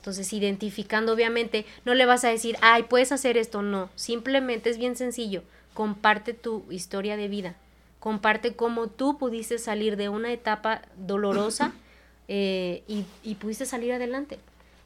Entonces, 0.00 0.32
identificando, 0.32 1.12
obviamente, 1.12 1.66
no 1.84 1.92
le 1.94 2.06
vas 2.06 2.24
a 2.24 2.30
decir, 2.30 2.56
ay, 2.62 2.84
puedes 2.84 3.12
hacer 3.12 3.36
esto, 3.36 3.60
no, 3.60 3.90
simplemente 3.96 4.70
es 4.70 4.78
bien 4.78 4.96
sencillo, 4.96 5.42
comparte 5.74 6.32
tu 6.32 6.64
historia 6.70 7.18
de 7.18 7.28
vida, 7.28 7.54
comparte 7.98 8.54
cómo 8.54 8.86
tú 8.88 9.18
pudiste 9.18 9.58
salir 9.58 9.96
de 9.98 10.08
una 10.08 10.32
etapa 10.32 10.80
dolorosa 10.96 11.74
eh, 12.28 12.82
y, 12.88 13.04
y 13.22 13.34
pudiste 13.34 13.66
salir 13.66 13.92
adelante. 13.92 14.38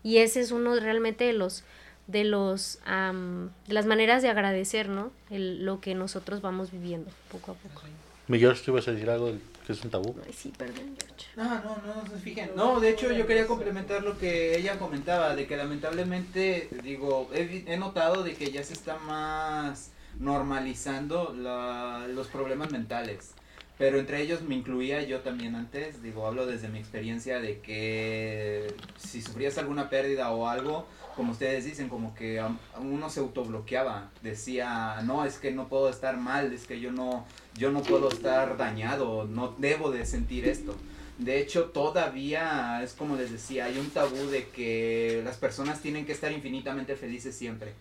Y 0.02 0.16
ese 0.18 0.40
es 0.40 0.50
uno 0.50 0.74
realmente 0.80 1.24
de 1.24 1.32
los 1.32 1.62
de 2.08 2.24
los 2.24 2.80
de 2.84 3.72
las 3.72 3.86
maneras 3.86 4.20
de 4.20 4.28
agradecer, 4.28 4.88
¿no? 4.90 5.10
El- 5.30 5.64
lo 5.64 5.80
que 5.80 5.94
nosotros 5.94 6.42
vamos 6.42 6.70
viviendo 6.72 7.08
poco 7.30 7.52
a 7.52 7.54
poco. 7.54 7.82
Mi 8.26 8.38
George, 8.40 8.62
¿tú 8.64 8.72
ibas 8.72 8.88
a 8.88 8.92
decir 8.92 9.08
algo 9.08 9.32
que 9.66 9.72
es 9.72 9.82
un 9.84 9.90
tabú? 9.90 10.14
Ay, 10.26 10.32
sí, 10.32 10.52
perdón. 10.58 10.96
No, 11.36 11.44
no, 11.62 11.76
no, 11.84 12.06
se 12.08 12.16
fijen. 12.18 12.50
No, 12.54 12.78
de 12.78 12.90
hecho 12.90 13.10
yo 13.12 13.26
quería 13.26 13.46
complementar 13.46 14.02
lo 14.04 14.16
que 14.18 14.56
ella 14.56 14.78
comentaba, 14.78 15.34
de 15.34 15.46
que 15.46 15.56
lamentablemente, 15.56 16.68
digo, 16.84 17.28
he, 17.34 17.76
notado 17.76 18.22
de 18.22 18.34
que 18.34 18.52
ya 18.52 18.62
se 18.62 18.72
está 18.72 18.98
más 18.98 19.90
normalizando 20.20 21.34
la- 21.36 22.06
los 22.08 22.28
problemas 22.28 22.70
mentales. 22.70 23.34
Pero 23.76 23.98
entre 23.98 24.22
ellos 24.22 24.42
me 24.42 24.54
incluía 24.54 25.02
yo 25.02 25.20
también 25.20 25.56
antes, 25.56 26.00
digo, 26.00 26.28
hablo 26.28 26.46
desde 26.46 26.68
mi 26.68 26.78
experiencia 26.78 27.40
de 27.40 27.58
que 27.58 28.72
si 28.96 29.20
sufrías 29.20 29.58
alguna 29.58 29.90
pérdida 29.90 30.30
o 30.30 30.46
algo, 30.48 30.86
como 31.16 31.32
ustedes 31.32 31.64
dicen, 31.64 31.88
como 31.88 32.14
que 32.14 32.40
uno 32.80 33.10
se 33.10 33.18
autobloqueaba, 33.18 34.10
decía, 34.22 35.00
no, 35.02 35.24
es 35.24 35.38
que 35.38 35.50
no 35.50 35.66
puedo 35.66 35.88
estar 35.88 36.16
mal, 36.16 36.52
es 36.52 36.68
que 36.68 36.78
yo 36.78 36.92
no, 36.92 37.26
yo 37.56 37.72
no 37.72 37.82
puedo 37.82 38.08
estar 38.10 38.56
dañado, 38.56 39.24
no 39.24 39.52
debo 39.58 39.90
de 39.90 40.06
sentir 40.06 40.46
esto. 40.46 40.76
De 41.18 41.40
hecho, 41.40 41.66
todavía 41.66 42.82
es 42.82 42.92
como 42.92 43.16
les 43.16 43.30
decía, 43.30 43.66
hay 43.66 43.78
un 43.78 43.90
tabú 43.90 44.26
de 44.26 44.48
que 44.48 45.22
las 45.24 45.36
personas 45.36 45.80
tienen 45.80 46.06
que 46.06 46.12
estar 46.12 46.32
infinitamente 46.32 46.96
felices 46.96 47.36
siempre. 47.36 47.74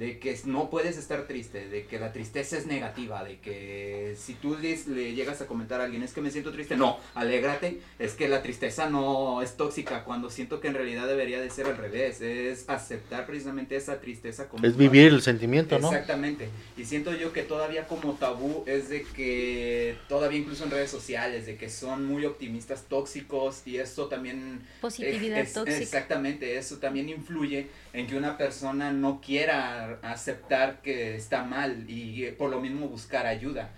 De 0.00 0.18
que 0.18 0.34
no 0.46 0.70
puedes 0.70 0.96
estar 0.96 1.26
triste, 1.26 1.68
de 1.68 1.84
que 1.84 1.98
la 2.00 2.10
tristeza 2.10 2.56
es 2.56 2.64
negativa, 2.64 3.22
de 3.22 3.38
que 3.38 4.16
si 4.18 4.32
tú 4.32 4.56
les- 4.56 4.86
le 4.86 5.12
llegas 5.12 5.42
a 5.42 5.46
comentar 5.46 5.78
a 5.82 5.84
alguien, 5.84 6.02
es 6.02 6.14
que 6.14 6.22
me 6.22 6.30
siento 6.30 6.52
triste, 6.52 6.74
no, 6.74 6.98
alégrate, 7.14 7.80
es 7.98 8.14
que 8.14 8.26
la 8.26 8.40
tristeza 8.42 8.88
no 8.88 9.42
es 9.42 9.58
tóxica, 9.58 10.04
cuando 10.04 10.30
siento 10.30 10.58
que 10.58 10.68
en 10.68 10.74
realidad 10.74 11.06
debería 11.06 11.38
de 11.38 11.50
ser 11.50 11.66
al 11.66 11.76
revés, 11.76 12.22
es 12.22 12.64
aceptar 12.66 13.26
precisamente 13.26 13.76
esa 13.76 14.00
tristeza 14.00 14.48
como 14.48 14.66
Es 14.66 14.74
vivir 14.74 15.08
el 15.08 15.20
sentimiento, 15.20 15.78
¿no? 15.78 15.88
Exactamente. 15.92 16.48
Y 16.78 16.86
siento 16.86 17.14
yo 17.14 17.34
que 17.34 17.42
todavía 17.42 17.86
como 17.86 18.14
tabú 18.14 18.64
es 18.66 18.88
de 18.88 19.02
que 19.02 19.96
todavía 20.08 20.38
incluso 20.38 20.64
en 20.64 20.70
redes 20.70 20.90
sociales, 20.90 21.44
de 21.44 21.56
que 21.58 21.68
son 21.68 22.06
muy 22.06 22.24
optimistas 22.24 22.84
tóxicos 22.88 23.60
y 23.66 23.76
eso 23.76 24.06
también... 24.06 24.62
Positividad 24.80 25.40
es- 25.40 25.52
tóxica. 25.52 25.78
Exactamente, 25.78 26.56
eso 26.56 26.78
también 26.78 27.10
influye 27.10 27.66
en 27.92 28.06
que 28.06 28.16
una 28.16 28.36
persona 28.36 28.92
no 28.92 29.20
quiera 29.20 29.98
aceptar 30.02 30.80
que 30.82 31.16
está 31.16 31.44
mal 31.44 31.88
y 31.88 32.24
eh, 32.24 32.32
por 32.32 32.50
lo 32.50 32.60
mismo 32.60 32.88
buscar 32.88 33.26
ayuda. 33.26 33.70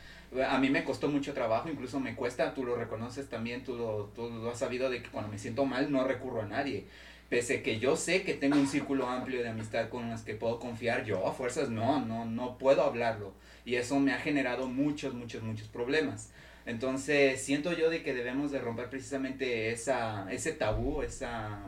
A 0.48 0.58
mí 0.58 0.70
me 0.70 0.84
costó 0.84 1.08
mucho 1.08 1.34
trabajo, 1.34 1.68
incluso 1.68 2.00
me 2.00 2.14
cuesta, 2.14 2.54
tú 2.54 2.64
lo 2.64 2.76
reconoces 2.76 3.28
también, 3.28 3.64
tú 3.64 3.76
lo, 3.76 4.10
tú 4.14 4.30
lo 4.30 4.50
has 4.50 4.58
sabido 4.58 4.88
de 4.88 5.02
que 5.02 5.10
cuando 5.10 5.30
me 5.30 5.38
siento 5.38 5.64
mal 5.66 5.90
no 5.90 6.04
recurro 6.04 6.42
a 6.42 6.46
nadie. 6.46 6.86
Pese 7.28 7.62
que 7.62 7.78
yo 7.78 7.96
sé 7.96 8.22
que 8.22 8.34
tengo 8.34 8.56
un 8.56 8.66
círculo 8.66 9.08
amplio 9.08 9.42
de 9.42 9.48
amistad 9.48 9.88
con 9.88 10.10
las 10.10 10.22
que 10.22 10.34
puedo 10.34 10.58
confiar, 10.58 11.04
yo 11.04 11.26
a 11.26 11.32
fuerzas 11.32 11.70
no, 11.70 12.04
no, 12.04 12.24
no 12.26 12.58
puedo 12.58 12.82
hablarlo. 12.82 13.34
Y 13.64 13.76
eso 13.76 13.98
me 14.00 14.12
ha 14.12 14.18
generado 14.18 14.66
muchos, 14.66 15.14
muchos, 15.14 15.42
muchos 15.42 15.68
problemas. 15.68 16.30
Entonces 16.66 17.40
siento 17.42 17.72
yo 17.72 17.90
de 17.90 18.02
que 18.02 18.14
debemos 18.14 18.50
de 18.52 18.58
romper 18.60 18.88
precisamente 18.88 19.70
esa, 19.70 20.30
ese 20.30 20.52
tabú, 20.52 21.02
esa, 21.02 21.60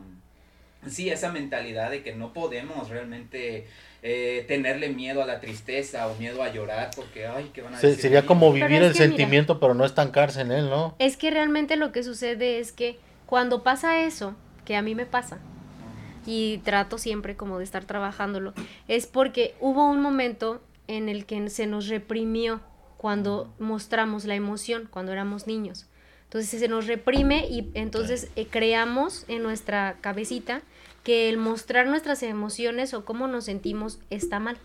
sí, 0.89 1.11
esa 1.11 1.31
mentalidad 1.33 1.91
de 1.91 2.03
que 2.03 2.15
no 2.15 2.33
podemos 2.33 2.89
realmente 2.89 3.67
eh, 4.03 4.45
tenerle 4.49 4.89
miedo 4.91 5.23
a 5.23 5.27
la 5.27 5.41
tristeza 5.41 6.07
o 6.09 6.15
miedo 6.17 6.43
a 6.43 6.53
llorar 6.53 6.91
porque, 6.95 7.27
ay, 7.27 7.51
¿qué 7.55 7.63
van 7.63 7.75
a 7.75 7.79
Se- 7.79 7.89
decir? 7.89 8.03
de 8.03 8.03
sería 8.09 8.27
como 8.27 8.53
vivir 8.53 8.73
es 8.83 8.89
el 8.89 8.93
que 8.93 8.99
mira. 9.01 9.07
sentimiento, 9.17 9.61
pero 9.61 9.75
no 9.75 9.85
estancarse 9.85 10.41
en 10.43 10.53
él, 10.53 10.69
¿no? 10.71 10.95
Es 10.99 11.17
que 11.17 11.31
realmente 11.31 11.77
lo 11.77 11.93
que 11.93 12.03
sucede 12.03 12.59
es 12.59 12.73
que 12.73 12.99
cuando 13.27 13.63
pasa 13.63 14.03
eso, 14.05 14.35
que 14.65 14.77
a 14.77 14.83
mí 14.83 14.95
me 14.95 15.07
pasa, 15.07 15.39
y 16.27 16.59
trato 16.65 16.99
siempre 16.99 17.37
como 17.37 17.59
de 17.59 17.65
estar 17.65 17.85
trabajándolo, 17.85 18.55
es 18.89 19.07
porque 19.07 19.55
hubo 19.61 19.89
un 19.91 20.01
momento 20.01 20.63
en 20.89 21.09
el 21.09 21.27
que 21.27 21.49
se 21.51 21.67
nos 21.67 21.89
reprimió 21.89 22.61
cuando 22.97 23.53
mostramos 23.59 24.25
la 24.25 24.35
emoción, 24.35 24.89
cuando 24.91 25.13
éramos 25.13 25.47
niños. 25.47 25.87
Entonces 26.25 26.59
se 26.59 26.69
nos 26.69 26.87
reprime 26.87 27.47
y 27.49 27.71
entonces 27.75 28.29
eh, 28.37 28.47
creamos 28.51 29.25
en 29.29 29.43
nuestra 29.43 29.97
cabecita 30.01 30.63
que 31.05 31.29
el 31.29 31.37
mostrar 31.37 31.87
nuestras 31.87 32.23
emociones 32.25 32.95
o 32.95 33.05
cómo 33.05 33.29
nos 33.29 33.45
sentimos 33.45 33.99
está 34.11 34.41
mal. 34.41 34.57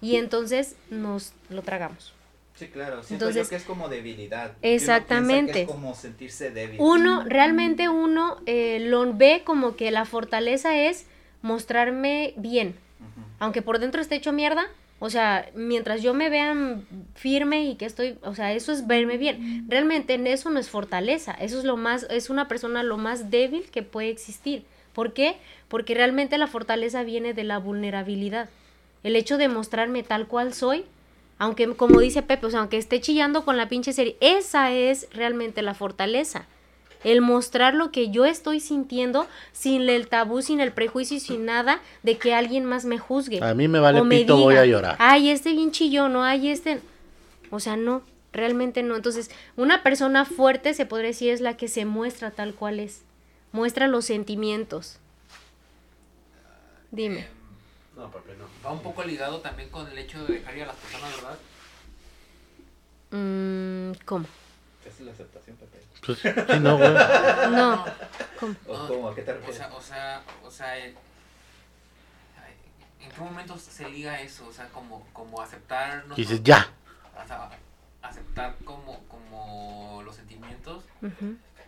Y 0.00 0.16
entonces 0.16 0.74
nos 0.90 1.32
lo 1.48 1.62
tragamos. 1.62 2.12
Sí, 2.56 2.66
claro, 2.68 3.02
siento 3.02 3.26
Entonces- 3.26 3.46
yo 3.46 3.50
que 3.50 3.56
es 3.56 3.62
como 3.64 3.88
debilidad. 3.88 4.52
Exactamente. 4.62 5.52
que 5.52 5.62
es 5.62 5.68
como 5.68 5.94
sentirse 5.94 6.50
débil. 6.50 6.76
Uno, 6.80 7.24
realmente 7.24 7.88
uno 7.88 8.36
eh, 8.46 8.80
lo 8.80 9.12
ve 9.14 9.42
como 9.44 9.76
que 9.76 9.90
la 9.90 10.04
fortaleza 10.04 10.76
es 10.76 11.06
mostrarme 11.42 12.34
bien, 12.36 12.74
aunque 13.38 13.62
por 13.62 13.78
dentro 13.78 14.00
esté 14.00 14.16
hecho 14.16 14.32
mierda. 14.32 14.66
O 15.00 15.10
sea, 15.10 15.50
mientras 15.54 16.02
yo 16.02 16.14
me 16.14 16.30
vean 16.30 16.86
firme 17.14 17.64
y 17.64 17.74
que 17.74 17.84
estoy, 17.84 18.16
o 18.22 18.34
sea, 18.34 18.52
eso 18.54 18.72
es 18.72 18.86
verme 18.86 19.18
bien. 19.18 19.66
Realmente 19.68 20.14
en 20.14 20.26
eso 20.26 20.48
no 20.50 20.58
es 20.58 20.70
fortaleza, 20.70 21.32
eso 21.32 21.58
es 21.58 21.64
lo 21.64 21.76
más, 21.76 22.06
es 22.08 22.30
una 22.30 22.48
persona 22.48 22.82
lo 22.82 22.96
más 22.96 23.30
débil 23.30 23.64
que 23.70 23.82
puede 23.82 24.08
existir. 24.10 24.64
¿Por 24.94 25.12
qué? 25.12 25.36
Porque 25.68 25.94
realmente 25.94 26.38
la 26.38 26.46
fortaleza 26.46 27.02
viene 27.02 27.34
de 27.34 27.44
la 27.44 27.58
vulnerabilidad. 27.58 28.48
El 29.02 29.16
hecho 29.16 29.36
de 29.36 29.48
mostrarme 29.48 30.02
tal 30.02 30.26
cual 30.26 30.54
soy, 30.54 30.84
aunque 31.38 31.74
como 31.74 32.00
dice 32.00 32.22
Pepe, 32.22 32.46
o 32.46 32.50
sea, 32.50 32.60
aunque 32.60 32.78
esté 32.78 33.00
chillando 33.00 33.44
con 33.44 33.56
la 33.56 33.68
pinche 33.68 33.92
serie, 33.92 34.16
esa 34.20 34.72
es 34.72 35.08
realmente 35.12 35.60
la 35.62 35.74
fortaleza. 35.74 36.46
El 37.02 37.20
mostrar 37.20 37.74
lo 37.74 37.90
que 37.90 38.08
yo 38.08 38.24
estoy 38.24 38.60
sintiendo 38.60 39.26
sin 39.52 39.86
el 39.90 40.08
tabú, 40.08 40.40
sin 40.40 40.60
el 40.60 40.72
prejuicio 40.72 41.18
y 41.18 41.20
sin 41.20 41.44
nada 41.44 41.80
de 42.02 42.16
que 42.16 42.32
alguien 42.32 42.64
más 42.64 42.86
me 42.86 42.96
juzgue. 42.98 43.44
A 43.44 43.52
mí 43.52 43.68
me 43.68 43.78
vale 43.78 44.00
O 44.00 44.04
me 44.04 44.20
pito, 44.20 44.38
voy 44.38 44.56
a 44.56 44.64
llorar. 44.64 44.96
Ay, 44.98 45.28
este 45.28 45.52
bien 45.52 45.70
chillón, 45.70 46.14
no, 46.14 46.24
ay, 46.24 46.48
este. 46.48 46.80
O 47.50 47.60
sea, 47.60 47.76
no, 47.76 48.02
realmente 48.32 48.82
no. 48.82 48.96
Entonces, 48.96 49.30
una 49.56 49.82
persona 49.82 50.24
fuerte 50.24 50.72
se 50.72 50.86
podría 50.86 51.08
decir 51.08 51.30
es 51.30 51.42
la 51.42 51.58
que 51.58 51.68
se 51.68 51.84
muestra 51.84 52.30
tal 52.30 52.54
cual 52.54 52.80
es. 52.80 53.02
Muestra 53.54 53.86
los 53.86 54.04
sentimientos. 54.04 54.98
Dime. 56.90 57.20
Eh, 57.20 57.28
No, 57.94 58.10
papi, 58.10 58.30
no. 58.36 58.46
va 58.66 58.72
un 58.72 58.82
poco 58.82 59.04
ligado 59.04 59.38
también 59.40 59.68
con 59.70 59.86
el 59.86 59.96
hecho 59.96 60.24
de 60.26 60.34
dejar 60.40 60.56
ir 60.56 60.64
a 60.64 60.66
las 60.66 60.74
personas, 60.76 61.14
¿verdad? 61.14 61.38
Mm, 63.12 63.92
¿Cómo? 64.04 64.26
Esa 64.84 64.88
es 64.90 65.00
la 65.02 65.12
aceptación, 65.12 65.56
Pepe. 65.56 65.80
Pues, 66.04 66.18
sí, 66.18 66.28
no, 66.60 66.78
güey. 66.78 66.92
No. 67.52 67.84
¿Cómo? 68.40 68.54
¿O 68.66 68.76
No, 68.76 68.88
cómo? 68.88 69.08
¿A 69.10 69.14
qué 69.14 69.22
te 69.22 69.30
O 69.30 69.34
refieres? 69.34 69.56
sea, 69.56 69.72
o 69.72 69.80
sea, 69.80 70.22
o 70.44 70.50
sea, 70.50 70.76
el- 70.78 70.96
ay, 72.44 72.54
¿en 73.06 73.10
qué 73.12 73.20
momento 73.20 73.56
se 73.56 73.88
liga 73.88 74.20
eso? 74.20 74.48
O 74.48 74.52
sea, 74.52 74.68
como, 74.70 75.06
como 75.12 75.40
aceptar... 75.40 76.04
Y 76.16 76.22
dices, 76.22 76.42
ya. 76.42 76.68
o 77.22 77.26
sea, 77.28 77.50
aceptar 78.02 78.56
como, 78.64 79.04
como 79.04 80.02
los 80.04 80.16
sentimientos, 80.16 80.82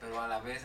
pero 0.01 0.21
a 0.21 0.27
la 0.27 0.41
vez 0.41 0.65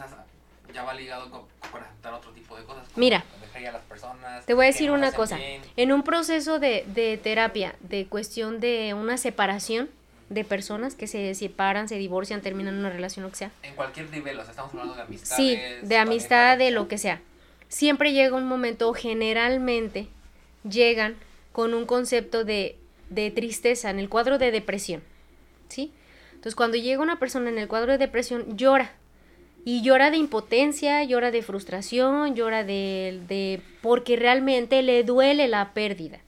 ya 0.74 0.84
va 0.84 0.94
ligado 0.94 1.30
con, 1.30 1.44
aceptar 1.82 2.14
otro 2.14 2.32
tipo 2.32 2.56
de 2.56 2.64
cosas. 2.64 2.88
Mira. 2.96 3.24
A 3.54 3.72
las 3.72 3.84
personas. 3.84 4.46
Te 4.46 4.54
voy 4.54 4.66
a 4.66 4.68
decir 4.68 4.92
una 4.92 5.12
cosa. 5.12 5.38
bien. 5.38 5.62
En 5.76 5.92
un 5.92 6.04
proceso 6.04 6.58
de, 6.58 6.84
de 6.88 7.18
terapia, 7.18 7.76
de 7.82 8.08
cuestión 8.08 8.60
de 8.60 8.94
una 8.94 9.18
separación 9.18 9.90
de 10.30 10.46
personas 10.46 10.96
que 10.96 11.08
se 11.08 11.36
separan, 11.36 11.90
se 11.90 11.96
divorcian, 11.96 12.42
terminan 12.42 12.78
una 12.78 12.90
relación, 12.90 13.24
lo 13.24 13.30
que 13.30 13.36
sea. 13.36 13.52
En 13.64 13.76
cualquier 13.76 14.10
nivel, 14.10 14.40
o 14.40 14.42
sea, 14.42 14.52
estamos 14.52 14.72
hablando 14.72 14.96
de 14.96 15.02
amistades. 15.02 15.36
Sí, 15.36 15.86
de 15.86 15.98
amistad, 15.98 16.58
de 16.58 16.72
lo 16.72 16.88
que 16.88 16.98
sea. 16.98 17.22
Siempre 17.68 18.14
llega 18.14 18.36
un 18.36 18.48
momento, 18.48 18.94
generalmente 18.94 20.08
llegan 20.68 21.18
con 21.52 21.74
un 21.74 21.86
concepto 21.86 22.46
de, 22.46 22.78
de 23.10 23.30
tristeza 23.30 23.90
en 23.90 24.00
el 24.00 24.08
cuadro 24.08 24.38
de 24.38 24.52
depresión. 24.52 25.04
¿Sí? 25.68 25.92
Entonces, 26.32 26.56
cuando 26.56 26.78
llega 26.78 27.02
una 27.02 27.20
persona 27.20 27.50
en 27.50 27.58
el 27.58 27.68
cuadro 27.68 27.92
de 27.92 27.98
depresión, 27.98 28.58
llora. 28.58 28.94
Y 29.64 29.82
llora 29.84 30.10
de 30.10 30.18
impotencia, 30.18 31.04
llora 31.04 31.32
de 31.32 31.44
frustración, 31.44 32.36
llora 32.36 32.64
de, 32.64 33.22
de... 33.28 33.62
porque 33.82 34.16
realmente 34.16 34.82
le 34.82 35.04
duele 35.04 35.48
la 35.48 35.74
pérdida. 35.74 36.20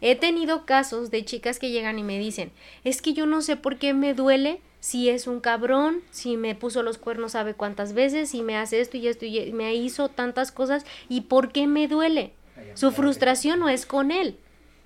He 0.00 0.16
tenido 0.16 0.66
casos 0.66 1.10
de 1.10 1.24
chicas 1.24 1.58
que 1.58 1.70
llegan 1.70 1.98
y 1.98 2.02
me 2.02 2.18
dicen, 2.18 2.50
es 2.82 3.00
que 3.00 3.14
yo 3.14 3.24
no 3.26 3.40
sé 3.40 3.56
por 3.56 3.78
qué 3.78 3.94
me 3.94 4.14
duele 4.14 4.60
si 4.84 5.08
es 5.08 5.26
un 5.26 5.40
cabrón, 5.40 6.02
si 6.10 6.36
me 6.36 6.54
puso 6.54 6.82
los 6.82 6.98
cuernos 6.98 7.32
sabe 7.32 7.54
cuántas 7.54 7.94
veces, 7.94 8.28
si 8.28 8.42
me 8.42 8.58
hace 8.58 8.82
esto 8.82 8.98
y 8.98 9.08
esto 9.08 9.24
y 9.24 9.50
me 9.52 9.74
hizo 9.74 10.10
tantas 10.10 10.52
cosas 10.52 10.84
y 11.08 11.22
por 11.22 11.52
qué 11.52 11.66
me 11.66 11.88
duele. 11.88 12.32
Su 12.74 12.92
frustración 12.92 13.60
no 13.60 13.70
es 13.70 13.86
con 13.86 14.10
él, 14.10 14.36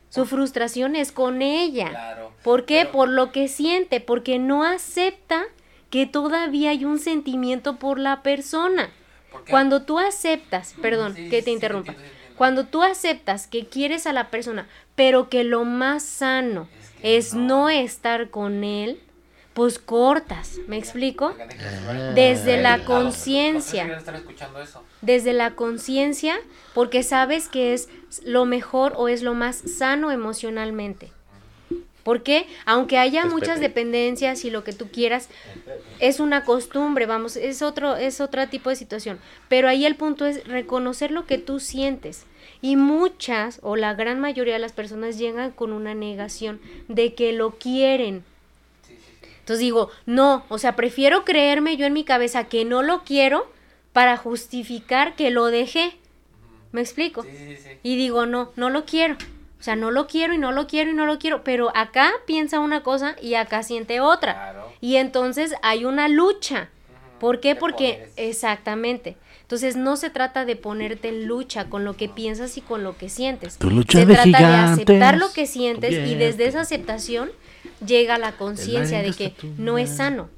su 0.08 0.24
frustración 0.24 0.94
es 0.94 1.10
con 1.10 1.42
ella. 1.42 1.88
Claro. 1.90 2.32
¿Por 2.44 2.64
qué? 2.64 2.86
Por 2.86 3.08
lo 3.08 3.32
que 3.32 3.48
siente, 3.48 4.00
porque 4.00 4.38
no 4.38 4.62
acepta 4.62 5.46
que 5.90 6.06
todavía 6.06 6.70
hay 6.70 6.84
un 6.84 6.98
sentimiento 6.98 7.76
por 7.76 7.98
la 7.98 8.22
persona. 8.22 8.90
Cuando 9.50 9.82
tú 9.82 9.98
aceptas, 9.98 10.74
perdón, 10.82 11.14
Sí, 11.16 11.28
que 11.28 11.38
te 11.42 11.46
sí, 11.46 11.50
interrumpa, 11.52 11.92
entiendo, 11.92 12.12
entiendo. 12.14 12.36
cuando 12.38 12.64
tú 12.66 12.82
aceptas 12.82 13.46
que 13.46 13.66
quieres 13.66 14.06
a 14.06 14.12
la 14.12 14.30
persona, 14.30 14.68
pero 14.94 15.28
que 15.28 15.44
lo 15.44 15.64
más 15.64 16.02
sano 16.02 16.68
Es 16.80 16.90
que 17.00 17.16
es 17.16 17.34
no. 17.34 17.40
no 17.42 17.70
estar 17.70 18.30
con 18.30 18.64
él, 18.64 19.00
pues 19.54 19.78
cortas, 19.78 20.58
¿me 20.68 20.76
explico? 20.78 21.26
Hablar. 21.88 22.14
Desde 22.14 22.56
la 22.62 22.74
Ah, 22.74 22.84
conciencia. 22.84 24.00
Desde 25.00 25.32
la 25.32 25.54
conciencia, 25.54 26.36
porque 26.74 27.02
sabes 27.02 27.48
que 27.48 27.72
es 27.74 27.88
lo 28.24 28.44
mejor 28.44 28.94
o 28.96 29.08
es 29.08 29.22
lo 29.22 29.34
más 29.34 29.56
sano 29.56 30.10
emocionalmente. 30.10 31.12
Porque 32.08 32.46
aunque 32.64 32.96
haya 32.96 33.24
Es 33.24 33.26
muchas 33.26 33.56
Pepe. 33.56 33.68
dependencias 33.68 34.46
y 34.46 34.50
lo 34.50 34.64
que 34.64 34.72
tú 34.72 34.88
quieras, 34.90 35.28
es 35.98 36.20
una 36.20 36.42
costumbre, 36.42 37.04
vamos, 37.04 37.36
es 37.36 37.60
otro, 37.60 37.96
es 37.96 38.22
otro 38.22 38.48
tipo 38.48 38.70
de 38.70 38.76
situación. 38.76 39.20
Pero 39.50 39.68
ahí 39.68 39.84
el 39.84 39.94
punto 39.94 40.24
es 40.24 40.42
reconocer 40.48 41.10
lo 41.10 41.26
que 41.26 41.36
tú 41.36 41.60
sientes. 41.60 42.24
Y 42.62 42.76
muchas 42.76 43.60
o 43.62 43.76
la 43.76 43.92
gran 43.92 44.20
mayoría 44.20 44.54
de 44.54 44.58
las 44.58 44.72
personas 44.72 45.18
llegan 45.18 45.50
con 45.50 45.70
una 45.70 45.92
negación 45.92 46.62
de 46.88 47.12
que 47.12 47.34
lo 47.34 47.58
quieren. 47.58 48.24
Entonces 49.40 49.58
digo, 49.58 49.90
no, 50.06 50.46
o 50.48 50.56
sea, 50.56 50.76
prefiero 50.76 51.26
creerme 51.26 51.76
yo 51.76 51.84
en 51.84 51.92
mi 51.92 52.04
cabeza 52.04 52.44
que 52.44 52.64
no 52.64 52.82
lo 52.82 53.04
quiero 53.04 53.52
para 53.92 54.16
justificar 54.16 55.14
que 55.14 55.30
lo 55.30 55.44
dejé. 55.48 55.92
¿Me 56.72 56.80
explico? 56.80 57.22
Sí, 57.24 57.28
sí, 57.36 57.56
sí. 57.56 57.68
Y 57.82 57.96
digo, 57.96 58.24
no, 58.24 58.50
no 58.56 58.70
lo 58.70 58.86
quiero. 58.86 59.18
O 59.58 59.62
sea, 59.62 59.76
no 59.76 59.90
lo 59.90 60.06
quiero 60.06 60.34
y 60.34 60.38
no 60.38 60.52
lo 60.52 60.66
quiero 60.66 60.90
y 60.90 60.94
no 60.94 61.06
lo 61.06 61.18
quiero. 61.18 61.42
Pero 61.42 61.70
acá 61.74 62.12
piensa 62.26 62.60
una 62.60 62.82
cosa 62.82 63.16
y 63.20 63.34
acá 63.34 63.62
siente 63.62 64.00
otra. 64.00 64.34
Claro. 64.34 64.72
Y 64.80 64.96
entonces 64.96 65.54
hay 65.62 65.84
una 65.84 66.08
lucha. 66.08 66.68
¿Por 67.18 67.40
qué? 67.40 67.56
Porque 67.56 68.08
exactamente. 68.16 69.16
Entonces 69.42 69.76
no 69.76 69.96
se 69.96 70.10
trata 70.10 70.44
de 70.44 70.56
ponerte 70.56 71.08
en 71.08 71.26
lucha 71.26 71.70
con 71.70 71.84
lo 71.84 71.96
que 71.96 72.08
piensas 72.08 72.56
y 72.58 72.60
con 72.60 72.84
lo 72.84 72.96
que 72.96 73.08
sientes. 73.08 73.56
Tu 73.56 73.70
lucha 73.70 73.98
se 73.98 74.06
de 74.06 74.14
trata 74.14 74.38
de 74.38 74.44
aceptar 74.44 75.16
lo 75.16 75.32
que 75.32 75.46
sientes 75.46 76.06
y 76.06 76.14
desde 76.14 76.46
esa 76.46 76.60
aceptación 76.60 77.30
llega 77.84 78.18
la 78.18 78.32
conciencia 78.32 79.02
de 79.02 79.12
que 79.12 79.34
no 79.56 79.78
es 79.78 79.96
sano. 79.96 80.28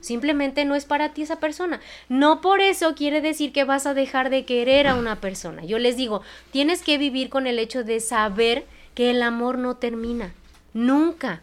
Simplemente 0.00 0.64
no 0.64 0.74
es 0.74 0.84
para 0.84 1.12
ti 1.12 1.22
esa 1.22 1.40
persona. 1.40 1.80
No 2.08 2.40
por 2.40 2.60
eso 2.60 2.94
quiere 2.94 3.20
decir 3.20 3.52
que 3.52 3.64
vas 3.64 3.86
a 3.86 3.94
dejar 3.94 4.30
de 4.30 4.44
querer 4.44 4.86
a 4.86 4.94
una 4.94 5.20
persona. 5.20 5.64
Yo 5.64 5.78
les 5.78 5.96
digo, 5.96 6.22
tienes 6.50 6.82
que 6.82 6.98
vivir 6.98 7.28
con 7.28 7.46
el 7.46 7.58
hecho 7.58 7.84
de 7.84 8.00
saber 8.00 8.66
que 8.94 9.10
el 9.10 9.22
amor 9.22 9.58
no 9.58 9.76
termina. 9.76 10.32
Nunca. 10.72 11.42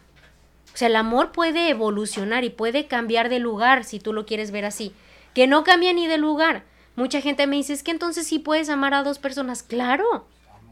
O 0.74 0.76
sea, 0.76 0.88
el 0.88 0.96
amor 0.96 1.32
puede 1.32 1.68
evolucionar 1.70 2.44
y 2.44 2.50
puede 2.50 2.86
cambiar 2.86 3.28
de 3.28 3.38
lugar 3.38 3.84
si 3.84 3.98
tú 3.98 4.12
lo 4.12 4.26
quieres 4.26 4.50
ver 4.50 4.64
así. 4.64 4.92
Que 5.34 5.46
no 5.46 5.64
cambia 5.64 5.92
ni 5.92 6.06
de 6.06 6.18
lugar. 6.18 6.64
Mucha 6.96 7.20
gente 7.20 7.46
me 7.46 7.56
dice, 7.56 7.72
es 7.72 7.82
que 7.82 7.90
entonces 7.90 8.26
sí 8.26 8.38
puedes 8.38 8.68
amar 8.70 8.94
a 8.94 9.02
dos 9.02 9.18
personas. 9.18 9.62
Claro. 9.62 10.26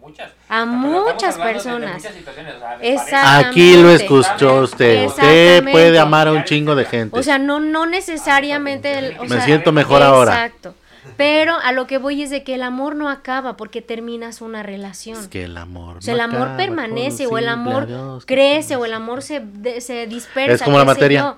A 0.05 0.07
muchas. 0.07 0.33
A 0.49 0.65
muchas 0.67 1.35
hablando 1.35 1.45
de- 1.45 1.47
de 1.47 1.53
personas. 1.53 1.95
muchas 1.95 2.15
situaciones, 2.15 2.55
o 2.55 2.59
sea, 2.59 2.79
de 2.79 2.89
Exacto. 2.93 3.11
pareja. 3.13 3.39
Aquí 3.39 3.73
lo 3.77 3.91
Exactamente. 3.91 4.05
escuchó 4.05 4.55
usted. 4.61 5.07
Usted 5.07 5.25
Exactamente. 5.57 5.73
puede 5.73 5.99
amar 5.99 6.29
a 6.29 6.33
un 6.33 6.45
chingo 6.45 6.75
de 6.75 6.85
gente. 6.85 7.19
O 7.19 7.23
sea, 7.23 7.39
no, 7.39 7.61
no 7.61 7.87
necesariamente... 7.87 8.99
el- 8.99 9.19
o 9.19 9.23
Me 9.23 9.29
sea, 9.29 9.41
siento 9.43 9.73
mejor 9.73 10.03
ahora. 10.03 10.33
Exacto. 10.47 10.75
Pero 11.17 11.55
a 11.63 11.71
lo 11.73 11.87
que 11.87 11.99
voy 11.99 12.23
es 12.23 12.31
de 12.31 12.43
que 12.43 12.55
el 12.55 12.63
amor 12.63 12.97
no 12.97 13.09
acaba 13.09 13.57
porque 13.57 13.83
terminas 13.83 14.41
una 14.41 14.63
relación. 14.63 15.19
Es 15.19 15.29
que 15.29 15.45
el 15.45 15.57
amor. 15.57 15.99
O 15.99 16.03
sea, 16.03 16.15
no 16.15 16.17
el 16.17 16.21
amor 16.23 16.43
acaba 16.43 16.57
permanece 16.57 17.27
o 17.27 17.39
el 17.39 17.49
amor 17.49 17.85
adiós 17.85 18.25
crece 18.27 18.75
o 18.77 18.85
el 18.85 18.95
amor 18.95 19.23
se, 19.23 19.41
de- 19.41 19.81
se 19.81 20.07
dispersa. 20.07 20.55
Es 20.55 20.63
como 20.63 20.79
la 20.79 20.85
materia. 20.85 21.37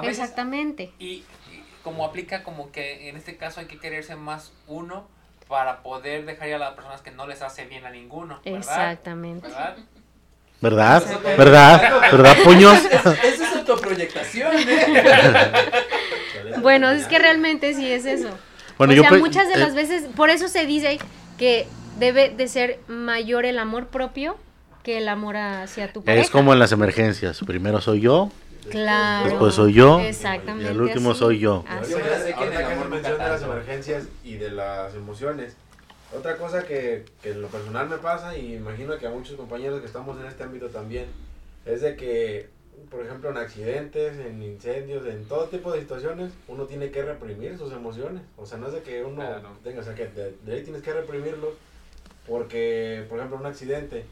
veces- 0.00 0.18
Exactamente. 0.20 0.92
Y, 0.98 1.04
y 1.06 1.24
como 1.82 2.04
aplica 2.04 2.42
como 2.42 2.70
que 2.72 3.08
en 3.08 3.16
este 3.16 3.36
caso 3.36 3.60
hay 3.60 3.66
que 3.66 3.78
quererse 3.78 4.14
más 4.16 4.52
uno 4.66 5.06
para 5.52 5.82
poder 5.82 6.24
dejar 6.24 6.48
ir 6.48 6.54
a 6.54 6.58
las 6.58 6.70
personas 6.72 7.02
que 7.02 7.10
no 7.10 7.26
les 7.26 7.42
hace 7.42 7.66
bien 7.66 7.84
a 7.84 7.90
ninguno. 7.90 8.40
¿verdad? 8.42 8.58
Exactamente. 8.58 9.48
¿Verdad? 9.48 9.76
¿Verdad? 10.62 11.04
¿Verdad? 11.36 12.00
¿Verdad, 12.10 12.36
puños? 12.42 12.78
Eso 12.90 13.12
es 13.22 13.56
autoproyectación, 13.56 14.50
¿eh? 14.56 15.02
Bueno, 16.62 16.88
es 16.90 17.06
que 17.06 17.18
realmente 17.18 17.74
sí 17.74 17.90
es 17.90 18.06
eso. 18.06 18.30
Bueno, 18.78 18.94
o 18.94 18.96
yo 18.96 19.02
sea, 19.02 19.10
pe- 19.10 19.18
muchas 19.18 19.48
de 19.48 19.54
eh, 19.54 19.58
las 19.58 19.74
veces, 19.74 20.04
por 20.16 20.30
eso 20.30 20.48
se 20.48 20.64
dice 20.64 20.98
que 21.36 21.66
debe 21.98 22.30
de 22.30 22.48
ser 22.48 22.80
mayor 22.88 23.44
el 23.44 23.58
amor 23.58 23.88
propio 23.88 24.38
que 24.82 24.98
el 24.98 25.08
amor 25.08 25.36
hacia 25.36 25.92
tu 25.92 26.02
pareja. 26.02 26.22
Es 26.22 26.30
como 26.30 26.52
en 26.54 26.60
las 26.60 26.72
emergencias. 26.72 27.40
Primero 27.46 27.80
soy 27.82 28.00
yo, 28.00 28.30
Claro. 28.70 29.28
después 29.28 29.54
soy 29.54 29.72
yo, 29.72 30.00
Exactamente. 30.00 30.64
y 30.64 30.68
al 30.74 30.80
último 30.80 31.10
así. 31.10 31.18
soy 31.20 31.38
yo. 31.38 31.64
Así 31.68 31.92
sé 31.92 31.98
que 32.02 32.08
se 32.08 32.88
menciona 32.88 33.24
de 33.24 33.30
las 33.30 33.42
emergencias 33.42 34.04
y 34.24 34.36
de 34.36 34.50
las 34.50 34.94
emociones. 34.94 35.56
Otra 36.16 36.36
cosa 36.36 36.62
que, 36.64 37.04
que 37.22 37.30
en 37.30 37.40
lo 37.42 37.48
personal 37.48 37.88
me 37.88 37.96
pasa 37.96 38.36
y 38.36 38.54
imagino 38.54 38.96
que 38.98 39.06
a 39.06 39.10
muchos 39.10 39.36
compañeros 39.36 39.80
que 39.80 39.86
estamos 39.86 40.20
en 40.20 40.26
este 40.26 40.42
ámbito 40.42 40.68
también, 40.68 41.06
es 41.64 41.80
de 41.80 41.96
que, 41.96 42.48
por 42.90 43.04
ejemplo, 43.04 43.30
en 43.30 43.38
accidentes, 43.38 44.18
en 44.18 44.42
incendios, 44.42 45.06
en 45.06 45.24
todo 45.24 45.46
tipo 45.46 45.72
de 45.72 45.80
situaciones, 45.80 46.32
uno 46.48 46.64
tiene 46.66 46.90
que 46.90 47.02
reprimir 47.02 47.56
sus 47.56 47.72
emociones. 47.72 48.22
O 48.36 48.44
sea, 48.44 48.58
no 48.58 48.66
es 48.66 48.74
de 48.74 48.82
que 48.82 49.02
uno 49.02 49.16
Claro. 49.22 49.48
tenga, 49.64 49.80
o 49.80 49.84
sea, 49.84 49.94
que 49.94 50.06
de, 50.08 50.34
de 50.44 50.52
ahí 50.54 50.62
tienes 50.62 50.82
que 50.82 50.92
reprimirlos 50.92 51.54
porque, 52.28 53.04
por 53.08 53.18
ejemplo, 53.18 53.38
un 53.38 53.46
accidente, 53.46 54.04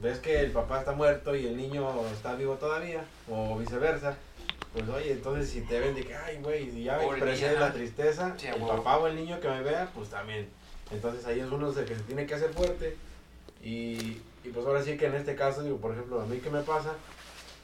ves 0.00 0.18
que 0.18 0.40
el 0.40 0.52
papá 0.52 0.80
está 0.80 0.92
muerto 0.92 1.34
y 1.34 1.46
el 1.46 1.56
niño 1.56 1.88
está 2.12 2.34
vivo 2.34 2.54
todavía, 2.54 3.04
o 3.30 3.58
viceversa. 3.58 4.16
Pues 4.72 4.88
oye, 4.88 5.12
entonces 5.12 5.50
si 5.50 5.62
te 5.62 5.80
ven 5.80 5.94
de 5.94 6.04
que, 6.04 6.14
ay, 6.14 6.38
güey, 6.42 6.70
si 6.70 6.84
ya 6.84 7.02
expresé 7.02 7.58
la 7.58 7.72
tristeza, 7.72 8.34
Sí, 8.36 8.46
el 8.46 8.60
papá 8.62 8.98
o 8.98 9.06
el 9.06 9.16
niño 9.16 9.40
que 9.40 9.48
me 9.48 9.62
vea, 9.62 9.90
pues 9.94 10.10
también. 10.10 10.48
Entonces 10.90 11.26
ahí 11.26 11.40
es 11.40 11.50
uno 11.50 11.72
de 11.72 11.84
que 11.84 11.94
se 11.94 12.02
tiene 12.02 12.26
que 12.26 12.34
hacer 12.34 12.52
fuerte. 12.52 12.96
Y, 13.62 14.20
y 14.44 14.50
pues 14.52 14.64
ahora 14.66 14.82
sí 14.82 14.96
que 14.96 15.06
en 15.06 15.14
este 15.14 15.34
caso, 15.34 15.62
digo, 15.62 15.78
por 15.78 15.92
ejemplo, 15.92 16.20
a 16.20 16.26
mí 16.26 16.38
que 16.38 16.50
me 16.50 16.60
pasa, 16.60 16.92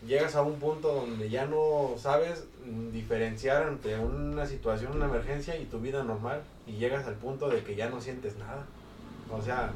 llegas 0.06 0.34
a 0.34 0.42
un 0.42 0.58
punto 0.58 0.92
donde 0.92 1.28
ya 1.30 1.46
no 1.46 1.94
sabes 1.98 2.44
mm, 2.64 2.90
diferenciar 2.90 3.68
entre 3.68 3.98
una 3.98 4.46
situación, 4.46 4.96
una 4.96 5.06
emergencia 5.06 5.56
y 5.56 5.66
tu 5.66 5.80
vida 5.80 6.02
normal. 6.02 6.42
Y 6.66 6.72
llegas 6.72 7.06
al 7.06 7.14
punto 7.14 7.48
de 7.48 7.62
que 7.62 7.76
ya 7.76 7.90
no 7.90 8.00
sientes 8.00 8.36
nada. 8.36 8.64
O 9.30 9.42
sea, 9.42 9.72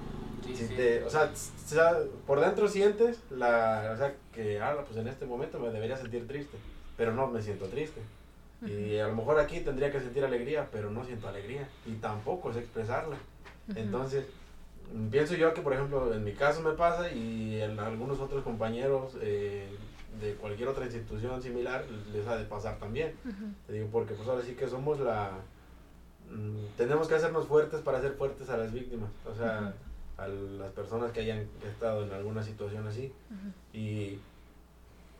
Sí, 0.48 0.56
si 0.56 0.66
sí. 0.68 0.74
te- 0.74 1.02
o 1.04 1.10
sea, 1.10 1.24
s- 1.32 1.52
sea, 1.66 1.98
por 2.26 2.40
dentro 2.40 2.68
sientes 2.68 3.18
la, 3.30 3.90
o 3.94 3.96
sea, 3.96 4.14
que 4.32 4.60
ah, 4.60 4.76
pues 4.86 4.98
en 4.98 5.08
este 5.08 5.26
momento 5.26 5.58
me 5.58 5.68
debería 5.70 5.96
sentir 5.96 6.26
triste, 6.26 6.56
pero 6.96 7.12
no 7.12 7.26
me 7.28 7.42
siento 7.42 7.66
triste. 7.66 8.00
Y 8.66 8.98
a 8.98 9.06
lo 9.06 9.14
mejor 9.14 9.38
aquí 9.38 9.60
tendría 9.60 9.92
que 9.92 10.00
sentir 10.00 10.24
alegría, 10.24 10.66
pero 10.72 10.90
no 10.90 11.04
siento 11.04 11.28
alegría 11.28 11.68
y 11.86 11.92
tampoco 11.94 12.52
sé 12.52 12.58
expresarla. 12.60 13.16
Entonces, 13.76 14.24
mm, 14.92 15.08
pienso 15.08 15.34
yo 15.36 15.54
que, 15.54 15.60
por 15.60 15.74
ejemplo, 15.74 16.12
en 16.12 16.24
mi 16.24 16.32
caso 16.32 16.60
me 16.62 16.72
pasa 16.72 17.08
y 17.12 17.60
en 17.60 17.78
algunos 17.78 18.18
otros 18.18 18.42
compañeros 18.42 19.12
eh, 19.20 19.68
de 20.20 20.34
cualquier 20.34 20.68
otra 20.70 20.86
institución 20.86 21.40
similar 21.40 21.84
les 22.12 22.26
ha 22.26 22.36
de 22.36 22.46
pasar 22.46 22.78
también. 22.78 23.12
Te 23.68 23.74
digo, 23.74 23.88
porque 23.92 24.14
pues 24.14 24.28
ahora 24.28 24.42
sí 24.42 24.54
que 24.54 24.66
somos 24.66 24.98
la... 24.98 25.32
mm, 26.30 26.76
tenemos 26.76 27.06
que 27.06 27.14
hacernos 27.14 27.46
fuertes 27.46 27.80
para 27.82 27.98
hacer 27.98 28.12
fuertes 28.14 28.48
a 28.50 28.56
las 28.56 28.72
víctimas, 28.72 29.10
o 29.24 29.34
sea, 29.36 29.72
a 30.18 30.26
las 30.28 30.72
personas 30.72 31.12
que 31.12 31.20
hayan 31.20 31.46
estado 31.66 32.04
en 32.04 32.12
alguna 32.12 32.42
situación 32.42 32.86
así. 32.86 33.12
Y 33.72 34.18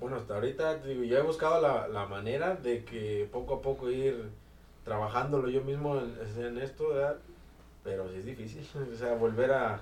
bueno, 0.00 0.16
hasta 0.16 0.34
ahorita 0.34 0.76
digo, 0.78 1.04
yo 1.04 1.18
he 1.18 1.22
buscado 1.22 1.60
la, 1.60 1.88
la 1.88 2.06
manera 2.06 2.54
de 2.56 2.84
que 2.84 3.28
poco 3.32 3.54
a 3.54 3.62
poco 3.62 3.90
ir 3.90 4.28
trabajándolo 4.84 5.48
yo 5.50 5.60
mismo 5.62 5.98
en, 6.00 6.14
en 6.44 6.58
esto, 6.58 6.88
¿verdad? 6.88 7.16
Pero 7.84 8.08
sí 8.10 8.16
es 8.18 8.24
difícil, 8.26 8.66
o 8.94 8.96
sea, 8.96 9.14
volver 9.14 9.52
a... 9.52 9.80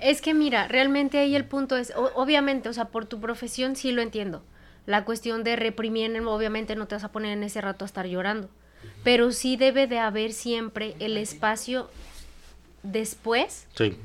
Es 0.00 0.20
que 0.20 0.34
mira, 0.34 0.68
realmente 0.68 1.18
ahí 1.18 1.34
el 1.34 1.44
punto 1.46 1.76
es, 1.76 1.92
o- 1.96 2.12
obviamente, 2.14 2.68
o 2.68 2.72
sea, 2.72 2.86
por 2.86 3.06
tu 3.06 3.20
profesión 3.20 3.76
sí 3.76 3.92
lo 3.92 4.02
entiendo. 4.02 4.42
La 4.86 5.04
cuestión 5.04 5.42
de 5.44 5.56
reprimir, 5.56 6.18
obviamente 6.26 6.76
no 6.76 6.86
te 6.86 6.94
vas 6.94 7.04
a 7.04 7.12
poner 7.12 7.32
en 7.32 7.42
ese 7.44 7.60
rato 7.60 7.84
a 7.84 7.86
estar 7.86 8.06
llorando. 8.06 8.48
Pero 9.04 9.32
sí 9.32 9.56
debe 9.56 9.86
de 9.86 9.98
haber 9.98 10.32
siempre 10.32 10.94
el 10.98 11.16
espacio 11.16 11.88
después 12.82 13.66
Sí. 13.74 13.98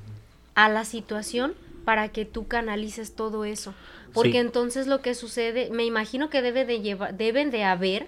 A 0.56 0.70
la 0.70 0.86
situación 0.86 1.54
para 1.86 2.10
que 2.10 2.26
tú 2.26 2.48
canalices 2.48 3.16
todo 3.16 3.46
eso. 3.46 3.74
Porque 4.14 4.32
Sí. 4.34 4.38
entonces 4.38 4.88
lo 4.88 5.02
que 5.02 5.16
sucede, 5.16 5.70
me 5.72 5.86
imagino 5.86 6.30
que 6.30 6.42
debe 6.42 6.66
de 6.66 6.82
llevar, 6.82 7.16
deben 7.16 7.52
de 7.52 7.64
haber 7.64 8.08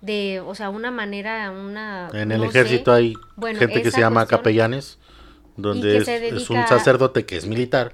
de, 0.00 0.40
o 0.40 0.54
sea, 0.54 0.68
una 0.70 0.90
manera, 0.90 1.50
una 1.50 2.10
En 2.12 2.30
el 2.32 2.38
no 2.38 2.44
sé, 2.44 2.60
ejército 2.60 2.92
hay 2.92 3.14
Bueno, 3.36 3.58
gente 3.58 3.82
que 3.82 3.90
se 3.90 4.00
llama 4.00 4.26
capellanes, 4.26 4.98
donde 5.56 5.98
es, 5.98 6.50
un 6.50 6.66
sacerdote 6.66 7.24
que 7.24 7.36
es 7.36 7.46
militar, 7.46 7.92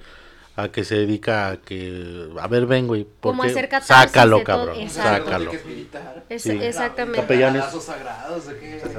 a 0.63 0.73
que 0.73 0.85
se 0.85 0.95
dedica 0.97 1.49
a 1.51 1.57
que, 1.59 2.29
a 2.41 2.47
ver, 2.49 2.67
ven, 2.67 2.87
güey, 2.87 3.05
¿por 3.05 3.33
Como 3.33 3.43
qué? 3.43 3.51
hacer 3.51 3.69
catarsis 3.69 3.89
sácalo, 4.13 4.43
cabrón, 4.45 4.77
exacto. 4.81 5.25
sácalo. 5.27 5.51
que 5.51 5.57
es 5.57 5.67
militar. 5.67 6.25
Es- 6.29 6.43
Sí. 6.43 6.51
Exactamente. 6.63 7.21
Capellanes. 7.21 7.65
Sagrados. 7.83 8.45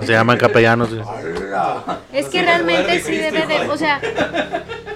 Se 0.01 0.11
llaman 0.11 0.37
capellanos. 0.37 0.89
Es 2.13 2.27
que 2.27 2.41
realmente 2.41 2.99
sí 3.01 3.15
debe 3.17 3.45
de, 3.47 3.69
o 3.69 3.77
sea, 3.77 3.99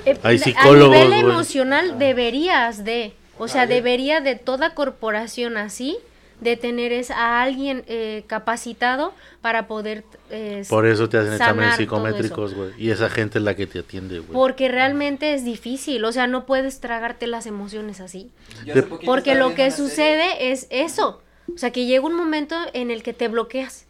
eh, 0.05 0.17
Hay 0.23 0.35
a 0.35 0.39
psicólogos, 0.39 0.95
nivel 0.95 1.07
güey. 1.09 1.19
emocional 1.21 1.97
deberías 1.99 2.83
de, 2.83 3.13
O 3.37 3.49
sea, 3.49 3.63
Ah, 3.63 3.67
debería 3.67 4.21
de 4.21 4.35
toda 4.35 4.73
corporación 4.75 5.57
así 5.57 5.97
de 6.41 6.57
tener 6.57 6.91
es 6.91 7.11
a 7.11 7.41
alguien 7.41 7.83
eh, 7.87 8.23
capacitado 8.27 9.13
para 9.41 9.67
poder 9.67 10.03
eh, 10.29 10.63
Por 10.69 10.85
eso 10.85 11.07
te 11.07 11.17
hacen 11.17 11.33
exámenes 11.33 11.75
psicométricos, 11.75 12.53
güey. 12.53 12.71
Y 12.77 12.91
esa 12.91 13.09
gente 13.09 13.39
es 13.39 13.43
la 13.43 13.55
que 13.55 13.67
te 13.67 13.79
atiende, 13.79 14.19
güey. 14.19 14.33
Porque 14.33 14.67
realmente 14.67 15.33
es 15.33 15.45
difícil, 15.45 16.03
o 16.05 16.11
sea, 16.11 16.27
no 16.27 16.45
puedes 16.45 16.79
tragarte 16.79 17.27
las 17.27 17.45
emociones 17.45 18.01
así. 18.01 18.31
Porque 19.05 19.35
lo 19.35 19.55
que 19.55 19.71
sucede 19.71 20.51
es 20.51 20.67
eso. 20.69 21.21
O 21.53 21.57
sea, 21.57 21.71
que 21.71 21.85
llega 21.85 22.05
un 22.05 22.15
momento 22.15 22.55
en 22.73 22.91
el 22.91 23.03
que 23.03 23.13
te 23.13 23.27
bloqueas. 23.27 23.85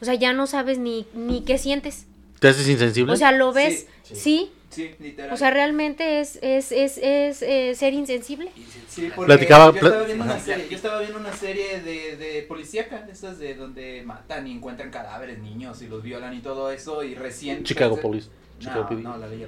O 0.00 0.04
sea, 0.04 0.14
ya 0.14 0.32
no 0.32 0.46
sabes 0.46 0.78
ni, 0.78 1.06
ni 1.14 1.42
qué 1.42 1.56
sientes. 1.56 2.06
¿Te 2.40 2.48
haces 2.48 2.68
insensible? 2.68 3.12
O 3.12 3.16
sea, 3.16 3.32
lo 3.32 3.52
ves, 3.52 3.86
Sí, 4.02 4.14
sí. 4.14 4.20
sí. 4.20 4.50
Sí, 4.76 4.94
literal. 5.00 5.32
O 5.32 5.36
sea, 5.38 5.50
realmente 5.50 6.20
es, 6.20 6.38
es, 6.42 6.70
es, 6.70 6.98
es 7.02 7.40
eh, 7.40 7.74
ser 7.74 7.94
insensible. 7.94 8.50
Sí, 8.88 9.10
porque 9.14 9.32
Platicaba- 9.32 9.72
yo 9.72 9.86
estaba 9.86 10.02
viendo 10.04 10.24
una 10.24 10.38
serie, 10.38 10.66
yo 10.68 10.76
estaba 10.76 10.98
viendo 11.00 11.18
una 11.18 11.32
serie 11.32 11.80
de, 11.80 12.16
de 12.16 12.42
policíaca, 12.42 13.00
de 13.00 13.12
esas 13.12 13.38
de 13.38 13.54
donde 13.54 14.02
matan 14.04 14.46
y 14.46 14.52
encuentran 14.52 14.90
cadáveres, 14.90 15.38
niños 15.38 15.80
y 15.80 15.88
los 15.88 16.02
violan 16.02 16.34
y 16.34 16.40
todo 16.40 16.70
eso 16.70 17.02
y 17.02 17.14
recién 17.14 17.64
Chicago 17.64 17.98
Police. 17.98 18.28
Chicago 18.58 18.82
No, 18.82 18.88
PD. 18.90 19.02
no, 19.02 19.16
la 19.16 19.26
ley 19.28 19.46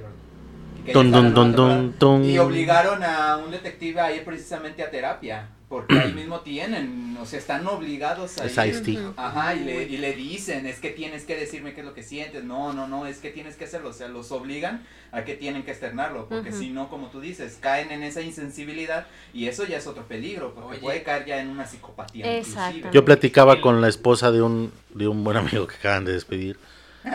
dun, 0.92 1.10
dun, 1.12 1.34
temporada. 1.34 1.90
dun. 1.98 2.24
Y 2.24 2.38
obligaron 2.38 3.02
a 3.04 3.36
un 3.36 3.50
detective 3.50 4.00
a 4.00 4.10
ir 4.14 4.24
precisamente 4.24 4.82
a 4.82 4.90
terapia, 4.90 5.48
porque 5.68 5.98
ahí 5.98 6.14
mismo 6.14 6.40
tienen, 6.40 7.16
o 7.20 7.26
sea, 7.26 7.38
están 7.38 7.66
obligados 7.66 8.38
a 8.38 8.46
Es 8.46 8.88
ir. 8.88 9.12
Ajá, 9.16 9.54
y 9.54 9.64
le, 9.64 9.82
y 9.82 9.98
le 9.98 10.14
dicen, 10.14 10.66
es 10.66 10.80
que 10.80 10.88
tienes 10.90 11.24
que 11.24 11.36
decirme 11.36 11.74
qué 11.74 11.80
es 11.80 11.86
lo 11.86 11.92
que 11.92 12.02
sientes. 12.02 12.42
No, 12.42 12.72
no, 12.72 12.88
no, 12.88 13.06
es 13.06 13.18
que 13.18 13.28
tienes 13.30 13.56
que 13.56 13.64
hacerlo. 13.64 13.90
O 13.90 13.92
sea, 13.92 14.08
los 14.08 14.32
obligan 14.32 14.86
a 15.12 15.24
que 15.24 15.34
tienen 15.34 15.64
que 15.64 15.72
externarlo. 15.72 16.26
Porque 16.26 16.52
si 16.52 16.70
no, 16.70 16.88
como 16.88 17.08
tú 17.08 17.20
dices, 17.20 17.58
caen 17.60 17.90
en 17.90 18.02
esa 18.02 18.22
insensibilidad 18.22 19.06
y 19.34 19.48
eso 19.48 19.66
ya 19.66 19.76
es 19.76 19.86
otro 19.86 20.04
peligro. 20.04 20.54
Porque 20.54 20.70
Oye. 20.70 20.80
puede 20.80 21.02
caer 21.02 21.26
ya 21.26 21.38
en 21.38 21.50
una 21.50 21.66
psicopatía. 21.66 22.38
Exactamente. 22.38 22.88
Yo 22.92 23.04
platicaba 23.04 23.60
con 23.60 23.82
la 23.82 23.88
esposa 23.88 24.32
de 24.32 24.40
un, 24.40 24.72
de 24.94 25.06
un 25.06 25.22
buen 25.22 25.36
amigo 25.36 25.66
que 25.66 25.76
acaban 25.76 26.06
de 26.06 26.12
despedir. 26.12 26.58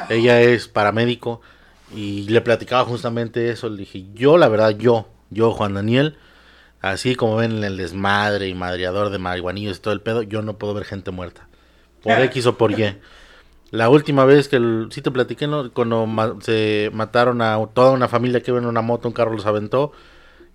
Ella 0.10 0.40
es 0.44 0.68
paramédico 0.68 1.42
y 1.96 2.30
le 2.30 2.42
platicaba 2.42 2.86
justamente 2.86 3.50
eso. 3.50 3.68
Le 3.68 3.78
dije, 3.78 4.06
yo 4.14 4.38
la 4.38 4.48
verdad, 4.48 4.78
yo, 4.78 5.08
yo, 5.32 5.52
Juan 5.54 5.74
Daniel, 5.74 6.18
así 6.84 7.16
como 7.16 7.38
ven 7.38 7.54
en 7.54 7.64
el 7.64 7.78
desmadre 7.78 8.48
y 8.48 8.54
madreador 8.54 9.10
de 9.10 9.18
marihuanillos 9.18 9.78
y 9.78 9.82
todo 9.82 9.94
el 9.96 10.02
pedo, 10.02 10.22
yo 10.22 10.44
no 10.44 10.58
puedo 10.60 10.76
ver 10.76 10.86
gente 10.86 11.10
muerta. 11.10 11.48
Por 12.04 12.12
X 12.26 12.46
o 12.46 12.58
por 12.58 12.72
Y. 12.80 12.98
La 13.72 13.90
última 13.90 14.26
vez 14.26 14.48
que, 14.50 14.58
el- 14.58 14.90
sí 14.92 15.02
te 15.02 15.10
platiqué, 15.10 15.48
¿no? 15.48 15.72
Cuando 15.74 16.06
ma- 16.06 16.36
se 16.42 16.92
mataron 16.94 17.42
a 17.42 17.58
toda 17.74 17.92
una 17.92 18.08
familia 18.08 18.42
que 18.44 18.52
iba 18.52 18.60
en 18.60 18.68
una 18.68 18.82
moto, 18.84 19.08
un 19.08 19.14
carro 19.16 19.32
los 19.34 19.48
aventó. 19.48 19.94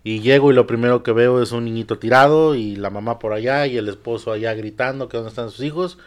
Y 0.04 0.20
llego 0.20 0.52
y 0.52 0.54
lo 0.54 0.66
primero 0.66 1.02
que 1.02 1.12
veo 1.12 1.42
es 1.42 1.50
un 1.50 1.64
niñito 1.64 1.98
tirado 1.98 2.54
y 2.54 2.76
la 2.76 2.90
mamá 2.90 3.18
por 3.18 3.32
allá 3.32 3.66
y 3.66 3.76
el 3.76 3.88
esposo 3.88 4.30
allá 4.30 4.54
gritando 4.54 5.08
que 5.08 5.16
dónde 5.16 5.30
están 5.30 5.50
sus 5.50 5.64
hijos. 5.64 5.98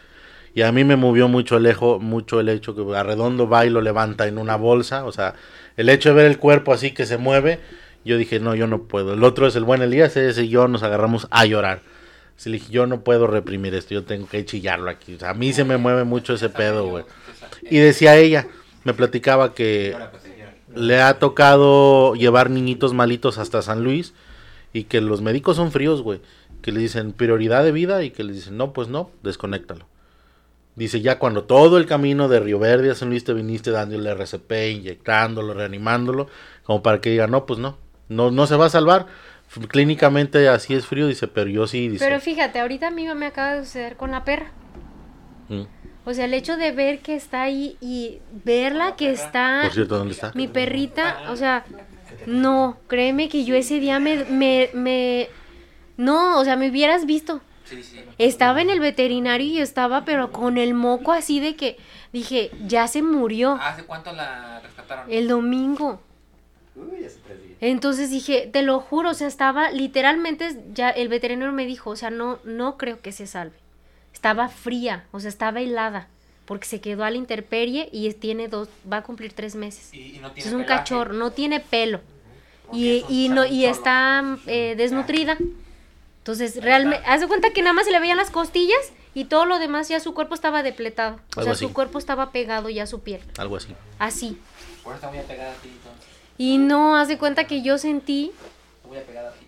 Y 0.54 0.62
a 0.62 0.72
mí 0.72 0.84
me 0.84 0.96
movió 0.96 1.28
mucho 1.28 1.56
el, 1.58 1.66
ejo, 1.66 1.98
mucho 1.98 2.40
el 2.40 2.48
hecho 2.48 2.74
que 2.74 2.96
Arredondo 2.96 3.48
va 3.48 3.66
y 3.66 3.70
lo 3.70 3.80
levanta 3.82 4.26
en 4.26 4.38
una 4.38 4.56
bolsa. 4.56 5.04
O 5.04 5.12
sea, 5.12 5.34
el 5.76 5.88
hecho 5.90 6.10
de 6.10 6.14
ver 6.14 6.26
el 6.26 6.38
cuerpo 6.38 6.72
así 6.72 6.92
que 6.92 7.04
se 7.06 7.18
mueve, 7.18 7.60
yo 8.04 8.16
dije, 8.16 8.40
no, 8.40 8.54
yo 8.54 8.66
no 8.66 8.84
puedo. 8.84 9.14
El 9.14 9.24
otro 9.24 9.46
es 9.46 9.56
el 9.56 9.64
buen 9.64 9.82
Elías, 9.82 10.16
ese 10.16 10.44
y 10.44 10.48
yo 10.48 10.68
nos 10.68 10.82
agarramos 10.82 11.28
a 11.30 11.44
llorar. 11.46 11.80
Sí, 12.36 12.50
le 12.50 12.58
dije, 12.58 12.72
yo 12.72 12.86
no 12.86 13.02
puedo 13.02 13.26
reprimir 13.26 13.74
esto, 13.74 13.94
yo 13.94 14.04
tengo 14.04 14.26
que 14.26 14.44
chillarlo 14.44 14.90
aquí. 14.90 15.14
O 15.14 15.18
sea, 15.18 15.30
a 15.30 15.34
mí 15.34 15.52
se 15.52 15.64
me 15.64 15.76
mueve 15.76 16.04
mucho 16.04 16.34
ese 16.34 16.48
pedo, 16.48 16.88
güey. 16.88 17.04
Y 17.70 17.78
decía 17.78 18.16
ella, 18.16 18.48
me 18.84 18.94
platicaba 18.94 19.54
que 19.54 19.96
pues, 20.10 20.22
le 20.74 21.00
ha 21.00 21.18
tocado 21.18 22.14
llevar 22.14 22.50
niñitos 22.50 22.94
malitos 22.94 23.38
hasta 23.38 23.62
San 23.62 23.84
Luis 23.84 24.14
y 24.72 24.84
que 24.84 25.00
los 25.00 25.20
médicos 25.20 25.56
son 25.56 25.70
fríos, 25.70 26.02
güey. 26.02 26.20
Que 26.62 26.72
le 26.72 26.80
dicen 26.80 27.12
prioridad 27.12 27.64
de 27.64 27.72
vida 27.72 28.02
y 28.02 28.10
que 28.10 28.24
le 28.24 28.32
dicen, 28.32 28.56
no, 28.56 28.72
pues 28.72 28.88
no, 28.88 29.10
desconéctalo. 29.22 29.86
Dice, 30.74 31.02
ya 31.02 31.18
cuando 31.18 31.44
todo 31.44 31.76
el 31.76 31.86
camino 31.86 32.28
de 32.28 32.40
Río 32.40 32.58
Verde 32.58 32.90
a 32.90 32.94
San 32.94 33.10
Luis 33.10 33.24
te 33.24 33.34
viniste 33.34 33.70
dándole 33.70 34.10
RCP, 34.10 34.52
inyectándolo, 34.72 35.52
reanimándolo, 35.52 36.28
como 36.64 36.82
para 36.82 37.00
que 37.00 37.10
diga, 37.10 37.26
no, 37.26 37.44
pues 37.44 37.58
no, 37.58 37.76
no, 38.08 38.30
no 38.30 38.46
se 38.46 38.56
va 38.56 38.66
a 38.66 38.70
salvar. 38.70 39.06
Clínicamente 39.68 40.48
así 40.48 40.74
es 40.74 40.86
frío, 40.86 41.06
dice, 41.06 41.28
pero 41.28 41.50
yo 41.50 41.66
sí, 41.66 41.88
dice. 41.88 42.04
Pero 42.04 42.20
fíjate, 42.20 42.60
ahorita 42.60 42.88
a 42.88 42.90
mí 42.90 43.06
me 43.14 43.26
acaba 43.26 43.54
de 43.54 43.64
suceder 43.64 43.96
con 43.96 44.10
la 44.10 44.24
perra. 44.24 44.50
"Mm". 45.48 45.62
O 46.04 46.14
sea, 46.14 46.24
el 46.24 46.34
hecho 46.34 46.56
de 46.56 46.72
ver 46.72 47.00
que 47.00 47.14
está 47.14 47.42
ahí 47.42 47.76
y 47.80 48.18
verla 48.44 48.96
que 48.96 49.10
está 49.10 49.60
Por 49.64 49.72
cierto, 49.72 49.98
¿dónde 49.98 50.14
está? 50.14 50.32
mi 50.34 50.48
perrita, 50.48 51.30
o 51.30 51.36
sea, 51.36 51.64
no, 52.26 52.76
créeme 52.88 53.28
que 53.28 53.44
yo 53.44 53.54
ese 53.54 53.78
día 53.78 54.00
me, 54.00 54.24
me, 54.24 54.70
me, 54.72 55.28
no, 55.96 56.38
o 56.40 56.44
sea, 56.44 56.56
me 56.56 56.70
hubieras 56.70 57.06
visto. 57.06 57.40
Sí, 57.64 57.82
sí. 57.82 58.00
Estaba 58.18 58.62
en 58.62 58.70
el 58.70 58.80
veterinario 58.80 59.46
y 59.46 59.56
yo 59.58 59.62
estaba, 59.62 60.04
pero 60.04 60.32
con 60.32 60.58
el 60.58 60.74
moco 60.74 61.12
así 61.12 61.40
de 61.40 61.56
que 61.56 61.76
dije, 62.12 62.50
ya 62.66 62.88
se 62.88 63.02
murió 63.02 63.52
¿Hace 63.60 63.84
cuánto 63.84 64.12
la 64.12 64.60
rescataron? 64.60 65.06
el 65.10 65.28
domingo. 65.28 66.00
Uy, 66.74 67.04
hace 67.04 67.18
tres 67.24 67.38
días. 67.38 67.41
Entonces 67.62 68.10
dije, 68.10 68.50
te 68.52 68.62
lo 68.62 68.80
juro, 68.80 69.10
o 69.10 69.14
sea, 69.14 69.28
estaba 69.28 69.70
literalmente, 69.70 70.58
ya 70.74 70.90
el 70.90 71.08
veterinario 71.08 71.52
me 71.52 71.64
dijo, 71.64 71.90
o 71.90 71.96
sea, 71.96 72.10
no, 72.10 72.38
no 72.44 72.76
creo 72.76 73.00
que 73.00 73.12
se 73.12 73.26
salve. 73.28 73.54
Estaba 74.12 74.48
fría, 74.48 75.04
o 75.12 75.20
sea, 75.20 75.28
estaba 75.28 75.60
helada, 75.60 76.08
porque 76.44 76.66
se 76.66 76.80
quedó 76.80 77.04
a 77.04 77.10
la 77.10 77.16
intemperie 77.18 77.88
y 77.92 78.12
tiene 78.14 78.48
dos, 78.48 78.68
va 78.92 78.96
a 78.98 79.02
cumplir 79.04 79.32
tres 79.32 79.54
meses. 79.54 79.94
Y, 79.94 80.16
y 80.16 80.18
no 80.18 80.32
tiene 80.32 80.48
Es 80.48 80.54
un 80.54 80.62
pelaje. 80.64 80.78
cachorro, 80.80 81.12
no 81.14 81.30
tiene 81.30 81.60
pelo. 81.60 82.00
Y, 82.72 83.04
y, 83.08 83.28
no, 83.28 83.44
y 83.46 83.64
está 83.64 84.38
eh, 84.46 84.74
desnutrida. 84.76 85.36
Entonces, 86.18 86.60
realmente, 86.62 87.04
haz 87.06 87.20
de 87.20 87.28
cuenta 87.28 87.50
que 87.50 87.62
nada 87.62 87.74
más 87.74 87.84
se 87.84 87.92
le 87.92 88.00
veían 88.00 88.16
las 88.16 88.30
costillas 88.30 88.92
y 89.14 89.24
todo 89.26 89.44
lo 89.44 89.58
demás 89.60 89.88
ya 89.88 90.00
su 90.00 90.14
cuerpo 90.14 90.34
estaba 90.34 90.62
depletado. 90.64 91.16
O 91.36 91.40
Algo 91.40 91.42
sea, 91.44 91.52
así. 91.52 91.64
su 91.66 91.72
cuerpo 91.72 91.98
estaba 91.98 92.32
pegado 92.32 92.70
ya 92.70 92.84
a 92.84 92.86
su 92.86 93.00
piel. 93.02 93.20
Algo 93.38 93.56
así. 93.56 93.74
Así. 94.00 94.38
Por 94.82 94.92
eso 94.94 94.96
está 94.96 95.10
muy 95.10 95.18
apegada 95.18 95.52
a 95.52 95.54
ti, 95.56 95.68
entonces. 95.68 96.01
Y 96.38 96.58
no, 96.58 96.96
haz 96.96 97.08
de 97.08 97.18
cuenta 97.18 97.44
que 97.44 97.62
yo 97.62 97.78
sentí 97.78 98.32
Está 98.76 98.88
muy 98.88 98.98
apegada 98.98 99.28
a 99.30 99.32
ti. 99.32 99.46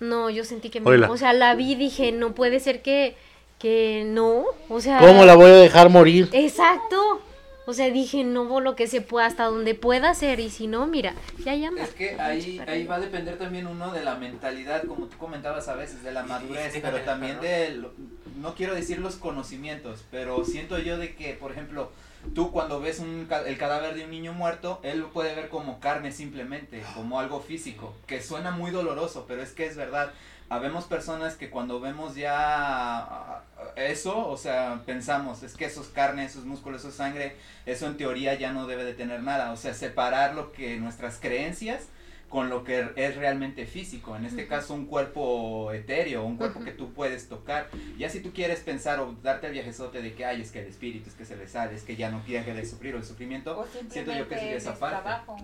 No, 0.00 0.30
yo 0.30 0.44
sentí 0.44 0.70
que 0.70 0.80
me, 0.80 0.90
Oíla. 0.90 1.10
o 1.10 1.16
sea, 1.16 1.32
la 1.32 1.54
vi 1.54 1.72
y 1.72 1.74
dije, 1.74 2.12
no 2.12 2.34
puede 2.34 2.60
ser 2.60 2.82
que 2.82 3.16
que 3.58 4.04
no, 4.06 4.44
o 4.70 4.80
sea, 4.80 5.00
¿Cómo 5.00 5.26
la 5.26 5.34
voy 5.34 5.50
a 5.50 5.54
dejar 5.56 5.90
morir? 5.90 6.30
Exacto. 6.32 7.20
O 7.66 7.74
sea, 7.74 7.90
dije, 7.90 8.24
no, 8.24 8.58
lo 8.58 8.74
que 8.74 8.86
se 8.86 9.02
pueda 9.02 9.26
hasta 9.26 9.44
donde 9.44 9.74
pueda 9.74 10.14
ser 10.14 10.40
y 10.40 10.48
si 10.48 10.66
no, 10.66 10.86
mira, 10.86 11.12
ya 11.44 11.54
llama. 11.54 11.82
Es 11.82 11.90
que 11.90 12.18
ahí, 12.18 12.58
ahí 12.66 12.86
va 12.86 12.96
a 12.96 13.00
depender 13.00 13.36
también 13.36 13.66
uno 13.66 13.92
de 13.92 14.02
la 14.02 14.14
mentalidad, 14.16 14.84
como 14.84 15.06
tú 15.06 15.18
comentabas 15.18 15.68
a 15.68 15.74
veces, 15.74 16.02
de 16.02 16.10
la 16.10 16.22
madurez, 16.22 16.72
sí, 16.72 16.80
pero 16.82 17.00
también 17.02 17.38
de, 17.42 17.72
lo- 17.72 17.92
no 18.40 18.54
quiero 18.54 18.74
decir 18.74 18.98
los 18.98 19.16
conocimientos, 19.16 20.04
pero 20.10 20.42
siento 20.46 20.78
yo 20.78 20.96
de 20.96 21.14
que, 21.14 21.34
por 21.34 21.52
ejemplo, 21.52 21.90
tú 22.34 22.52
cuando 22.52 22.80
ves 22.80 23.00
un, 23.00 23.28
el 23.46 23.58
cadáver 23.58 23.94
de 23.94 24.04
un 24.04 24.10
niño 24.10 24.32
muerto, 24.32 24.80
él 24.82 25.00
lo 25.00 25.10
puede 25.10 25.34
ver 25.34 25.48
como 25.48 25.80
carne 25.80 26.12
simplemente, 26.12 26.82
como 26.94 27.18
algo 27.18 27.40
físico, 27.40 27.94
que 28.06 28.22
suena 28.22 28.50
muy 28.50 28.70
doloroso, 28.70 29.24
pero 29.26 29.42
es 29.42 29.52
que 29.52 29.66
es 29.66 29.76
verdad. 29.76 30.12
Habemos 30.48 30.84
personas 30.84 31.36
que 31.36 31.48
cuando 31.48 31.80
vemos 31.80 32.16
ya 32.16 32.34
ah, 32.36 33.42
eso, 33.76 34.28
o 34.28 34.36
sea, 34.36 34.82
pensamos, 34.84 35.44
es 35.44 35.54
que 35.54 35.66
eso 35.66 35.80
es 35.80 35.88
carne, 35.88 36.24
eso 36.24 36.40
es 36.40 36.44
músculo, 36.44 36.76
eso 36.76 36.88
es 36.88 36.94
sangre, 36.94 37.36
eso 37.66 37.86
en 37.86 37.96
teoría 37.96 38.34
ya 38.34 38.52
no 38.52 38.66
debe 38.66 38.84
de 38.84 38.94
tener 38.94 39.22
nada. 39.22 39.52
O 39.52 39.56
sea, 39.56 39.74
separar 39.74 40.34
lo 40.34 40.52
que 40.52 40.76
nuestras 40.76 41.18
creencias 41.20 41.88
con 42.30 42.48
lo 42.48 42.62
que 42.64 42.86
es 42.94 43.16
realmente 43.16 43.66
físico. 43.66 44.16
En 44.16 44.24
este 44.24 44.46
caso, 44.46 44.72
un 44.72 44.86
cuerpo 44.86 45.72
etéreo, 45.72 46.24
un 46.24 46.36
cuerpo 46.36 46.60
que 46.60 46.70
tú 46.70 46.92
puedes 46.94 47.28
tocar. 47.28 47.68
Ya 47.98 48.08
si 48.08 48.20
tú 48.20 48.32
quieres 48.32 48.60
pensar 48.60 49.00
o 49.00 49.16
darte 49.22 49.48
el 49.48 49.52
viajezote 49.52 50.00
de 50.00 50.14
que, 50.14 50.24
ay, 50.24 50.40
es 50.40 50.52
que 50.52 50.60
el 50.60 50.68
espíritu, 50.68 51.10
es 51.10 51.16
que 51.16 51.24
se 51.24 51.36
le 51.36 51.48
sale, 51.48 51.74
es 51.74 51.82
que 51.82 51.96
ya 51.96 52.08
no 52.10 52.22
quiere 52.22 52.54
de 52.54 52.64
sufrir 52.64 52.94
o 52.94 52.98
el 52.98 53.04
sufrimiento, 53.04 53.58
O 53.58 53.66
siento 53.90 54.12
yo 54.12 54.28
que 54.28 54.36
sería 54.36 54.54
esa 54.56 54.72
es 54.72 54.78
parte. 54.78 55.02
trabajo. 55.02 55.36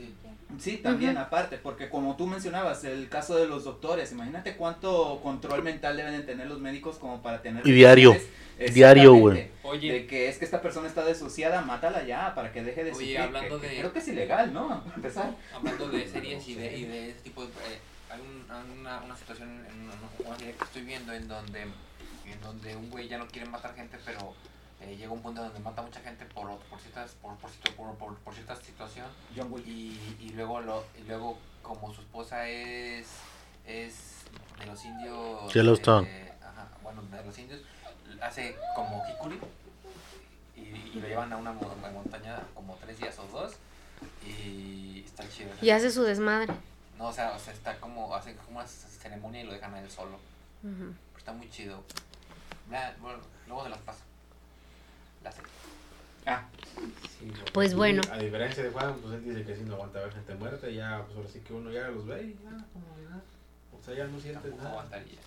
Sí. 0.00 0.14
Sí, 0.58 0.76
también 0.78 1.16
aparte, 1.16 1.58
porque 1.58 1.88
como 1.88 2.16
tú 2.16 2.26
mencionabas, 2.26 2.82
el 2.84 3.08
caso 3.08 3.36
de 3.36 3.46
los 3.46 3.64
doctores, 3.64 4.10
imagínate 4.12 4.56
cuánto 4.56 5.20
control 5.22 5.62
mental 5.62 5.96
deben 5.96 6.12
de 6.12 6.22
tener 6.24 6.48
los 6.48 6.58
médicos 6.58 6.96
como 6.98 7.22
para 7.22 7.40
tener... 7.40 7.64
Y 7.66 7.70
diario, 7.70 8.16
diario, 8.74 9.14
Exactamente. 9.14 9.50
Oye, 9.62 9.92
De 9.92 10.06
que 10.08 10.28
es 10.28 10.38
que 10.38 10.44
esta 10.44 10.60
persona 10.60 10.88
está 10.88 11.04
desociada, 11.04 11.62
mátala 11.62 12.04
ya 12.04 12.34
para 12.34 12.52
que 12.52 12.64
deje 12.64 12.82
de 12.82 12.90
Oye, 12.90 12.98
sufrir. 12.98 13.18
hablando 13.20 13.60
que- 13.60 13.68
que 13.68 13.74
de- 13.74 13.80
Creo 13.80 13.92
que 13.92 13.98
es 14.00 14.08
ilegal, 14.08 14.52
¿no? 14.52 14.68
Para 14.84 14.96
empezar. 14.96 15.30
hablando 15.54 15.88
de 15.88 16.08
series 16.08 16.48
y 16.48 16.54
de, 16.56 16.76
y 16.78 16.84
de 16.84 17.10
ese 17.10 17.20
tipo 17.20 17.42
de... 17.42 17.48
eh, 17.48 17.78
hay 18.10 18.20
un- 18.20 18.50
hay 18.50 18.80
una, 18.80 19.00
una 19.02 19.16
situación 19.16 19.48
en 19.50 19.80
una, 19.82 19.92
una 20.26 20.36
serie 20.36 20.54
que 20.56 20.64
estoy 20.64 20.82
viendo 20.82 21.12
en 21.12 21.28
donde, 21.28 21.62
en 21.62 22.40
donde 22.42 22.74
un 22.76 22.90
güey 22.90 23.06
ya 23.08 23.18
no 23.18 23.28
quiere 23.28 23.48
matar 23.48 23.72
gente, 23.76 23.96
pero 24.04 24.34
eh, 24.80 24.96
llega 24.96 25.12
un 25.12 25.20
punto 25.22 25.42
donde 25.42 25.58
mata 25.60 25.82
mucha 25.82 26.00
gente 26.00 26.24
por, 26.26 26.56
por, 26.58 26.78
ciertas, 26.80 27.12
por, 27.22 27.36
por, 27.36 27.50
por, 27.76 27.94
por, 27.96 28.16
por 28.18 28.34
cierta 28.34 28.56
situación 28.56 29.06
John 29.36 29.52
Wick. 29.52 29.66
y, 29.66 30.16
y 30.20 30.30
luego 30.30 30.60
lo 30.60 30.84
y 30.98 31.02
luego 31.06 31.38
como 31.62 31.92
su 31.94 32.00
esposa 32.00 32.48
es 32.48 33.06
es 33.66 34.24
de 34.58 34.66
los 34.66 34.84
indios 34.84 35.52
Yellowstone. 35.52 36.08
eh, 36.08 36.32
ajá, 36.42 36.68
bueno 36.82 37.02
de 37.02 37.24
los 37.24 37.38
indios 37.38 37.60
hace 38.22 38.56
como 38.74 39.02
hikuri 39.08 39.38
y, 40.56 40.60
y 40.60 41.00
lo 41.00 41.08
llevan 41.08 41.32
a 41.32 41.36
una 41.36 41.52
mo- 41.52 41.74
montaña 41.92 42.38
como 42.54 42.74
tres 42.76 42.98
días 42.98 43.18
o 43.18 43.26
dos 43.26 43.52
y 44.26 45.02
está 45.04 45.28
chido 45.28 45.50
Y 45.60 45.70
hace 45.70 45.90
su 45.90 46.02
desmadre. 46.02 46.52
No, 46.98 47.08
o 47.08 47.12
sea, 47.12 47.32
o 47.32 47.38
sea, 47.38 47.52
está 47.52 47.76
como, 47.78 48.14
hacen 48.14 48.36
como 48.36 48.58
una 48.58 48.66
ceremonia 48.68 49.42
y 49.42 49.44
lo 49.44 49.52
dejan 49.52 49.74
a 49.74 49.80
él 49.80 49.90
solo. 49.90 50.18
Está 51.16 51.32
muy 51.32 51.50
chido. 51.50 51.82
Bueno, 52.68 53.18
luego 53.46 53.64
se 53.64 53.70
las 53.70 53.78
paso. 53.80 54.00
La 55.22 55.32
serie. 55.32 55.50
Ah, 56.26 56.46
Sí, 57.18 57.30
Pues 57.52 57.74
bueno. 57.74 58.00
A 58.10 58.16
diferencia 58.18 58.62
de 58.62 58.70
Juan, 58.70 58.94
pues 59.02 59.14
él 59.14 59.24
dice 59.24 59.44
que 59.44 59.54
sí 59.56 59.62
no 59.66 59.74
aguanta 59.74 60.00
ver 60.00 60.12
gente 60.12 60.34
muerta, 60.34 60.68
y 60.70 60.76
ya, 60.76 61.02
pues 61.04 61.16
ahora 61.18 61.28
sí 61.28 61.40
que 61.40 61.52
uno 61.52 61.70
ya 61.70 61.88
los 61.88 62.06
ve 62.06 62.22
y 62.22 62.32
ya, 62.42 62.50
como 62.72 62.86
nada. 63.08 63.22
O 63.78 63.82
sea, 63.84 63.94
ya 63.94 64.06
no 64.06 64.18
sientes 64.18 64.54
nada. 64.56 64.70
aguantaría. 64.70 65.18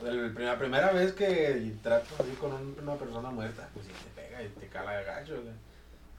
O 0.00 0.04
sea, 0.04 0.12
la 0.14 0.58
primera 0.58 0.92
vez 0.92 1.12
que 1.12 1.74
trato 1.82 2.14
así 2.20 2.30
con 2.40 2.52
un- 2.52 2.76
una 2.80 2.94
persona 2.94 3.30
muerta, 3.30 3.68
pues 3.74 3.86
sí 3.86 3.92
te 3.92 4.20
pega 4.22 4.42
y 4.42 4.48
te 4.48 4.68
cala 4.68 4.92
de 4.98 5.04
gacho. 5.04 5.34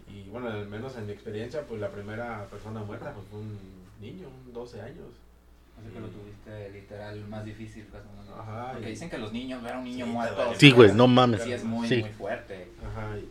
Y 0.09 0.24
bueno, 0.30 0.49
al 0.49 0.67
menos 0.67 0.95
en 0.97 1.05
mi 1.05 1.13
experiencia, 1.13 1.61
pues 1.65 1.80
la 1.80 1.89
primera 1.89 2.45
persona 2.47 2.82
muerta 2.82 3.13
pues, 3.13 3.26
fue 3.30 3.39
un 3.39 3.57
niño, 4.01 4.28
un 4.28 4.53
12 4.53 4.82
años. 4.82 5.07
Así 5.84 5.93
que 5.93 5.99
lo 5.99 6.07
tuviste 6.07 6.69
literal 6.71 7.25
más 7.27 7.45
difícil. 7.45 7.86
pues, 7.91 8.03
¿no? 8.05 8.36
Ajá, 8.36 8.71
Porque 8.73 8.88
y- 8.88 8.91
dicen 8.91 9.09
que 9.09 9.17
los 9.17 9.31
niños, 9.34 9.61
ver 9.63 9.73
a 9.73 9.77
un 9.79 9.84
niño 9.86 10.05
Sí, 10.05 10.11
muerto. 10.11 10.53
Sí, 10.57 10.71
güey, 10.71 10.93
no 10.93 11.07
mames. 11.07 11.41
Sí, 11.43 11.51
es 11.51 11.63
muy, 11.63 11.88
Sí. 11.88 12.01
muy 12.01 12.11
fuerte. 12.11 12.67
Ajá, 12.86 13.17
y, 13.17 13.29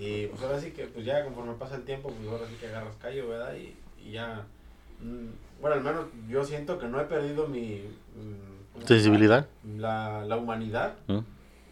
y, 0.00 0.26
pues 0.28 0.42
ahora 0.42 0.60
sí 0.60 0.70
que 0.70 0.86
pues 0.86 1.04
ya 1.04 1.24
conforme 1.24 1.54
pasa 1.54 1.76
el 1.76 1.82
tiempo, 1.84 2.08
pues 2.10 2.28
ahora 2.28 2.46
sí 2.46 2.54
que 2.60 2.66
agarras 2.68 2.96
callo, 2.96 3.28
¿verdad? 3.28 3.54
Y, 3.56 3.76
y 4.02 4.12
ya, 4.12 4.46
mm, 5.00 5.60
bueno, 5.60 5.76
al 5.76 5.82
menos 5.82 6.06
yo 6.28 6.44
siento 6.44 6.78
que 6.78 6.86
no 6.86 7.00
he 7.00 7.04
perdido 7.04 7.48
mi... 7.48 7.82
mm, 8.14 8.72
¿cómo 8.74 8.86
se 8.86 8.94
Sensibilidad. 8.94 9.46
La, 9.76 10.24
la 10.24 10.36
humanidad, 10.36 10.94
¿Mm? 11.08 11.18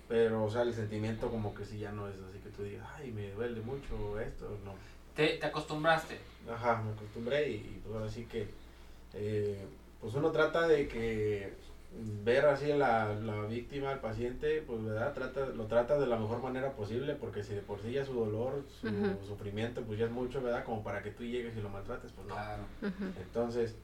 pero 0.08 0.44
o 0.44 0.50
sea, 0.50 0.62
el 0.62 0.72
sentimiento 0.74 1.30
como 1.30 1.54
que 1.54 1.64
sí 1.64 1.78
ya 1.78 1.92
no 1.92 2.08
es 2.08 2.14
así 2.28 2.38
que 2.40 2.50
tú 2.50 2.62
digas, 2.64 2.86
ay, 2.96 3.12
me 3.12 3.30
duele 3.32 3.60
mucho 3.60 4.18
esto, 4.20 4.58
no. 4.64 4.74
¿Te, 5.14 5.38
te 5.38 5.46
acostumbraste? 5.46 6.18
Ajá, 6.52 6.82
me 6.82 6.92
acostumbré 6.92 7.48
y, 7.50 7.54
y, 7.54 7.80
pues 7.84 7.94
ahora 7.96 8.10
sí 8.10 8.24
que, 8.30 8.48
eh, 9.14 9.64
pues 10.06 10.14
uno 10.14 10.30
trata 10.30 10.68
de 10.68 10.86
que 10.86 11.52
ver 12.22 12.46
así 12.46 12.70
a 12.70 12.76
la, 12.76 13.12
la 13.16 13.40
víctima, 13.46 13.90
al 13.90 13.98
paciente, 13.98 14.62
pues 14.64 14.84
verdad, 14.84 15.12
trata, 15.14 15.46
lo 15.46 15.64
trata 15.64 15.98
de 15.98 16.06
la 16.06 16.16
mejor 16.16 16.40
manera 16.40 16.70
posible, 16.74 17.16
porque 17.16 17.42
si 17.42 17.54
de 17.54 17.60
por 17.60 17.82
sí 17.82 17.90
ya 17.90 18.04
su 18.04 18.12
dolor, 18.14 18.62
su 18.80 18.88
sufrimiento, 19.26 19.82
pues 19.82 19.98
ya 19.98 20.04
es 20.04 20.12
mucho, 20.12 20.40
¿verdad? 20.40 20.62
Como 20.62 20.84
para 20.84 21.02
que 21.02 21.10
tú 21.10 21.24
llegues 21.24 21.56
y 21.56 21.60
lo 21.60 21.70
maltrates, 21.70 22.12
pues 22.12 22.24
no. 22.28 22.34
Claro. 22.34 22.62
Entonces, 23.20 23.74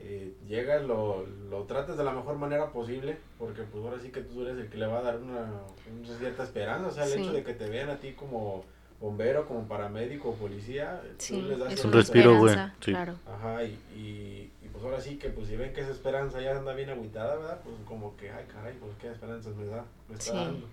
eh, 0.00 0.34
llegas, 0.46 0.82
lo, 0.84 1.24
lo 1.48 1.62
tratas 1.62 1.96
de 1.96 2.04
la 2.04 2.12
mejor 2.12 2.36
manera 2.36 2.70
posible, 2.70 3.16
porque 3.38 3.62
pues 3.62 3.82
ahora 3.82 3.98
sí 4.02 4.10
que 4.10 4.20
tú 4.20 4.42
eres 4.42 4.58
el 4.58 4.68
que 4.68 4.76
le 4.76 4.86
va 4.86 4.98
a 4.98 5.02
dar 5.02 5.16
una, 5.16 5.50
una 5.98 6.18
cierta 6.18 6.42
esperanza, 6.42 6.88
o 6.88 6.90
sea, 6.92 7.04
el 7.04 7.10
Sí. 7.12 7.22
hecho 7.22 7.32
de 7.32 7.42
que 7.42 7.54
te 7.54 7.70
vean 7.70 7.88
a 7.88 7.96
ti 7.96 8.12
como 8.12 8.64
bombero, 9.00 9.46
como 9.46 9.66
paramédico 9.66 10.30
o 10.30 10.34
policía, 10.34 11.00
Sí, 11.18 11.36
tú 11.40 11.48
les 11.48 11.58
das 11.58 11.72
es 11.72 11.84
un 11.84 11.92
respiro, 11.92 12.36
güey, 12.38 12.54
sí. 12.80 12.90
Claro. 12.92 13.14
Ajá, 13.26 13.62
y, 13.64 13.78
y, 13.94 14.50
pues 14.74 14.84
ahora 14.84 15.00
sí 15.00 15.16
que 15.16 15.30
pues 15.30 15.46
si 15.48 15.56
ven 15.56 15.72
que 15.72 15.80
esa 15.80 15.92
esperanza 15.92 16.42
ya 16.42 16.58
anda 16.58 16.74
bien 16.74 16.90
agüitada, 16.90 17.36
¿verdad? 17.36 17.60
Pues 17.64 17.76
como 17.86 18.14
que, 18.18 18.30
ay 18.30 18.44
caray, 18.52 18.74
pues 18.74 18.92
qué 19.00 19.08
esperanzas 19.10 19.54
me 19.56 19.64
da, 19.64 19.86
me 20.08 20.14
está 20.16 20.32
Sí. 20.32 20.36
dando. 20.36 20.66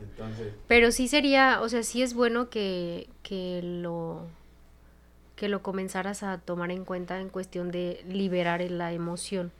Entonces, 0.00 0.54
Pero 0.68 0.90
sí 0.92 1.06
sería, 1.08 1.60
o 1.60 1.68
sea, 1.68 1.82
sí 1.82 2.02
es 2.02 2.14
bueno 2.14 2.48
que, 2.48 3.08
que 3.22 3.60
lo 3.62 4.26
que 5.36 5.48
lo 5.48 5.60
comenzaras 5.62 6.22
a 6.22 6.38
tomar 6.38 6.70
en 6.70 6.84
cuenta 6.84 7.20
en 7.20 7.28
cuestión 7.28 7.70
de 7.72 8.04
liberar 8.08 8.60
la 8.70 8.92
emoción. 8.92 9.50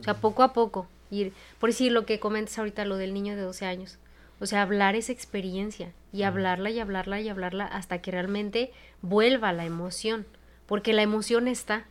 O 0.00 0.04
sea, 0.04 0.14
poco 0.14 0.42
a 0.44 0.52
poco, 0.52 0.86
ir, 1.10 1.32
por 1.58 1.70
decir 1.70 1.90
lo 1.92 2.06
que 2.06 2.20
comentas 2.20 2.58
ahorita, 2.58 2.84
lo 2.84 2.96
del 2.96 3.12
niño 3.12 3.34
de 3.34 3.42
12 3.42 3.66
años. 3.66 3.98
O 4.40 4.46
sea, 4.46 4.62
hablar 4.62 4.94
esa 4.94 5.10
experiencia 5.12 5.92
y 6.12 6.22
hablarla 6.22 6.70
y 6.70 6.78
hablarla 6.80 7.20
y 7.20 7.28
hablarla 7.28 7.64
hasta 7.66 8.00
que 8.00 8.10
realmente 8.12 8.72
vuelva 9.02 9.52
la 9.52 9.64
emoción. 9.64 10.26
Porque 10.66 10.92
la 10.92 11.02
emoción 11.02 11.48
está. 11.48 11.86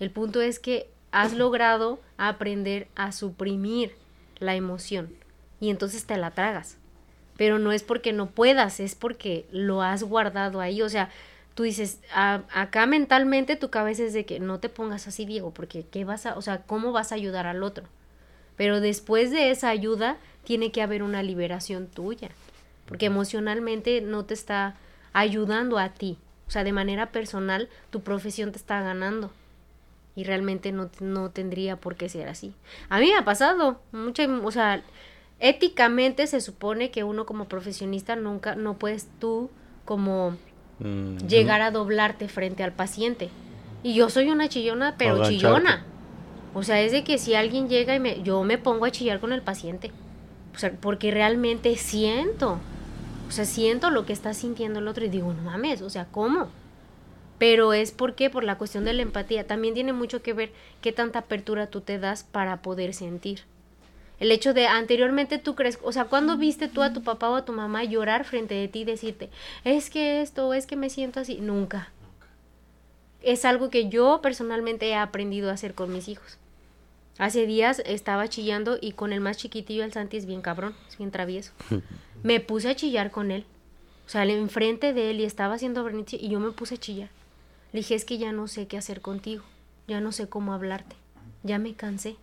El 0.00 0.10
punto 0.10 0.40
es 0.40 0.58
que 0.58 0.88
has 1.12 1.32
logrado 1.32 2.00
aprender 2.18 2.88
a 2.96 3.12
suprimir 3.12 3.94
la 4.38 4.54
emoción 4.54 5.14
y 5.60 5.70
entonces 5.70 6.04
te 6.04 6.16
la 6.16 6.30
tragas 6.32 6.76
pero 7.36 7.58
no 7.58 7.70
es 7.72 7.82
porque 7.82 8.12
no 8.14 8.30
puedas, 8.30 8.80
es 8.80 8.94
porque 8.94 9.46
lo 9.50 9.82
has 9.82 10.02
guardado 10.02 10.60
ahí. 10.60 10.80
O 10.80 10.88
sea, 10.88 11.10
tú 11.54 11.64
dices, 11.64 12.00
"A- 12.12 12.40
acá 12.50 12.86
mentalmente 12.86 13.56
tu 13.56 13.68
cabeza 13.68 14.04
es 14.04 14.14
de 14.14 14.24
que 14.24 14.40
no 14.40 14.58
te 14.58 14.68
pongas 14.70 15.06
así, 15.06 15.26
Diego, 15.26 15.50
porque 15.50 15.84
¿qué 15.84 16.04
vas 16.06 16.24
a, 16.26 16.36
o 16.38 16.42
sea, 16.42 16.62
cómo 16.62 16.92
vas 16.92 17.12
a 17.12 17.14
ayudar 17.14 17.46
al 17.46 17.62
otro? 17.62 17.84
Pero 18.56 18.80
después 18.80 19.30
de 19.30 19.50
esa 19.50 19.68
ayuda, 19.68 20.16
tiene 20.44 20.72
que 20.72 20.80
haber 20.80 21.02
una 21.02 21.22
liberación 21.22 21.88
tuya, 21.88 22.30
porque 22.86 23.06
emocionalmente 23.06 24.00
no 24.00 24.24
te 24.24 24.32
está 24.32 24.76
ayudando 25.12 25.76
a 25.78 25.90
ti. 25.90 26.16
O 26.48 26.50
sea, 26.50 26.64
de 26.64 26.72
manera 26.72 27.12
personal, 27.12 27.68
tu 27.90 28.00
profesión 28.00 28.50
te 28.50 28.56
está 28.58 28.80
ganando. 28.80 29.30
Y 30.16 30.24
realmente 30.24 30.72
no, 30.72 30.90
no 31.00 31.30
tendría 31.30 31.76
por 31.76 31.94
qué 31.94 32.08
ser 32.08 32.28
así. 32.28 32.54
A 32.88 32.98
mí 32.98 33.10
me 33.10 33.16
ha 33.16 33.24
pasado, 33.24 33.80
mucha, 33.92 34.26
o 34.26 34.50
sea, 34.50 34.82
éticamente 35.38 36.26
se 36.26 36.40
supone 36.40 36.90
que 36.90 37.04
uno 37.04 37.26
como 37.26 37.46
profesionista 37.46 38.16
nunca, 38.16 38.56
no 38.56 38.78
puedes 38.78 39.06
tú 39.20 39.50
como 39.84 40.36
Mm, 40.78 41.26
llegar 41.26 41.62
a 41.62 41.70
doblarte 41.70 42.28
frente 42.28 42.62
al 42.62 42.72
paciente. 42.72 43.30
Y 43.82 43.94
yo 43.94 44.10
soy 44.10 44.28
una 44.28 44.48
chillona, 44.48 44.96
pero 44.98 45.26
chillona. 45.28 45.84
O 46.54 46.62
sea, 46.62 46.80
es 46.80 46.92
de 46.92 47.04
que 47.04 47.18
si 47.18 47.34
alguien 47.34 47.68
llega 47.68 47.94
y 47.94 48.00
me, 48.00 48.22
yo 48.22 48.42
me 48.44 48.58
pongo 48.58 48.84
a 48.84 48.90
chillar 48.90 49.20
con 49.20 49.32
el 49.32 49.42
paciente. 49.42 49.90
O 50.54 50.58
sea, 50.58 50.72
porque 50.72 51.10
realmente 51.10 51.76
siento. 51.76 52.58
O 53.28 53.30
sea, 53.30 53.44
siento 53.44 53.90
lo 53.90 54.06
que 54.06 54.12
está 54.12 54.34
sintiendo 54.34 54.78
el 54.78 54.88
otro 54.88 55.04
y 55.04 55.08
digo, 55.08 55.32
no 55.32 55.42
mames, 55.42 55.82
o 55.82 55.90
sea, 55.90 56.06
¿cómo? 56.06 56.48
Pero 57.38 57.72
es 57.72 57.90
porque 57.92 58.30
por 58.30 58.44
la 58.44 58.58
cuestión 58.58 58.84
de 58.84 58.92
la 58.92 59.02
empatía. 59.02 59.46
También 59.46 59.74
tiene 59.74 59.92
mucho 59.92 60.22
que 60.22 60.32
ver 60.32 60.52
qué 60.80 60.92
tanta 60.92 61.20
apertura 61.20 61.66
tú 61.66 61.80
te 61.80 61.98
das 61.98 62.24
para 62.24 62.62
poder 62.62 62.94
sentir. 62.94 63.42
El 64.18 64.32
hecho 64.32 64.54
de 64.54 64.66
anteriormente 64.66 65.38
tú 65.38 65.54
crees, 65.54 65.78
o 65.82 65.92
sea, 65.92 66.04
¿cuándo 66.04 66.38
viste 66.38 66.68
tú 66.68 66.82
a 66.82 66.92
tu 66.92 67.02
papá 67.02 67.28
o 67.28 67.34
a 67.34 67.44
tu 67.44 67.52
mamá 67.52 67.84
llorar 67.84 68.24
frente 68.24 68.54
de 68.54 68.68
ti 68.68 68.80
y 68.80 68.84
decirte, 68.84 69.28
es 69.64 69.90
que 69.90 70.22
esto, 70.22 70.54
es 70.54 70.66
que 70.66 70.76
me 70.76 70.88
siento 70.88 71.20
así? 71.20 71.36
Nunca. 71.40 71.90
Es 73.22 73.44
algo 73.44 73.68
que 73.68 73.88
yo 73.88 74.20
personalmente 74.22 74.88
he 74.88 74.94
aprendido 74.94 75.50
a 75.50 75.54
hacer 75.54 75.74
con 75.74 75.92
mis 75.92 76.08
hijos. 76.08 76.38
Hace 77.18 77.46
días 77.46 77.82
estaba 77.84 78.28
chillando 78.28 78.78
y 78.80 78.92
con 78.92 79.12
el 79.12 79.20
más 79.20 79.36
chiquitillo, 79.36 79.84
el 79.84 79.92
Santi 79.92 80.16
es 80.16 80.26
bien 80.26 80.42
cabrón, 80.42 80.74
es 80.88 80.96
bien 80.96 81.10
travieso. 81.10 81.52
Me 82.22 82.40
puse 82.40 82.70
a 82.70 82.76
chillar 82.76 83.10
con 83.10 83.30
él. 83.30 83.44
O 84.06 84.08
sea, 84.08 84.24
enfrente 84.24 84.92
de 84.92 85.10
él 85.10 85.20
y 85.20 85.24
estaba 85.24 85.54
haciendo 85.54 85.82
berrinche 85.82 86.16
y 86.16 86.28
yo 86.28 86.38
me 86.38 86.52
puse 86.52 86.76
a 86.76 86.78
chillar. 86.78 87.10
Le 87.72 87.80
dije, 87.80 87.94
es 87.94 88.04
que 88.04 88.18
ya 88.18 88.32
no 88.32 88.48
sé 88.48 88.66
qué 88.66 88.78
hacer 88.78 89.00
contigo, 89.00 89.44
ya 89.88 90.00
no 90.00 90.12
sé 90.12 90.28
cómo 90.28 90.52
hablarte, 90.52 90.96
ya 91.42 91.58
me 91.58 91.74
cansé. 91.74 92.16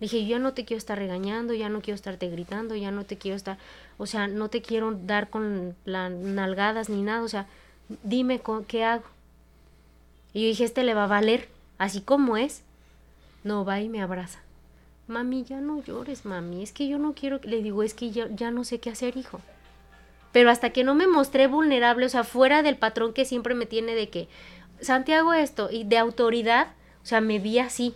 Le 0.00 0.06
dije, 0.06 0.22
yo 0.24 0.30
ya 0.30 0.38
no 0.38 0.52
te 0.52 0.64
quiero 0.64 0.78
estar 0.78 0.98
regañando, 0.98 1.54
ya 1.54 1.68
no 1.68 1.80
quiero 1.80 1.94
estarte 1.94 2.28
gritando, 2.28 2.74
ya 2.76 2.90
no 2.90 3.04
te 3.04 3.16
quiero 3.16 3.36
estar, 3.36 3.58
o 3.96 4.06
sea, 4.06 4.28
no 4.28 4.50
te 4.50 4.60
quiero 4.60 4.92
dar 4.92 5.30
con 5.30 5.74
las 5.84 6.10
nalgadas 6.10 6.88
ni 6.88 7.02
nada, 7.02 7.22
o 7.22 7.28
sea, 7.28 7.46
dime 8.02 8.40
qué 8.68 8.84
hago. 8.84 9.04
Y 10.34 10.42
yo 10.42 10.48
dije, 10.48 10.64
este 10.64 10.84
le 10.84 10.92
va 10.92 11.04
a 11.04 11.08
valer, 11.08 11.48
así 11.78 12.02
como 12.02 12.36
es. 12.36 12.62
No, 13.42 13.64
va 13.64 13.80
y 13.80 13.88
me 13.88 14.02
abraza. 14.02 14.40
Mami, 15.08 15.44
ya 15.44 15.60
no 15.60 15.82
llores, 15.82 16.26
mami, 16.26 16.62
es 16.62 16.72
que 16.72 16.88
yo 16.88 16.98
no 16.98 17.14
quiero, 17.14 17.40
que-". 17.40 17.48
le 17.48 17.62
digo, 17.62 17.82
es 17.82 17.94
que 17.94 18.10
ya, 18.10 18.28
ya 18.28 18.50
no 18.50 18.64
sé 18.64 18.80
qué 18.80 18.90
hacer, 18.90 19.16
hijo. 19.16 19.40
Pero 20.36 20.50
hasta 20.50 20.68
que 20.68 20.84
no 20.84 20.94
me 20.94 21.06
mostré 21.06 21.46
vulnerable, 21.46 22.04
o 22.04 22.10
sea, 22.10 22.22
fuera 22.22 22.62
del 22.62 22.76
patrón 22.76 23.14
que 23.14 23.24
siempre 23.24 23.54
me 23.54 23.64
tiene 23.64 23.94
de 23.94 24.10
que, 24.10 24.28
Santiago 24.82 25.32
esto, 25.32 25.70
y 25.72 25.84
de 25.84 25.96
autoridad, 25.96 26.74
o 27.02 27.06
sea, 27.06 27.22
me 27.22 27.38
vi 27.38 27.58
así. 27.58 27.94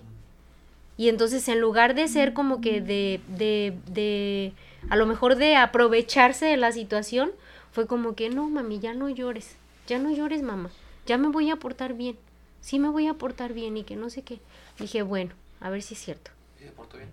Y 0.97 1.11
entonces 1.11 1.47
en 1.49 1.61
lugar 1.61 1.95
de 1.95 2.09
ser 2.09 2.33
como 2.33 2.63
que 2.63 2.81
de, 2.81 3.21
de, 3.29 3.77
de, 3.89 4.55
a 4.89 4.97
lo 4.97 5.05
mejor 5.05 5.37
de 5.37 5.55
aprovecharse 5.57 6.47
de 6.47 6.57
la 6.57 6.73
situación, 6.73 7.31
fue 7.73 7.87
como 7.87 8.15
que, 8.15 8.31
no, 8.31 8.49
mami, 8.49 8.81
ya 8.81 8.95
no 8.95 9.11
llores, 9.11 9.57
ya 9.87 9.99
no 9.99 10.11
llores, 10.11 10.41
mamá, 10.41 10.71
ya 11.05 11.19
me 11.19 11.29
voy 11.29 11.51
a 11.51 11.57
portar 11.57 11.93
bien, 11.93 12.17
sí 12.63 12.79
me 12.79 12.89
voy 12.89 13.07
a 13.07 13.13
portar 13.13 13.53
bien 13.53 13.77
y 13.77 13.85
que 13.85 13.97
no 13.97 14.09
sé 14.09 14.23
qué. 14.23 14.41
Dije, 14.79 15.03
bueno, 15.03 15.35
a 15.61 15.69
ver 15.69 15.83
si 15.83 15.93
es 15.93 16.01
cierto. 16.01 16.31
¿Sí 16.59 16.65
se 16.65 16.71
portó 16.71 16.97
bien? 16.97 17.11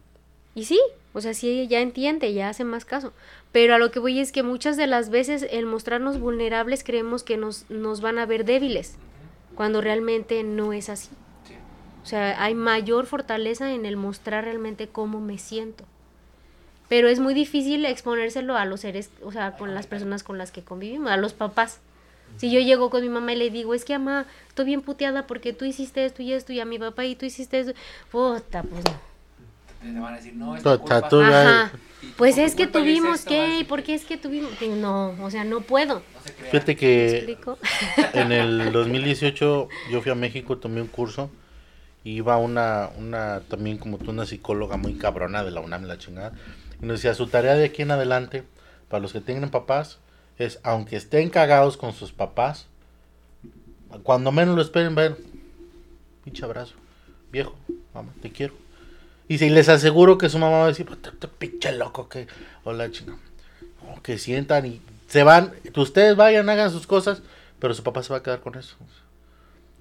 Y 0.57 0.65
sí, 0.65 0.81
o 1.13 1.21
sea, 1.21 1.35
sí, 1.35 1.67
ya 1.67 1.81
entiende, 1.81 2.33
ya 2.33 2.49
hace 2.49 2.63
más 2.63 2.83
caso. 2.83 3.13
Pero 3.51 3.75
a 3.75 3.77
lo 3.77 3.91
que 3.91 3.99
voy 3.99 4.19
es 4.19 4.31
que 4.31 4.41
muchas 4.41 4.75
de 4.75 4.87
las 4.87 5.11
veces 5.11 5.45
el 5.51 5.67
mostrarnos 5.67 6.19
vulnerables 6.19 6.83
creemos 6.83 7.21
que 7.21 7.37
nos, 7.37 7.69
nos 7.69 8.01
van 8.01 8.17
a 8.17 8.25
ver 8.25 8.43
débiles, 8.43 8.95
cuando 9.53 9.81
realmente 9.81 10.43
no 10.43 10.73
es 10.73 10.89
así. 10.89 11.09
Sí. 11.47 11.53
O 12.01 12.07
sea, 12.07 12.43
hay 12.43 12.55
mayor 12.55 13.05
fortaleza 13.05 13.71
en 13.71 13.85
el 13.85 13.97
mostrar 13.97 14.45
realmente 14.45 14.87
cómo 14.87 15.21
me 15.21 15.37
siento. 15.37 15.83
Pero 16.89 17.07
es 17.07 17.19
muy 17.19 17.35
difícil 17.35 17.85
exponérselo 17.85 18.57
a 18.57 18.65
los 18.65 18.79
seres, 18.79 19.11
o 19.21 19.31
sea, 19.31 19.57
con 19.57 19.75
las 19.75 19.85
personas 19.85 20.23
con 20.23 20.39
las 20.39 20.51
que 20.51 20.63
convivimos, 20.63 21.11
a 21.11 21.17
los 21.17 21.33
papás. 21.33 21.81
Si 22.37 22.49
yo 22.49 22.59
llego 22.61 22.89
con 22.89 23.03
mi 23.03 23.09
mamá 23.09 23.33
y 23.33 23.35
le 23.35 23.51
digo, 23.51 23.75
es 23.75 23.85
que 23.85 23.95
mamá, 23.99 24.25
estoy 24.47 24.65
bien 24.65 24.81
puteada 24.81 25.27
porque 25.27 25.53
tú 25.53 25.65
hiciste 25.65 26.03
esto 26.03 26.23
y 26.23 26.33
esto, 26.33 26.51
y 26.51 26.59
a 26.59 26.65
mi 26.65 26.79
papá 26.79 27.05
y 27.05 27.15
tú 27.15 27.27
hiciste 27.27 27.59
eso, 27.59 27.73
puta, 28.09 28.63
pues 28.63 28.83
no. 28.85 29.16
Van 29.93 30.13
a 30.13 30.17
decir, 30.17 30.35
no, 30.35 30.55
es 30.55 30.63
Tu- 30.63 30.69
tu 30.71 30.79
culpa. 30.79 31.09
tú 31.09 31.21
ya- 31.21 31.41
Ajá. 31.65 31.71
Y 32.01 32.07
Pues 32.11 32.37
es 32.37 32.55
que 32.55 32.67
tuvimos 32.67 33.19
esto, 33.19 33.29
que, 33.29 33.43
así 33.43 33.59
¿y 33.61 33.63
por 33.63 33.81
qué 33.83 33.95
es 33.95 34.05
que 34.05 34.17
tuvimos 34.17 34.51
que? 34.57 34.67
No, 34.67 35.15
o 35.21 35.31
sea, 35.31 35.43
no 35.43 35.61
puedo. 35.61 36.03
Fíjate 36.51 36.73
¿Me 36.73 36.77
que 36.77 37.37
en 38.13 38.31
el 38.31 38.71
2018 38.71 39.67
yo 39.91 40.01
fui 40.01 40.11
a 40.11 40.15
México, 40.15 40.57
tomé 40.57 40.81
un 40.81 40.87
curso 40.87 41.29
iba 42.03 42.37
una, 42.37 42.89
una, 42.97 43.41
también 43.49 43.77
como 43.77 43.97
tú, 43.97 44.11
una 44.11 44.25
psicóloga 44.25 44.77
muy 44.77 44.93
cabrona 44.93 45.43
de 45.43 45.51
la 45.51 45.59
UNAM, 45.59 45.83
la 45.83 45.97
chingada, 45.97 46.31
y 46.81 46.85
nos 46.85 46.99
decía, 46.99 47.13
su 47.13 47.27
tarea 47.27 47.55
de 47.55 47.65
aquí 47.65 47.81
en 47.81 47.91
adelante, 47.91 48.43
para 48.87 49.01
los 49.01 49.11
que 49.11 49.19
tienen 49.19 49.49
papás, 49.49 49.99
es, 50.37 50.59
aunque 50.63 50.95
estén 50.95 51.29
cagados 51.29 51.75
con 51.75 51.91
sus 51.93 52.13
papás, 52.13 52.67
cuando 54.03 54.31
menos 54.31 54.55
lo 54.55 54.61
esperen, 54.61 54.95
ver, 54.95 55.17
pinche 56.23 56.45
abrazo, 56.45 56.75
viejo, 57.31 57.55
mamá, 57.93 58.13
te 58.21 58.31
quiero. 58.31 58.53
Y 59.27 59.37
si 59.37 59.49
les 59.49 59.67
aseguro 59.69 60.17
que 60.17 60.29
su 60.29 60.39
mamá 60.39 60.57
va 60.59 60.63
a 60.65 60.67
decir, 60.67 60.85
"Puta, 60.85 61.09
este 61.09 61.27
pinche 61.27 61.71
loco, 61.73 62.07
que, 62.09 62.27
hola 62.63 62.89
chingada, 62.91 63.17
No, 63.85 64.01
que 64.03 64.17
sientan 64.17 64.65
y 64.65 64.81
se 65.07 65.23
van, 65.23 65.53
ustedes 65.75 66.15
vayan, 66.15 66.49
hagan 66.49 66.71
sus 66.71 66.85
cosas, 66.87 67.21
pero 67.59 67.73
su 67.73 67.83
papá 67.83 68.03
se 68.03 68.11
va 68.11 68.19
a 68.19 68.23
quedar 68.23 68.41
con 68.41 68.55
eso. 68.57 68.75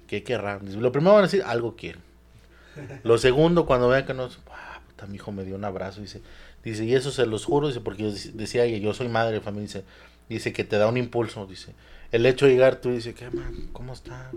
¿Qué 0.07 0.23
querrán? 0.23 0.65
Dice, 0.65 0.77
Lo 0.77 0.91
primero 0.91 1.13
van 1.13 1.23
a 1.23 1.27
decir, 1.27 1.43
algo 1.45 1.75
quieren. 1.75 2.01
Lo 3.03 3.17
segundo, 3.17 3.65
cuando 3.65 3.89
vean 3.89 4.05
que 4.05 4.13
no, 4.13 4.29
ah, 4.51 4.79
puta, 4.87 5.07
mi 5.07 5.15
hijo 5.15 5.31
me 5.31 5.43
dio 5.43 5.55
un 5.55 5.65
abrazo, 5.65 5.99
dice, 5.99 6.21
dice, 6.63 6.85
y 6.85 6.93
eso 6.95 7.11
se 7.11 7.25
los 7.25 7.43
juro, 7.43 7.67
dice, 7.67 7.81
porque 7.81 8.03
yo 8.03 8.09
dec- 8.11 8.31
decía 8.33 8.65
yo 8.67 8.93
soy 8.93 9.07
madre 9.09 9.33
de 9.33 9.41
familia, 9.41 9.65
dice, 9.67 9.83
dice 10.29 10.53
que 10.53 10.63
te 10.63 10.77
da 10.77 10.87
un 10.87 10.95
impulso, 10.97 11.45
dice, 11.47 11.73
el 12.11 12.25
hecho 12.25 12.45
de 12.45 12.51
llegar 12.53 12.77
tú, 12.77 12.91
dice, 12.91 13.13
¿qué 13.13 13.29
man? 13.31 13.69
¿Cómo 13.73 13.93
está? 13.93 14.31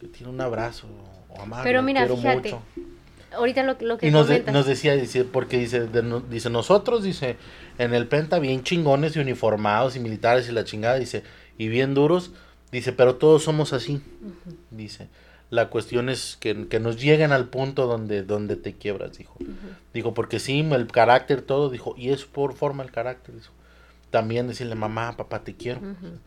Que 0.00 0.08
tiene 0.08 0.30
un 0.32 0.40
abrazo, 0.40 0.88
o 1.30 1.40
amable, 1.40 1.62
Pero 1.62 1.82
mira, 1.82 2.00
quiero 2.00 2.16
fíjate, 2.16 2.36
mucho. 2.52 2.62
Ahorita 3.34 3.62
lo, 3.62 3.76
lo 3.80 3.98
que 3.98 4.08
Y 4.08 4.10
nos, 4.10 4.28
de- 4.28 4.42
nos 4.52 4.66
decía, 4.66 4.94
dice, 4.94 5.24
porque 5.24 5.58
dice, 5.58 5.80
de 5.86 6.02
no- 6.02 6.20
dice, 6.20 6.50
nosotros, 6.50 7.02
dice, 7.02 7.36
en 7.78 7.94
el 7.94 8.06
Penta 8.06 8.38
bien 8.38 8.62
chingones 8.62 9.16
y 9.16 9.20
uniformados 9.20 9.96
y 9.96 10.00
militares 10.00 10.48
y 10.48 10.52
la 10.52 10.64
chingada, 10.64 10.98
dice, 10.98 11.22
y 11.58 11.68
bien 11.68 11.94
duros, 11.94 12.32
dice, 12.70 12.92
pero 12.92 13.16
todos 13.16 13.42
somos 13.42 13.72
así, 13.72 14.00
dice. 14.70 15.08
La 15.50 15.68
cuestión 15.68 16.08
es 16.08 16.38
que, 16.40 16.66
que 16.68 16.80
nos 16.80 16.98
lleguen 16.98 17.30
al 17.30 17.48
punto 17.50 17.86
donde, 17.86 18.22
donde 18.22 18.56
te 18.56 18.72
quiebras, 18.72 19.18
dijo. 19.18 19.36
Dijo, 19.92 20.14
porque 20.14 20.40
sí, 20.40 20.60
el 20.60 20.86
carácter, 20.86 21.42
todo, 21.42 21.68
dijo, 21.68 21.94
y 21.98 22.08
es 22.08 22.24
por 22.24 22.54
forma 22.54 22.82
el 22.82 22.90
carácter, 22.90 23.34
dijo. 23.34 23.52
También 24.10 24.48
decirle, 24.48 24.74
mamá, 24.76 25.14
papá, 25.16 25.44
te 25.44 25.54
quiero. 25.54 25.80
Ujú. 25.80 26.18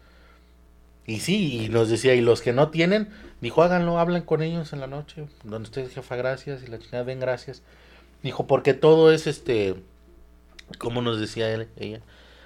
Y 1.08 1.20
sí, 1.20 1.66
y 1.66 1.70
nos 1.70 1.89
decía, 1.89 2.16
y 2.16 2.22
los 2.22 2.41
que 2.41 2.51
no 2.53 2.70
tienen, 2.72 3.10
dijo, 3.41 3.62
háganlo, 3.62 3.99
hablen 3.99 4.24
con 4.24 4.41
ellos 4.41 4.74
en 4.74 4.80
la 4.80 4.88
noche, 4.88 5.28
donde 5.43 5.68
ustedes, 5.70 5.93
jefa, 5.93 6.16
gracias, 6.16 6.64
y 6.64 6.68
la 6.68 6.80
chingada, 6.80 7.03
den 7.03 7.20
gracias. 7.20 7.62
Dijo, 8.24 8.47
porque 8.47 8.74
todo 8.74 9.12
es 9.12 9.28
este, 9.28 9.76
como 10.80 11.01
nos 11.03 11.20
decía 11.20 11.51
él, 11.51 11.68
ella, 11.78 11.99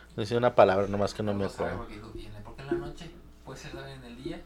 nos 0.10 0.18
decía 0.28 0.38
una 0.38 0.56
palabra 0.56 0.88
nomás 0.88 1.14
que 1.14 1.24
no 1.24 1.34
me 1.34 1.46
acuerdo. 1.46 1.78
porque 1.78 1.96
dijo, 1.96 2.12
"¿Y 2.16 2.26
en 2.26 2.34
la- 2.34 2.40
¿Por 2.42 2.56
qué 2.56 2.62
en 2.64 2.68
la 2.68 2.74
noche? 2.74 3.06
¿Puede 3.46 3.60
ser 3.60 3.72
también 3.72 3.98
en 4.00 4.04
el 4.06 4.24
día? 4.24 4.42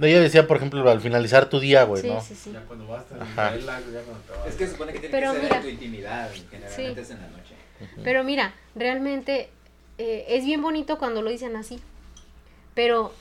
Ella 0.00 0.20
decía, 0.20 0.46
por 0.46 0.56
ejemplo, 0.58 0.88
al 0.90 1.00
finalizar 1.00 1.48
tu 1.48 1.60
día, 1.60 1.84
güey, 1.84 2.02
sí, 2.02 2.08
¿no? 2.08 2.20
sí, 2.20 2.34
sí. 2.34 2.52
Ya 2.52 2.60
cuando 2.64 2.86
basta, 2.88 3.14
Ajá. 3.22 3.56
ya 3.56 3.64
cuando 3.64 3.90
te 3.92 4.32
vas. 4.36 4.46
Es 4.48 4.54
que 4.56 4.66
se 4.66 4.72
supone 4.72 4.92
que 4.92 4.98
tiene 5.00 5.14
Pero 5.14 5.30
que 5.32 5.36
ser 5.38 5.44
mira. 5.44 5.56
en 5.56 5.62
tu 5.62 5.68
intimidad, 5.68 6.30
generalmente 6.50 6.94
Sí. 6.94 7.00
es 7.00 7.10
en 7.10 7.20
la 7.20 7.28
noche. 7.28 7.54
Pero 8.04 8.24
mira, 8.24 8.52
realmente 8.74 9.48
eh, 9.98 10.24
es 10.28 10.44
bien 10.44 10.60
bonito 10.62 10.98
cuando 10.98 11.22
lo 11.22 11.30
dicen 11.30 11.56
así. 11.56 11.80
Pero 12.74 13.12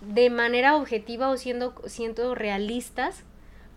de 0.00 0.30
manera 0.30 0.76
objetiva 0.76 1.28
o 1.28 1.36
siendo, 1.36 1.74
siendo 1.86 2.34
realistas, 2.34 3.22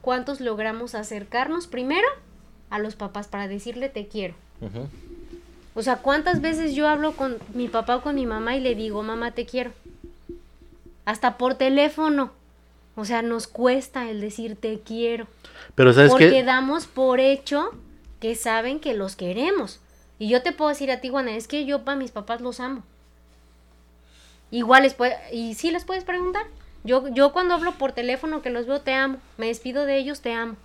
¿cuántos 0.02 0.42
logramos 0.42 0.96
acercarnos 0.96 1.68
primero 1.68 2.08
a 2.70 2.80
los 2.80 2.96
papás 2.96 3.28
para 3.28 3.48
decirle 3.48 3.90
te 3.90 4.08
quiero? 4.08 4.36
O 5.76 5.82
sea, 5.82 5.98
¿cuántas 5.98 6.42
veces 6.42 6.76
yo 6.76 6.88
hablo 6.88 7.14
con 7.14 7.38
mi 7.54 7.68
papá 7.68 7.98
o 7.98 8.02
con 8.02 8.16
mi 8.16 8.26
mamá 8.26 8.56
y 8.56 8.60
le 8.60 8.76
digo, 8.76 9.02
mamá, 9.04 9.32
te 9.32 9.46
quiero? 9.46 9.72
Hasta 11.06 11.38
por 11.38 11.56
teléfono. 11.56 12.32
O 12.96 13.06
sea, 13.06 13.22
nos 13.22 13.48
cuesta 13.48 14.10
el 14.10 14.20
decir 14.20 14.58
te 14.58 14.82
quiero. 14.82 15.28
Pero 15.76 15.94
¿sabes 15.94 16.12
porque 16.12 16.30
qué? 16.30 16.44
damos 16.44 16.86
por 16.86 17.22
hecho 17.22 17.72
que 18.20 18.36
saben 18.36 18.82
que 18.82 18.94
los 18.94 19.16
queremos. 19.16 19.80
Y 20.18 20.28
yo 20.28 20.42
te 20.44 20.52
puedo 20.52 20.68
decir 20.70 20.92
a 20.92 21.00
ti, 21.00 21.08
Juana, 21.08 21.36
es 21.36 21.48
que 21.48 21.66
yo 21.66 21.86
para 21.86 21.98
mis 21.98 22.12
papás 22.12 22.42
los 22.42 22.60
amo. 22.60 22.84
Igual 24.52 24.84
les 24.84 24.94
puede, 24.94 25.16
y 25.32 25.54
sí 25.56 25.72
les 25.72 25.86
puedes 25.86 26.04
preguntar. 26.04 26.44
Yo, 26.84 27.08
yo 27.10 27.32
cuando 27.34 27.54
hablo 27.54 27.74
por 27.74 27.92
teléfono 27.92 28.42
que 28.42 28.50
los 28.50 28.66
veo, 28.66 28.82
te 28.82 28.94
amo. 28.94 29.18
Me 29.38 29.48
despido 29.48 29.86
de 29.86 29.98
ellos, 29.98 30.22
te 30.22 30.34
amo. 30.34 30.56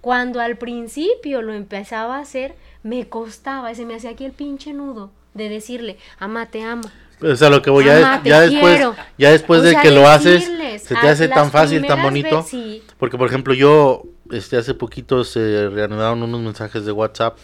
Cuando 0.00 0.40
al 0.40 0.56
principio 0.58 1.40
lo 1.42 1.54
empezaba 1.54 2.16
a 2.16 2.20
hacer, 2.20 2.54
me 2.82 3.08
costaba, 3.08 3.74
se 3.74 3.86
me 3.86 3.94
hacía 3.94 4.10
aquí 4.10 4.24
el 4.24 4.32
pinche 4.32 4.72
nudo 4.72 5.10
de 5.32 5.48
decirle, 5.48 5.96
ama, 6.18 6.46
te 6.46 6.62
amo. 6.62 6.82
O 7.22 7.36
sea, 7.36 7.48
lo 7.48 7.62
que 7.62 7.70
voy, 7.70 7.84
ya, 8.00 8.00
ya 8.28 8.40
después, 8.40 8.78
ya 9.18 9.30
después 9.30 9.62
de 9.62 9.70
que 9.82 9.90
lo 9.90 10.02
haces, 10.08 10.44
se 10.82 10.94
te 10.94 11.00
hace 11.08 11.28
tan 11.28 11.50
fácil, 11.52 11.80
tan 11.88 11.98
bonito. 12.02 12.42
Porque, 12.98 13.16
por 13.16 13.28
ejemplo, 13.28 13.54
yo, 13.54 14.02
este, 14.30 14.56
hace 14.58 14.74
poquito 14.74 15.24
se 15.24 15.68
reanudaron 15.70 16.22
unos 16.22 16.40
mensajes 16.42 16.84
de 16.84 16.92
WhatsApp 16.92 17.38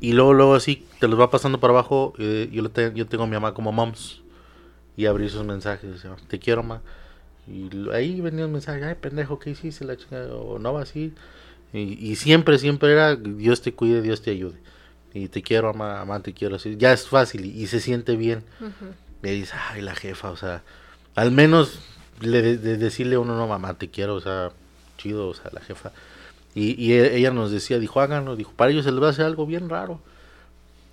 y 0.00 0.12
luego, 0.12 0.34
luego 0.34 0.54
así, 0.54 0.86
te 0.98 1.08
los 1.08 1.18
va 1.18 1.30
pasando 1.30 1.58
para 1.60 1.72
abajo. 1.72 2.12
eh, 2.18 2.48
yo, 2.52 2.62
le 2.62 2.68
te- 2.68 2.92
yo 2.94 3.06
tengo 3.06 3.24
a 3.24 3.26
mi 3.26 3.32
mamá 3.34 3.54
como 3.54 3.72
moms 3.72 4.20
y 5.00 5.06
abrí 5.06 5.26
esos 5.26 5.44
mensajes. 5.44 5.90
decía, 5.90 6.14
te 6.28 6.38
quiero, 6.38 6.62
ma. 6.62 6.80
Y 7.48 7.70
ahí 7.92 8.20
venía 8.20 8.46
un 8.46 8.52
mensaje, 8.52 8.84
ay, 8.84 8.94
pendejo, 9.00 9.38
¿qué 9.38 9.50
hiciste? 9.50 9.84
La 9.84 9.96
chingada, 9.96 10.34
o 10.34 10.58
no 10.58 10.72
va 10.74 10.82
así. 10.82 11.12
Y, 11.72 11.80
y 12.10 12.16
siempre, 12.16 12.58
siempre 12.58 12.92
era, 12.92 13.16
Dios 13.16 13.62
te 13.62 13.72
cuide, 13.72 14.02
Dios 14.02 14.22
te 14.22 14.30
ayude. 14.30 14.56
Y 15.14 15.28
te 15.28 15.42
quiero, 15.42 15.72
mamá, 15.72 16.00
mamá, 16.04 16.20
te 16.22 16.32
quiero. 16.32 16.56
Así, 16.56 16.76
ya 16.76 16.92
es 16.92 17.06
fácil 17.08 17.44
y, 17.46 17.62
y 17.62 17.66
se 17.66 17.80
siente 17.80 18.16
bien. 18.16 18.44
Ujú. 18.60 18.92
Me 19.22 19.32
dice, 19.32 19.54
ay, 19.70 19.80
la 19.82 19.94
jefa, 19.94 20.30
o 20.30 20.36
sea, 20.36 20.62
al 21.14 21.30
menos 21.32 21.80
le 22.20 22.42
de- 22.42 22.58
de 22.58 22.76
decirle 22.76 23.16
a 23.16 23.20
uno, 23.20 23.36
no, 23.36 23.46
mamá, 23.48 23.74
te 23.74 23.88
quiero, 23.90 24.14
o 24.14 24.20
sea, 24.20 24.50
chido, 24.98 25.28
o 25.28 25.34
sea, 25.34 25.50
la 25.52 25.60
jefa. 25.60 25.92
Y, 26.54 26.80
y 26.82 26.92
e- 26.92 27.16
ella 27.16 27.30
nos 27.32 27.50
decía, 27.50 27.78
dijo, 27.78 28.00
háganlo, 28.00 28.36
dijo, 28.36 28.52
para 28.56 28.70
ellos 28.70 28.84
se 28.84 28.92
les 28.92 29.02
va 29.02 29.08
a 29.08 29.10
hacer 29.10 29.24
algo 29.24 29.46
bien 29.46 29.68
raro. 29.68 30.00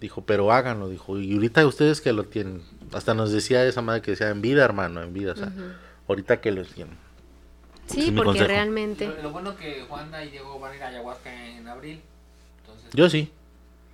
Dijo, 0.02 0.22
pero 0.26 0.52
háganlo, 0.52 0.90
dijo, 0.90 1.20
y 1.20 1.34
ahorita 1.34 1.66
ustedes 1.66 2.02
que 2.02 2.14
lo 2.14 2.24
tienen, 2.26 2.62
hasta 2.94 3.14
nos 3.14 3.32
decía 3.32 3.66
esa 3.66 3.82
madre 3.82 4.02
que 4.02 4.12
decía, 4.12 4.30
en 4.30 4.42
vida, 4.42 4.64
hermano, 4.66 5.02
en 5.02 5.14
vida, 5.14 5.34
o 5.34 5.36
sea, 5.36 5.48
Ujú. 5.48 5.64
ahorita 6.10 6.40
que 6.42 6.52
lo 6.52 6.64
tienen. 6.64 6.96
Sí, 7.88 8.08
es 8.10 8.12
porque 8.12 8.44
realmente. 8.44 9.08
Lo, 9.08 9.24
lo 9.24 9.32
bueno 9.32 9.56
que 9.56 9.86
Juanda 9.88 10.24
y 10.24 10.30
Diego 10.32 10.60
van 10.60 10.74
a 10.74 10.76
ir 10.76 10.84
a 10.84 10.88
ayahuasca 10.88 11.34
en 11.34 11.68
abril. 11.68 12.02
Entonces, 12.62 12.90
Yo 12.94 13.10
sí. 13.10 13.32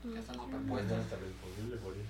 ya 0.04 0.20
están 0.20 0.36
Pues 0.38 0.48
superpuestos. 0.50 0.98
hasta 1.00 1.16
lo 1.18 1.28
imposible 1.28 1.76
por 1.78 1.94
ir. 1.96 2.02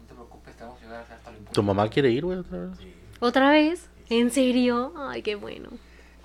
No 0.00 0.06
te 0.08 0.14
preocupes, 0.14 0.56
te 0.56 0.62
vamos 0.64 0.78
a 0.78 0.82
ayudar 0.82 0.98
a 0.98 1.02
hacer 1.02 1.16
hasta 1.16 1.30
lo 1.30 1.36
imposible. 1.38 1.54
¿Tu 1.54 1.62
mamá 1.62 1.88
quiere 1.88 2.10
ir, 2.10 2.24
güey, 2.24 2.38
otra 2.38 2.58
vez? 2.58 2.70
Sí. 2.78 2.92
¿Otra 3.20 3.50
vez? 3.50 3.86
¿En 4.10 4.30
serio? 4.30 4.92
Ay, 4.98 5.22
qué 5.22 5.34
bueno. 5.34 5.70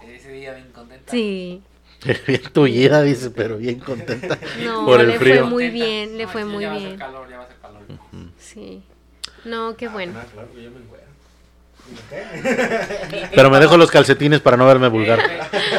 Ese 0.05 0.31
día 0.31 0.53
bien 0.53 0.67
contenta. 0.73 1.11
Sí. 1.11 1.61
bien 2.27 2.41
tullida, 2.53 3.01
dice, 3.03 3.29
pero 3.31 3.57
bien 3.57 3.79
contenta. 3.79 4.37
No, 4.63 4.85
Por 4.85 4.99
el 5.01 5.07
le 5.09 5.19
frío. 5.19 5.41
fue 5.43 5.49
muy 5.49 5.69
bien, 5.69 6.17
le 6.17 6.25
No, 6.25 6.29
fue 6.29 6.41
ya 6.41 6.47
muy 6.47 6.65
va 6.65 6.71
a 6.71 6.75
bien. 6.75 6.87
hacer 6.87 6.99
calor, 6.99 7.29
ya 7.29 7.37
va 7.37 7.43
a 7.43 7.45
hacer 7.45 7.57
calor. 7.61 7.81
Sí. 8.37 8.83
No, 9.47 9.75
qué 9.75 9.87
Ah, 9.87 9.91
bueno. 9.91 10.13
nada, 10.13 10.25
claro 10.25 10.47
que 10.53 10.63
yo 10.63 10.71
me 10.71 10.77
encuentro. 10.77 11.07
¿Qué? 12.09 13.29
Pero 13.33 13.49
me 13.49 13.59
dejo 13.59 13.77
los 13.77 13.89
calcetines 13.89 14.41
para 14.41 14.57
no 14.57 14.65
verme 14.67 14.87
vulgar. 14.89 15.19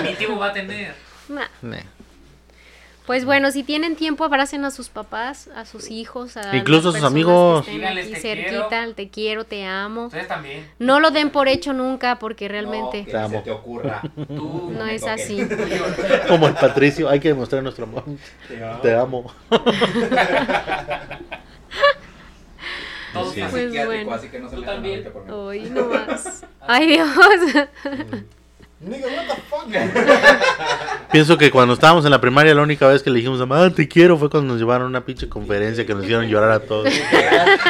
Mi 0.03 0.14
tío 0.14 0.39
va 0.39 0.47
a 0.49 0.53
tener. 0.53 0.95
Pues 3.05 3.25
bueno, 3.25 3.51
si 3.51 3.62
tienen 3.62 3.97
tiempo, 3.97 4.23
abracen 4.25 4.66
a 4.66 4.71
sus 4.71 4.91
papás, 4.91 5.49
a 5.57 5.64
sus 5.64 5.91
hijos, 5.91 6.37
a 6.37 6.55
Incluso 6.55 6.91
a 6.91 6.93
sus 6.93 7.03
amigos. 7.05 7.64
que 7.64 7.71
estén 7.71 7.81
Díganles 7.81 8.05
aquí 8.05 8.14
te 8.14 8.21
cerquita, 8.21 8.69
quiero. 8.69 8.95
te 8.95 9.09
quiero, 9.09 9.45
te 9.45 9.64
amo. 9.66 10.07
Ustedes 10.07 10.29
también. 10.29 10.66
No 10.79 11.01
lo 11.01 11.11
den 11.11 11.31
por 11.31 11.49
hecho 11.49 11.73
nunca, 11.73 12.19
porque 12.19 12.49
realmente 12.49 12.99
No, 13.01 13.05
que 13.07 13.11
Te 13.11 13.16
amo. 13.16 13.39
se 13.39 13.45
te 13.45 13.51
ocurra. 13.51 14.03
Tú 14.29 14.71
no 14.75 14.87
es 14.87 15.01
toques. 15.03 15.23
así. 15.25 15.49
Como 16.29 16.49
el 16.49 16.55
Patricio, 16.55 17.09
hay 17.09 17.19
que 17.21 17.29
demostrar 17.29 17.62
nuestro 17.62 17.85
amor. 17.85 18.05
Te 18.47 18.62
amo. 18.62 18.81
Te 18.83 18.95
amo. 18.95 19.35
Todos 23.13 23.33
Sí, 23.35 23.41
Pues 23.41 23.53
psiquiátrico, 23.53 23.87
bueno. 23.87 24.13
así 24.15 24.29
que 24.29 24.39
no 24.39 24.49
se 24.51 24.57
Tú 24.57 24.63
también. 24.63 24.95
ahorita 24.97 25.11
por 25.13 25.25
mí. 25.27 25.33
Hoy 25.33 25.71
no 25.71 25.85
más. 25.87 26.45
Ay, 26.67 26.87
Dios. 26.87 27.09
Nigga, 28.81 29.07
what 29.09 29.27
the 29.27 29.43
fuck? 29.51 29.69
Pienso 31.11 31.37
que 31.37 31.51
cuando 31.51 31.75
estábamos 31.75 32.05
en 32.05 32.13
la 32.13 32.21
primaria, 32.21 32.55
la 32.55 32.63
única 32.63 32.87
vez 32.87 33.03
que 33.03 33.11
le 33.11 33.17
dijimos 33.17 33.41
a 33.41 33.47
mamá, 33.47 33.71
te 33.75 33.89
quiero, 33.89 34.17
fue 34.19 34.31
cuando 34.31 34.53
nos 34.53 34.61
llevaron 34.61 34.85
a 34.85 34.87
una 34.87 35.05
pinche 35.05 35.29
conferencia 35.29 35.85
que 35.85 35.95
nos 35.95 36.05
hicieron 36.05 36.29
llorar 36.29 36.53
a 36.53 36.61
todos. 36.61 36.89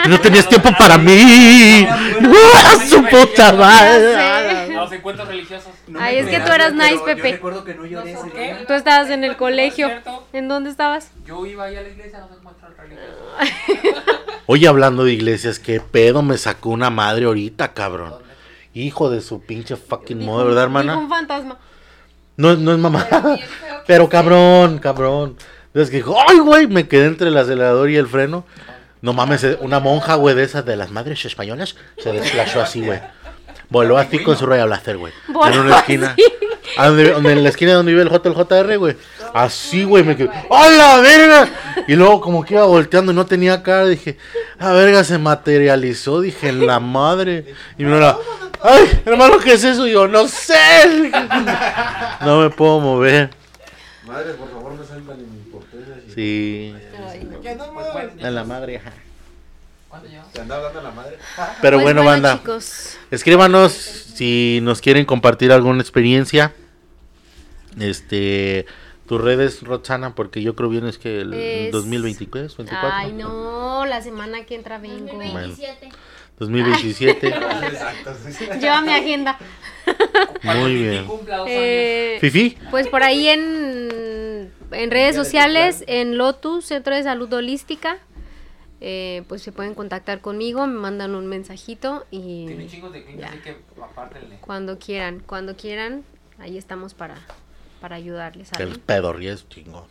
Y 0.04 0.08
no 0.08 0.20
tenías 0.20 0.46
tiempo 0.48 0.68
para 0.78 0.98
mí. 0.98 1.86
¡Ah, 1.88 2.76
su 2.88 3.02
puta 3.06 3.52
madre! 3.54 4.66
Sé. 4.66 4.72
Los 4.74 4.92
encuentros 4.92 5.28
religiosos. 5.28 5.72
No 5.86 5.98
Ay, 6.00 6.18
es 6.18 6.26
que 6.28 6.40
tú 6.40 6.52
eras 6.52 6.74
nice, 6.74 6.96
yo 6.96 7.04
Pepe. 7.06 7.32
recuerdo 7.32 7.64
que 7.64 7.74
no 7.74 7.86
lloré 7.86 7.94
No 7.96 8.02
sé 8.04 8.10
ese 8.12 8.20
por 8.20 8.32
qué. 8.32 8.44
día. 8.44 8.66
Tú 8.66 8.72
estabas 8.74 9.08
en 9.10 9.24
el 9.24 9.30
¿Es 9.32 9.36
colegio. 9.38 9.90
¿En 10.34 10.48
dónde 10.48 10.68
estabas? 10.70 11.10
Yo 11.24 11.46
iba 11.46 11.64
ahí 11.64 11.76
a 11.76 11.82
la 11.82 11.88
iglesia 11.88 12.18
a 12.18 12.20
los 12.28 12.32
encuentros 12.38 12.70
religiosos. 12.76 14.17
Oye, 14.50 14.66
hablando 14.66 15.04
de 15.04 15.12
iglesias, 15.12 15.58
¿qué 15.58 15.78
pedo 15.78 16.22
me 16.22 16.38
sacó 16.38 16.70
una 16.70 16.88
madre 16.88 17.26
ahorita, 17.26 17.74
cabrón? 17.74 18.14
Hijo 18.72 19.10
de 19.10 19.20
su 19.20 19.42
pinche 19.42 19.76
fucking 19.76 20.20
Dijo 20.20 20.38
¿verdad, 20.38 20.66
dijo 20.66 20.78
un 20.78 20.80
hermana? 20.80 21.06
fantasma. 21.06 21.58
No, 22.38 22.56
no 22.56 22.72
es 22.72 22.78
mamá. 22.78 23.06
Pero 23.86 24.08
cabrón, 24.08 24.78
cabrón. 24.78 25.36
Es 25.74 25.90
que 25.90 25.96
dijo, 25.96 26.16
ay, 26.26 26.38
güey, 26.38 26.66
me 26.66 26.88
quedé 26.88 27.08
entre 27.08 27.28
el 27.28 27.36
acelerador 27.36 27.90
y 27.90 27.96
el 27.96 28.06
freno. 28.06 28.46
No 29.02 29.12
mames, 29.12 29.44
eh, 29.44 29.58
una 29.60 29.80
monja, 29.80 30.14
güey, 30.14 30.34
de 30.34 30.44
esas 30.44 30.64
de 30.64 30.76
las 30.76 30.90
madres 30.90 31.22
españolas, 31.26 31.76
se 31.98 32.10
desplazó 32.10 32.62
así, 32.62 32.80
güey. 32.80 33.00
Voló 33.68 33.98
así 33.98 34.18
con 34.20 34.34
su 34.38 34.46
Royal 34.46 34.68
Blaster, 34.68 34.96
güey. 34.96 35.12
En 35.28 35.58
una 35.58 35.76
esquina. 35.80 36.12
así. 36.12 36.24
A 36.76 36.88
donde, 36.88 37.10
donde 37.12 37.32
en 37.32 37.42
la 37.42 37.48
esquina 37.48 37.72
donde 37.74 37.92
vive 37.92 38.02
el 38.04 38.10
JLJR, 38.10 38.78
güey. 38.78 38.96
Así, 39.34 39.84
güey, 39.84 40.04
me 40.04 40.16
quedé, 40.16 40.30
¡a 40.50 40.68
la 40.68 41.00
verga! 41.00 41.48
Y 41.86 41.94
luego 41.96 42.20
como 42.20 42.44
que 42.44 42.54
iba 42.54 42.64
volteando 42.66 43.12
y 43.12 43.14
no 43.14 43.26
tenía 43.26 43.62
cara, 43.62 43.86
dije, 43.86 44.16
¡a 44.58 44.72
verga! 44.72 45.04
Se 45.04 45.18
materializó, 45.18 46.20
dije, 46.20 46.48
en 46.48 46.66
la 46.66 46.80
madre. 46.80 47.54
Y 47.78 47.84
me 47.84 47.96
era, 47.96 48.16
¡ay, 48.62 49.02
hermano, 49.04 49.38
qué 49.38 49.54
es 49.54 49.64
eso! 49.64 49.86
Y 49.86 49.92
yo, 49.92 50.08
no 50.08 50.26
sé. 50.28 51.10
No 52.22 52.40
me 52.40 52.50
puedo 52.50 52.80
mover. 52.80 53.30
Madre, 54.06 54.32
por 54.34 54.50
favor, 54.50 54.72
no 54.72 54.84
sean 54.84 55.02
tan 55.06 55.20
importunas. 55.20 55.98
y- 56.08 56.12
Sí. 56.14 56.74
Bueno. 57.92 58.10
En 58.18 58.34
la 58.34 58.44
madre, 58.44 58.76
ajá. 58.78 58.92
Pero 61.62 61.76
Pues 61.76 61.84
bueno, 61.84 62.04
banda. 62.04 62.38
chicos. 62.38 62.96
Escríbanos 63.10 63.72
si 63.72 64.60
nos 64.62 64.80
quieren 64.80 65.04
compartir 65.04 65.52
alguna 65.52 65.80
experiencia. 65.80 66.52
Este, 67.78 68.66
tus 69.06 69.20
redes, 69.20 69.62
Roxana, 69.62 70.14
porque 70.14 70.42
yo 70.42 70.54
creo 70.56 70.68
bien 70.68 70.86
es 70.86 70.98
que 70.98 71.20
el 71.20 71.32
Es- 71.34 71.72
2023, 71.72 72.56
24, 72.56 72.90
Ay, 72.92 73.12
no, 73.12 73.84
la 73.86 74.02
semana 74.02 74.44
que 74.44 74.54
entra 74.54 74.78
vengo. 74.78 75.06
2027. 75.06 75.88
2027. 76.38 77.26
Exacto. 77.28 78.14
sí. 78.30 78.44
Lleva 78.60 78.80
mi 78.82 78.92
agenda. 78.92 79.38
Muy 80.42 80.74
bien. 80.74 81.06
Eh, 81.46 82.18
Fifi, 82.20 82.58
Pues 82.70 82.86
por 82.88 83.02
ahí 83.02 83.28
en, 83.28 84.52
en 84.72 84.90
redes 84.90 85.16
sociales, 85.16 85.82
en 85.86 86.16
Lotus, 86.18 86.66
Centro 86.66 86.94
de 86.94 87.02
Salud 87.02 87.32
Holística, 87.32 87.98
eh, 88.80 89.22
pues 89.28 89.42
se 89.42 89.52
pueden 89.52 89.74
contactar 89.74 90.20
conmigo, 90.20 90.66
me 90.66 90.78
mandan 90.78 91.14
un 91.14 91.26
mensajito 91.26 92.06
años. 92.12 92.46
Tiene 92.46 92.64
y 92.64 92.68
chingos 92.68 92.92
de 92.92 93.04
clínicas, 93.04 93.30
así 93.30 93.40
que 93.40 93.56
apártenle. 93.82 94.36
cuando 94.40 94.78
quieran, 94.78 95.20
cuando 95.26 95.56
quieran, 95.56 96.04
ahí 96.38 96.56
estamos 96.58 96.94
para, 96.94 97.16
para 97.80 97.96
ayudarles. 97.96 98.48
¿sale? 98.48 98.64
el 98.64 98.78
pedorría 98.80 99.32
es 99.32 99.48
chingón. 99.48 99.84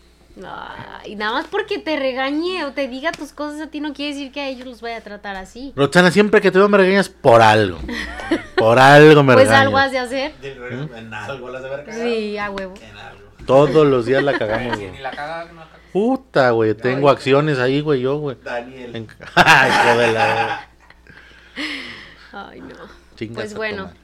Ay, 0.46 1.16
nada 1.16 1.32
más 1.34 1.48
porque 1.48 1.80
te 1.80 1.98
regañe 1.98 2.64
o 2.66 2.72
te 2.72 2.88
diga 2.88 3.12
tus 3.12 3.32
cosas 3.34 3.60
a 3.60 3.68
ti 3.72 3.80
no 3.80 3.94
quiere 3.94 4.14
decir 4.14 4.32
que 4.32 4.40
a 4.42 4.48
ellos 4.48 4.68
los 4.68 4.82
vaya 4.82 4.98
a 4.98 5.02
tratar 5.02 5.36
así. 5.36 5.74
Roxana, 5.76 6.12
siempre 6.12 6.42
que 6.42 6.52
te 6.52 6.60
veo 6.60 6.70
me 6.70 6.78
regañas 6.78 7.10
por 7.10 7.42
algo. 7.42 7.80
Por 8.56 8.80
algo 8.80 9.22
me 9.24 9.34
Pues 9.34 9.46
regañas. 9.48 9.66
algo 9.68 9.78
has 9.78 9.92
de 9.92 10.00
hacer. 10.00 10.34
En 10.42 11.14
algo 11.14 11.50
las 11.50 11.62
de 11.64 11.70
cagado. 11.70 12.04
Sí, 12.04 12.38
a 12.38 12.50
huevo. 12.50 12.74
En 12.82 12.98
algo. 12.98 13.17
Todos 13.48 13.88
los 13.88 14.06
días 14.06 14.24
la 14.24 14.38
cagamos, 14.38 14.76
güey. 14.78 14.92
ni 14.92 15.00
la 15.00 15.12
caga, 15.12 15.46
no 15.46 15.54
la 15.62 15.66
caga. 15.66 15.78
Puta, 15.94 16.52
güey, 16.52 16.74
tengo 16.76 17.10
acciones 17.10 17.58
ahí, 17.60 17.82
güey, 17.82 18.02
yo, 18.02 18.18
güey. 18.20 18.38
Daniel. 18.44 18.96
En- 18.96 19.08
Ay, 19.36 19.72
hijo 19.72 19.98
de 20.00 20.12
la- 20.14 20.68
Ay, 22.34 22.62
no. 22.62 22.76
Chingas 23.16 23.36
Pues 23.36 23.56
bueno. 23.56 23.86
madre. 23.86 23.98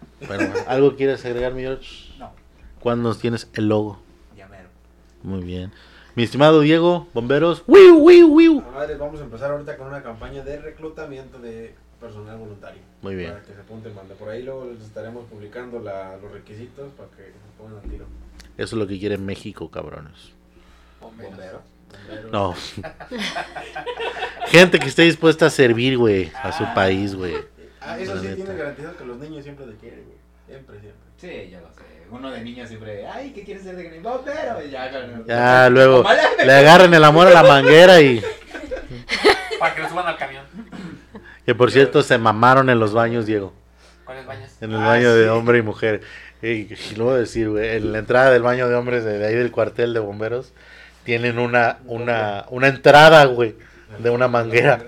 Bueno, 0.48 0.54
¿algo 0.68 0.96
quieres 0.96 1.24
agregar, 1.26 1.54
mi 1.54 1.62
George? 1.62 2.14
No, 2.18 2.32
¿Cuándo 2.80 3.10
nos 3.10 3.20
tienes 3.20 3.50
el 3.54 3.68
logo? 3.68 4.00
ya 4.36 4.48
mero. 4.48 4.70
Muy 5.22 5.44
bien. 5.44 5.72
Mi 6.16 6.24
estimado 6.24 6.62
Diego, 6.62 7.08
bomberos. 7.14 7.64
¡Wiu, 7.68 7.98
wiu, 7.98 8.28
wiu! 8.34 8.62
Madres, 8.74 8.98
vamos 8.98 9.20
a 9.20 9.24
empezar 9.24 9.52
ahorita 9.52 9.78
con 9.78 9.88
una 9.88 10.02
campaña 10.02 10.44
de 10.44 10.62
reclutamiento 10.62 11.40
de 11.40 11.76
personal 12.00 12.38
voluntario. 12.38 12.82
Muy 13.02 13.16
bien. 13.16 13.32
Para 13.32 13.44
que 13.44 13.54
se 13.54 13.60
apunten, 13.62 13.96
manda. 13.96 14.16
Por 14.16 14.30
ahí 14.30 14.44
luego 14.44 14.66
les 14.72 14.82
estaremos 14.84 15.26
publicando 15.26 15.80
la- 15.80 16.16
los 16.22 16.32
requisitos 16.32 16.92
para 16.94 17.10
que 17.12 17.24
se 17.24 17.58
pongan 17.58 17.78
al 17.84 17.90
tiro. 17.90 18.06
Eso 18.58 18.76
es 18.76 18.80
lo 18.80 18.88
que 18.88 19.00
quiere 19.00 19.18
México, 19.18 19.70
cabrones. 19.72 20.14
Bomberos. 21.02 21.32
Bombero. 21.32 21.62
bombero. 22.08 22.30
No. 22.32 22.56
Gente 24.48 24.80
que 24.80 24.88
esté 24.88 25.04
dispuesta 25.04 25.48
a 25.48 25.50
servir, 25.50 25.98
güey, 25.98 26.32
a 26.42 26.52
su 26.52 26.66
país, 26.74 27.16
güey. 27.16 27.36
Ah, 27.82 27.98
eso 28.00 28.18
sí 28.20 28.24
neta. 28.28 28.36
tiene 28.36 28.56
garantizado 28.56 28.98
que 28.98 29.06
los 29.06 29.18
niños 29.18 29.44
siempre 29.44 29.66
te 29.66 29.74
quieren, 29.76 30.04
güey. 30.06 30.18
Siempre, 30.48 30.80
siempre. 30.80 31.02
Sí, 31.18 31.50
ya 31.52 31.60
lo 31.62 31.68
sé. 31.70 31.84
Uno 32.12 32.32
de 32.32 32.42
niño 32.44 32.68
siempre, 32.68 33.08
ay, 33.08 33.32
¿qué 33.34 33.44
quieres 33.44 33.64
ser 33.64 33.76
de 33.76 33.84
grande? 33.86 34.08
Bombero. 34.08 34.64
Y 34.66 34.70
ya, 34.70 34.92
con- 34.92 35.26
Ya, 35.26 35.70
luego 35.70 36.04
le 36.46 36.54
agarran 36.54 36.94
el 36.94 37.04
amor 37.04 37.28
a 37.28 37.32
la 37.32 37.44
manguera 37.44 38.00
y 38.02 38.22
Para 39.60 39.74
que 39.76 39.82
lo 39.82 39.90
suban 39.90 40.06
al 40.08 40.18
camión. 40.18 40.46
que 41.46 41.56
por 41.56 41.72
cierto 41.72 42.04
se 42.04 42.18
mamaron 42.18 42.70
en 42.70 42.80
los 42.80 42.94
baños, 42.94 43.26
Diego. 43.26 43.54
¿Cuáles 44.06 44.26
baños? 44.28 44.52
En 44.62 44.72
el 44.72 44.82
Ah, 44.82 44.88
baño 44.88 45.14
de 45.16 45.30
hombre 45.30 45.58
y 45.58 45.62
mujer. 45.64 46.02
Y, 46.44 46.48
y 46.74 46.96
lo 46.98 47.06
voy 47.06 47.14
a 47.16 47.18
decir, 47.20 47.50
güey, 47.50 47.78
en 47.78 47.92
la 47.94 48.00
entrada 48.00 48.30
del 48.32 48.42
baño 48.44 48.68
de 48.68 48.76
hombres 48.76 49.04
de, 49.06 49.18
de 49.18 49.26
ahí 49.26 49.34
del 49.36 49.50
cuartel 49.52 49.94
de 49.94 50.00
bomberos 50.02 50.52
tienen 51.06 51.40
una 51.40 51.78
una 51.86 52.46
una 52.50 52.68
entrada, 52.68 53.26
güey, 53.26 53.56
de 54.00 54.10
una 54.10 54.28
manguera. 54.28 54.84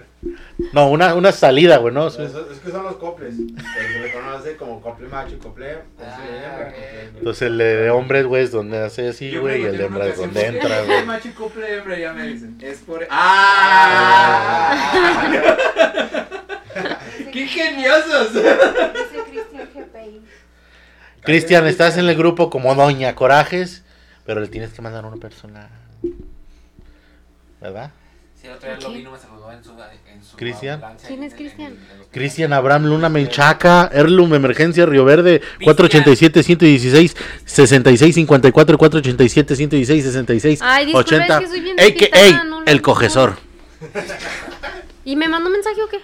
No, 0.73 0.89
una 0.89 1.13
una 1.13 1.31
salida, 1.31 1.77
güey, 1.77 1.93
no. 1.93 2.07
Es, 2.07 2.17
es 2.17 2.33
que 2.63 2.71
son 2.71 2.83
los 2.83 2.95
coples. 2.97 3.35
Se 3.35 3.99
le 3.99 4.11
conoce 4.11 4.55
como 4.57 4.81
cople 4.81 5.07
macho 5.07 5.35
y 5.35 5.37
cople. 5.37 5.77
pues, 5.97 6.07
sí, 6.09 6.21
Ah, 6.45 6.57
cople- 6.71 7.17
Entonces 7.19 7.41
el 7.43 7.57
de, 7.59 7.75
de 7.77 7.89
hombres, 7.91 8.25
güey, 8.25 8.43
es 8.43 8.51
donde 8.51 8.79
hace 8.83 9.09
así, 9.09 9.37
güey, 9.37 9.61
y 9.61 9.65
el 9.65 9.77
de 9.77 9.85
hembra 9.85 10.07
es 10.07 10.17
donde 10.17 10.45
entra, 10.47 10.77
¿por 10.79 10.87
qué 10.87 10.93
güey. 10.93 11.05
macho 11.05 11.27
y 11.27 11.31
couple 11.31 11.73
hembra? 11.77 11.97
Ya 11.99 12.11
me 12.13 12.27
dicen. 12.27 12.57
Es 12.61 12.79
por. 12.79 13.05
¡Ah! 13.09 14.71
¡Qué 17.31 17.41
ingeniosos! 17.41 18.29
Cristian 21.25 21.67
estás 21.67 21.97
en 21.97 22.07
el 22.07 22.15
grupo 22.15 22.49
como 22.49 22.75
Doña 22.75 23.15
Corajes, 23.15 23.83
pero 24.25 24.41
le 24.41 24.47
tienes 24.47 24.71
que 24.73 24.81
mandar 24.81 25.05
una 25.05 25.17
persona. 25.17 25.69
¿Verdad? 27.59 27.91
Si 28.39 28.47
el 28.47 28.53
otro 28.53 28.69
día 28.69 28.79
lo 28.79 28.93
vi, 28.93 29.03
no 29.03 29.11
me 29.11 29.17
saludó 29.17 29.51
en 29.51 29.63
su, 29.63 29.71
en 29.71 30.23
su 30.23 30.37
¿Cristian? 30.37 30.81
¿Quién 31.07 31.23
es 31.23 31.33
Cristian? 31.33 31.75
Cristian 32.11 32.53
Abraham 32.53 32.85
Luna 32.85 33.09
Menchaca, 33.09 33.89
Erlum 33.91 34.35
Emergencia 34.35 34.85
Río 34.85 35.03
Verde, 35.03 35.41
487 35.63 36.43
116 36.43 37.15
66 37.45 38.15
54 38.15 38.77
487 38.77 39.55
116 39.55 40.03
66 40.03 40.59
Ay, 40.61 40.85
disculpe, 40.85 41.15
80 41.15 41.33
es 41.33 41.39
que 41.39 41.47
soy 41.47 41.61
bien 41.61 41.79
ey, 41.79 41.95
que, 41.95 42.11
ey, 42.13 42.33
no 42.45 42.63
el 42.65 42.81
cogesor. 42.81 43.37
¿Y 45.03 45.15
me 45.15 45.27
mandó 45.27 45.49
mensaje 45.49 45.81
o 45.81 45.87
qué? 45.87 45.99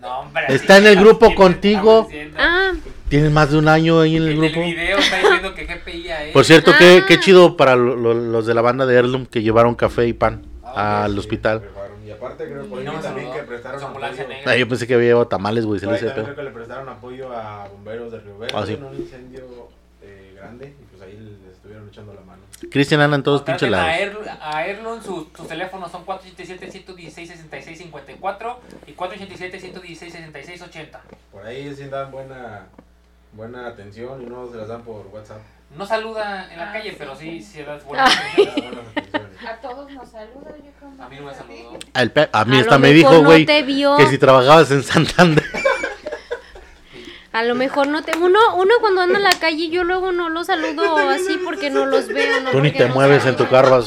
No, 0.00 0.20
hombre. 0.20 0.44
Está 0.48 0.78
en 0.78 0.86
el 0.86 0.96
grupo 0.96 1.34
contigo. 1.34 2.08
Ah, 2.36 2.72
Tienes 3.08 3.32
más 3.32 3.50
de 3.50 3.56
un 3.58 3.68
año 3.68 4.00
ahí 4.00 4.16
en 4.16 4.22
el 4.24 4.28
En 4.32 4.38
grupo. 4.38 4.60
el 4.60 4.74
video 4.74 4.98
está 4.98 5.16
diciendo 5.18 5.54
que 5.54 5.64
GPI 5.64 6.08
a 6.10 6.24
él. 6.24 6.32
Por 6.32 6.44
cierto, 6.44 6.72
qué, 6.78 7.00
Ah. 7.02 7.06
qué 7.08 7.18
chido 7.18 7.56
para 7.56 7.74
lo- 7.74 7.96
lo- 7.96 8.12
los 8.12 8.44
de 8.46 8.52
la 8.54 8.60
banda 8.60 8.84
de 8.84 8.96
Erlum 8.96 9.24
que 9.24 9.40
llevaron 9.42 9.74
café 9.74 10.06
y 10.06 10.12
pan 10.12 10.42
Ah, 10.62 11.04
al 11.04 11.12
Sí, 11.14 11.18
hospital. 11.20 11.62
Y 12.06 12.10
aparte 12.10 12.44
creo 12.44 12.66
por 12.66 12.78
Y 12.78 12.80
ahí 12.82 12.86
no 12.86 12.92
me 12.92 13.02
también 13.02 13.26
saludó. 13.28 13.40
que 13.40 13.48
prestaron 13.48 13.82
ambulancia 13.82 14.22
apoyo. 14.24 14.36
negra. 14.38 14.52
Ah, 14.52 14.56
yo 14.56 14.68
pensé 14.68 14.86
que 14.86 14.94
había 14.94 15.06
llevado 15.08 15.26
tamales, 15.26 15.64
güey, 15.64 15.80
se 15.80 15.86
Por 15.86 15.94
le 15.94 15.98
ahí 15.98 16.04
hice 16.04 16.14
también 16.14 16.26
pedo. 16.26 16.34
creo 16.34 16.44
que 16.44 16.50
le 16.50 16.54
prestaron 16.56 16.88
apoyo 16.90 17.32
a 17.34 17.68
bomberos 17.68 18.12
de 18.12 18.20
Río 18.20 18.38
Verde 18.38 18.54
Ah, 18.56 18.64
sí. 18.66 18.72
en 18.74 18.84
un 18.84 18.94
incendio 18.94 19.40
eh, 20.02 20.34
grande 20.36 20.66
y 20.78 20.84
pues 20.94 21.02
ahí 21.02 21.18
les 21.18 21.54
estuvieron 21.54 21.88
echando 21.88 22.12
la 22.14 22.20
mano. 22.20 22.42
Cristian 22.70 23.00
anda 23.00 23.16
en 23.16 23.22
todos 23.22 23.42
pinches 23.42 23.70
lados. 23.70 23.88
a, 23.88 23.98
Erl- 23.98 24.38
a 24.40 24.66
Erlon, 24.66 25.02
sus, 25.02 25.26
sus 25.36 25.48
teléfonos 25.48 25.90
son 25.90 26.04
487-116-66-54 26.06 28.56
y 28.86 28.92
487-116-66-80. 28.94 30.98
Por 31.32 31.46
ahí 31.46 31.74
sí 31.74 31.84
dan 31.84 32.10
buena 32.10 32.66
buena 33.32 33.66
atención 33.68 34.22
y 34.22 34.26
no 34.26 34.50
se 34.50 34.56
las 34.56 34.68
dan 34.68 34.82
por 34.82 35.06
WhatsApp. 35.08 35.38
No 35.76 35.84
saluda 35.86 36.50
en 36.50 36.58
la 36.58 36.70
Ah, 36.70 36.72
calle, 36.72 36.90
sí. 36.90 36.96
pero 36.98 37.14
sí, 37.14 37.42
sí 37.42 37.62
das 37.62 37.84
buena 37.84 38.06
atención. 38.06 38.46
Dan 38.46 38.54
buenas 38.74 38.86
atenciones. 38.96 39.44
A 39.46 39.56
todos 39.60 39.90
nos 39.92 40.08
saluda, 40.08 40.50
yo 40.56 40.70
creo. 40.78 41.04
A 41.04 41.08
mí 41.10 41.16
no 41.16 41.22
me 41.26 41.34
saludó. 41.34 41.78
A 42.32 42.44
mí 42.46 42.56
a 42.56 42.60
hasta 42.60 42.78
me 42.78 42.88
dijo, 42.92 43.12
no 43.12 43.24
güey, 43.24 43.44
vio. 43.64 43.96
que 43.98 44.06
si 44.06 44.16
trabajabas 44.18 44.70
en 44.70 44.82
Santander. 44.82 45.44
A 47.38 47.44
lo 47.44 47.54
mejor 47.54 47.86
no 47.86 48.02
te. 48.02 48.16
Uno, 48.18 48.38
uno 48.56 48.74
cuando 48.80 49.02
anda 49.02 49.16
en 49.18 49.22
la 49.22 49.38
calle, 49.38 49.68
yo 49.70 49.84
luego 49.84 50.10
no 50.10 50.28
los 50.28 50.48
saludo 50.48 50.96
así 51.08 51.38
porque 51.44 51.70
no 51.70 51.86
los 51.86 52.08
veo. 52.08 52.40
No 52.40 52.50
Tú 52.50 52.60
ni 52.60 52.72
te 52.72 52.88
no 52.88 52.94
mueves 52.94 53.24
en 53.26 53.36
tu 53.36 53.46
carro. 53.48 53.84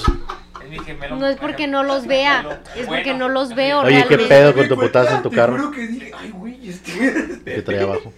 No 1.17 1.27
es 1.27 1.35
porque 1.35 1.67
no 1.67 1.83
los 1.83 2.07
vea, 2.07 2.61
es 2.77 2.87
porque 2.87 3.13
no 3.13 3.27
los 3.27 3.53
veo. 3.55 3.79
Oye, 3.81 4.05
¿qué 4.07 4.15
realmente. 4.15 4.27
pedo 4.29 4.53
con 4.55 4.67
tu 4.69 4.75
putazo 4.77 5.15
en 5.17 5.21
tu 5.21 5.29
carro 5.29 5.69
que 5.71 5.85
dije, 5.85 6.11
ay, 6.17 6.29
güey, 6.31 6.69
este. 6.69 7.41
que 7.45 7.61
traía 7.61 7.83
abajo? 7.83 8.13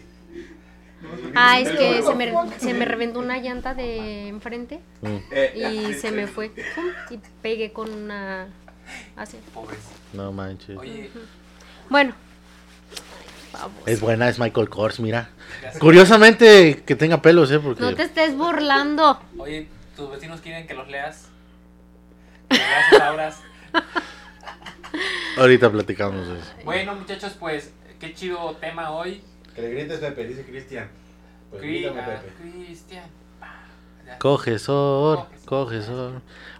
Ah, 1.33 1.59
es 1.59 1.69
que 1.69 2.03
se 2.03 2.13
me, 2.13 2.31
se 2.59 2.73
me 2.75 2.85
reventó 2.85 3.17
una 3.19 3.37
llanta 3.39 3.73
de 3.73 4.27
enfrente 4.27 4.81
Mm, 5.01 5.17
Eh, 5.31 5.87
y 5.89 5.93
se 5.95 6.11
me 6.11 6.27
fue. 6.27 6.49
pum, 6.49 6.85
Y 7.09 7.19
pegué 7.41 7.71
con 7.73 7.91
una. 7.91 8.47
Así. 9.15 9.37
No 10.13 10.31
manches. 10.31 10.77
Oye, 10.77 11.09
Bueno. 11.89 12.13
Vamos. 13.53 13.77
Es 13.85 14.01
buena, 14.01 14.27
es 14.27 14.39
Michael 14.39 14.69
Kors, 14.69 14.99
mira. 14.99 15.29
Curiosamente 15.79 16.83
que 16.85 16.95
tenga 16.95 17.21
pelos, 17.21 17.51
¿eh? 17.51 17.59
Porque... 17.59 17.81
No 17.81 17.95
te 17.95 18.03
estés 18.03 18.35
burlando. 18.35 19.21
oye, 19.37 19.69
tus 19.95 20.09
vecinos 20.11 20.41
quieren 20.41 20.67
que 20.67 20.73
los 20.73 20.87
leas. 20.89 21.29
Que 22.49 22.57
leas. 22.57 23.39
Ahorita 25.37 25.71
platicamos 25.71 26.27
de 26.27 26.39
eso. 26.39 26.51
Bueno, 26.63 26.95
muchachos, 26.95 27.33
pues, 27.39 27.71
qué 27.99 28.13
chido 28.13 28.55
tema 28.59 28.91
hoy. 28.91 29.23
Que 29.55 29.61
le 29.61 29.69
grites 29.71 29.99
Pepe, 29.99 30.27
dice 30.27 30.43
Cristian. 30.43 30.89
Pues 31.49 31.61
Cri- 31.63 31.67
grítame 31.67 32.01
ah, 32.01 32.05
Pepe. 32.05 32.33
Cristian. 32.41 33.05
Pa, 33.39 33.65
ya. 34.05 34.17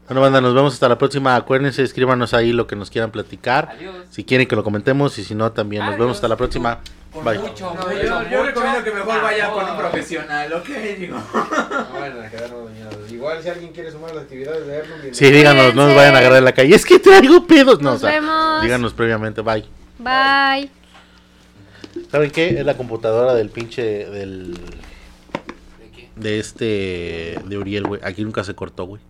Bueno, 0.08 0.20
banda, 0.22 0.42
nos 0.42 0.54
vemos 0.54 0.74
hasta 0.74 0.90
la 0.90 0.98
próxima. 0.98 1.36
Acuérdense, 1.36 1.82
escríbanos 1.82 2.34
ahí 2.34 2.52
lo 2.52 2.68
que 2.68 2.76
nos 2.76 2.90
quieran 2.90 3.12
platicar. 3.12 3.70
Adiós. 3.72 3.96
Si 4.12 4.24
quieren 4.26 4.48
que 4.48 4.56
lo 4.56 4.64
comentemos 4.64 5.18
y 5.18 5.24
si 5.24 5.34
no, 5.34 5.52
también. 5.54 5.86
Nos 5.86 5.98
vemos 5.98 6.18
hasta 6.18 6.28
la 6.28 6.36
próxima. 6.36 6.80
Con 7.12 7.24
Bye. 7.24 7.38
mucho, 7.40 7.66
No, 7.74 7.82
mucho, 7.88 8.30
yo, 8.30 8.44
recomiendo 8.44 8.84
que 8.84 8.92
mejor 8.92 9.22
vaya 9.22 9.52
con 9.52 9.70
un 9.70 9.78
profesional, 9.78 10.52
¿ok? 10.54 10.68
Digo. 11.00 11.16
No 11.16 12.00
vayan 12.00 12.22
a 12.22 12.30
quedarnos 12.30 12.66
dañados. 12.74 13.12
Igual 13.12 13.42
si 13.44 13.50
alguien 13.50 13.72
quiere 13.72 13.92
sumar 13.92 14.14
las 14.16 14.24
actividades 14.24 14.66
de 14.68 14.76
Erlum, 14.78 14.98
Sí, 15.14 15.32
díganos, 15.32 15.76
no 15.76 15.88
nos 15.88 15.96
vayan 15.96 16.16
a 16.16 16.20
agarrar 16.20 16.40
en 16.40 16.46
la 16.46 16.52
calle. 16.54 16.76
Es 16.76 16.86
que 16.86 17.00
traigo 17.00 17.46
pedos. 17.48 17.80
No, 17.82 17.92
Nos 17.92 18.04
o 18.04 18.08
sea, 18.08 18.20
vemos. 18.20 18.62
díganos 18.64 18.94
previamente, 18.94 19.42
bye. 19.42 19.64
Bye. 20.00 20.70
¿Saben 22.12 22.32
qué? 22.32 22.60
Es 22.60 22.66
la 22.66 22.76
computadora 22.76 23.34
del 23.36 23.50
pinche. 23.50 23.84
del. 24.10 24.54
¿De 24.54 25.90
qué? 25.96 26.10
de 26.16 26.40
este. 26.40 27.40
de 27.46 27.58
Uriel, 27.58 27.84
güey. 27.86 28.02
Aquí 28.04 28.24
nunca 28.24 28.44
se 28.44 28.54
cortó, 28.56 28.86
güey. 28.86 29.02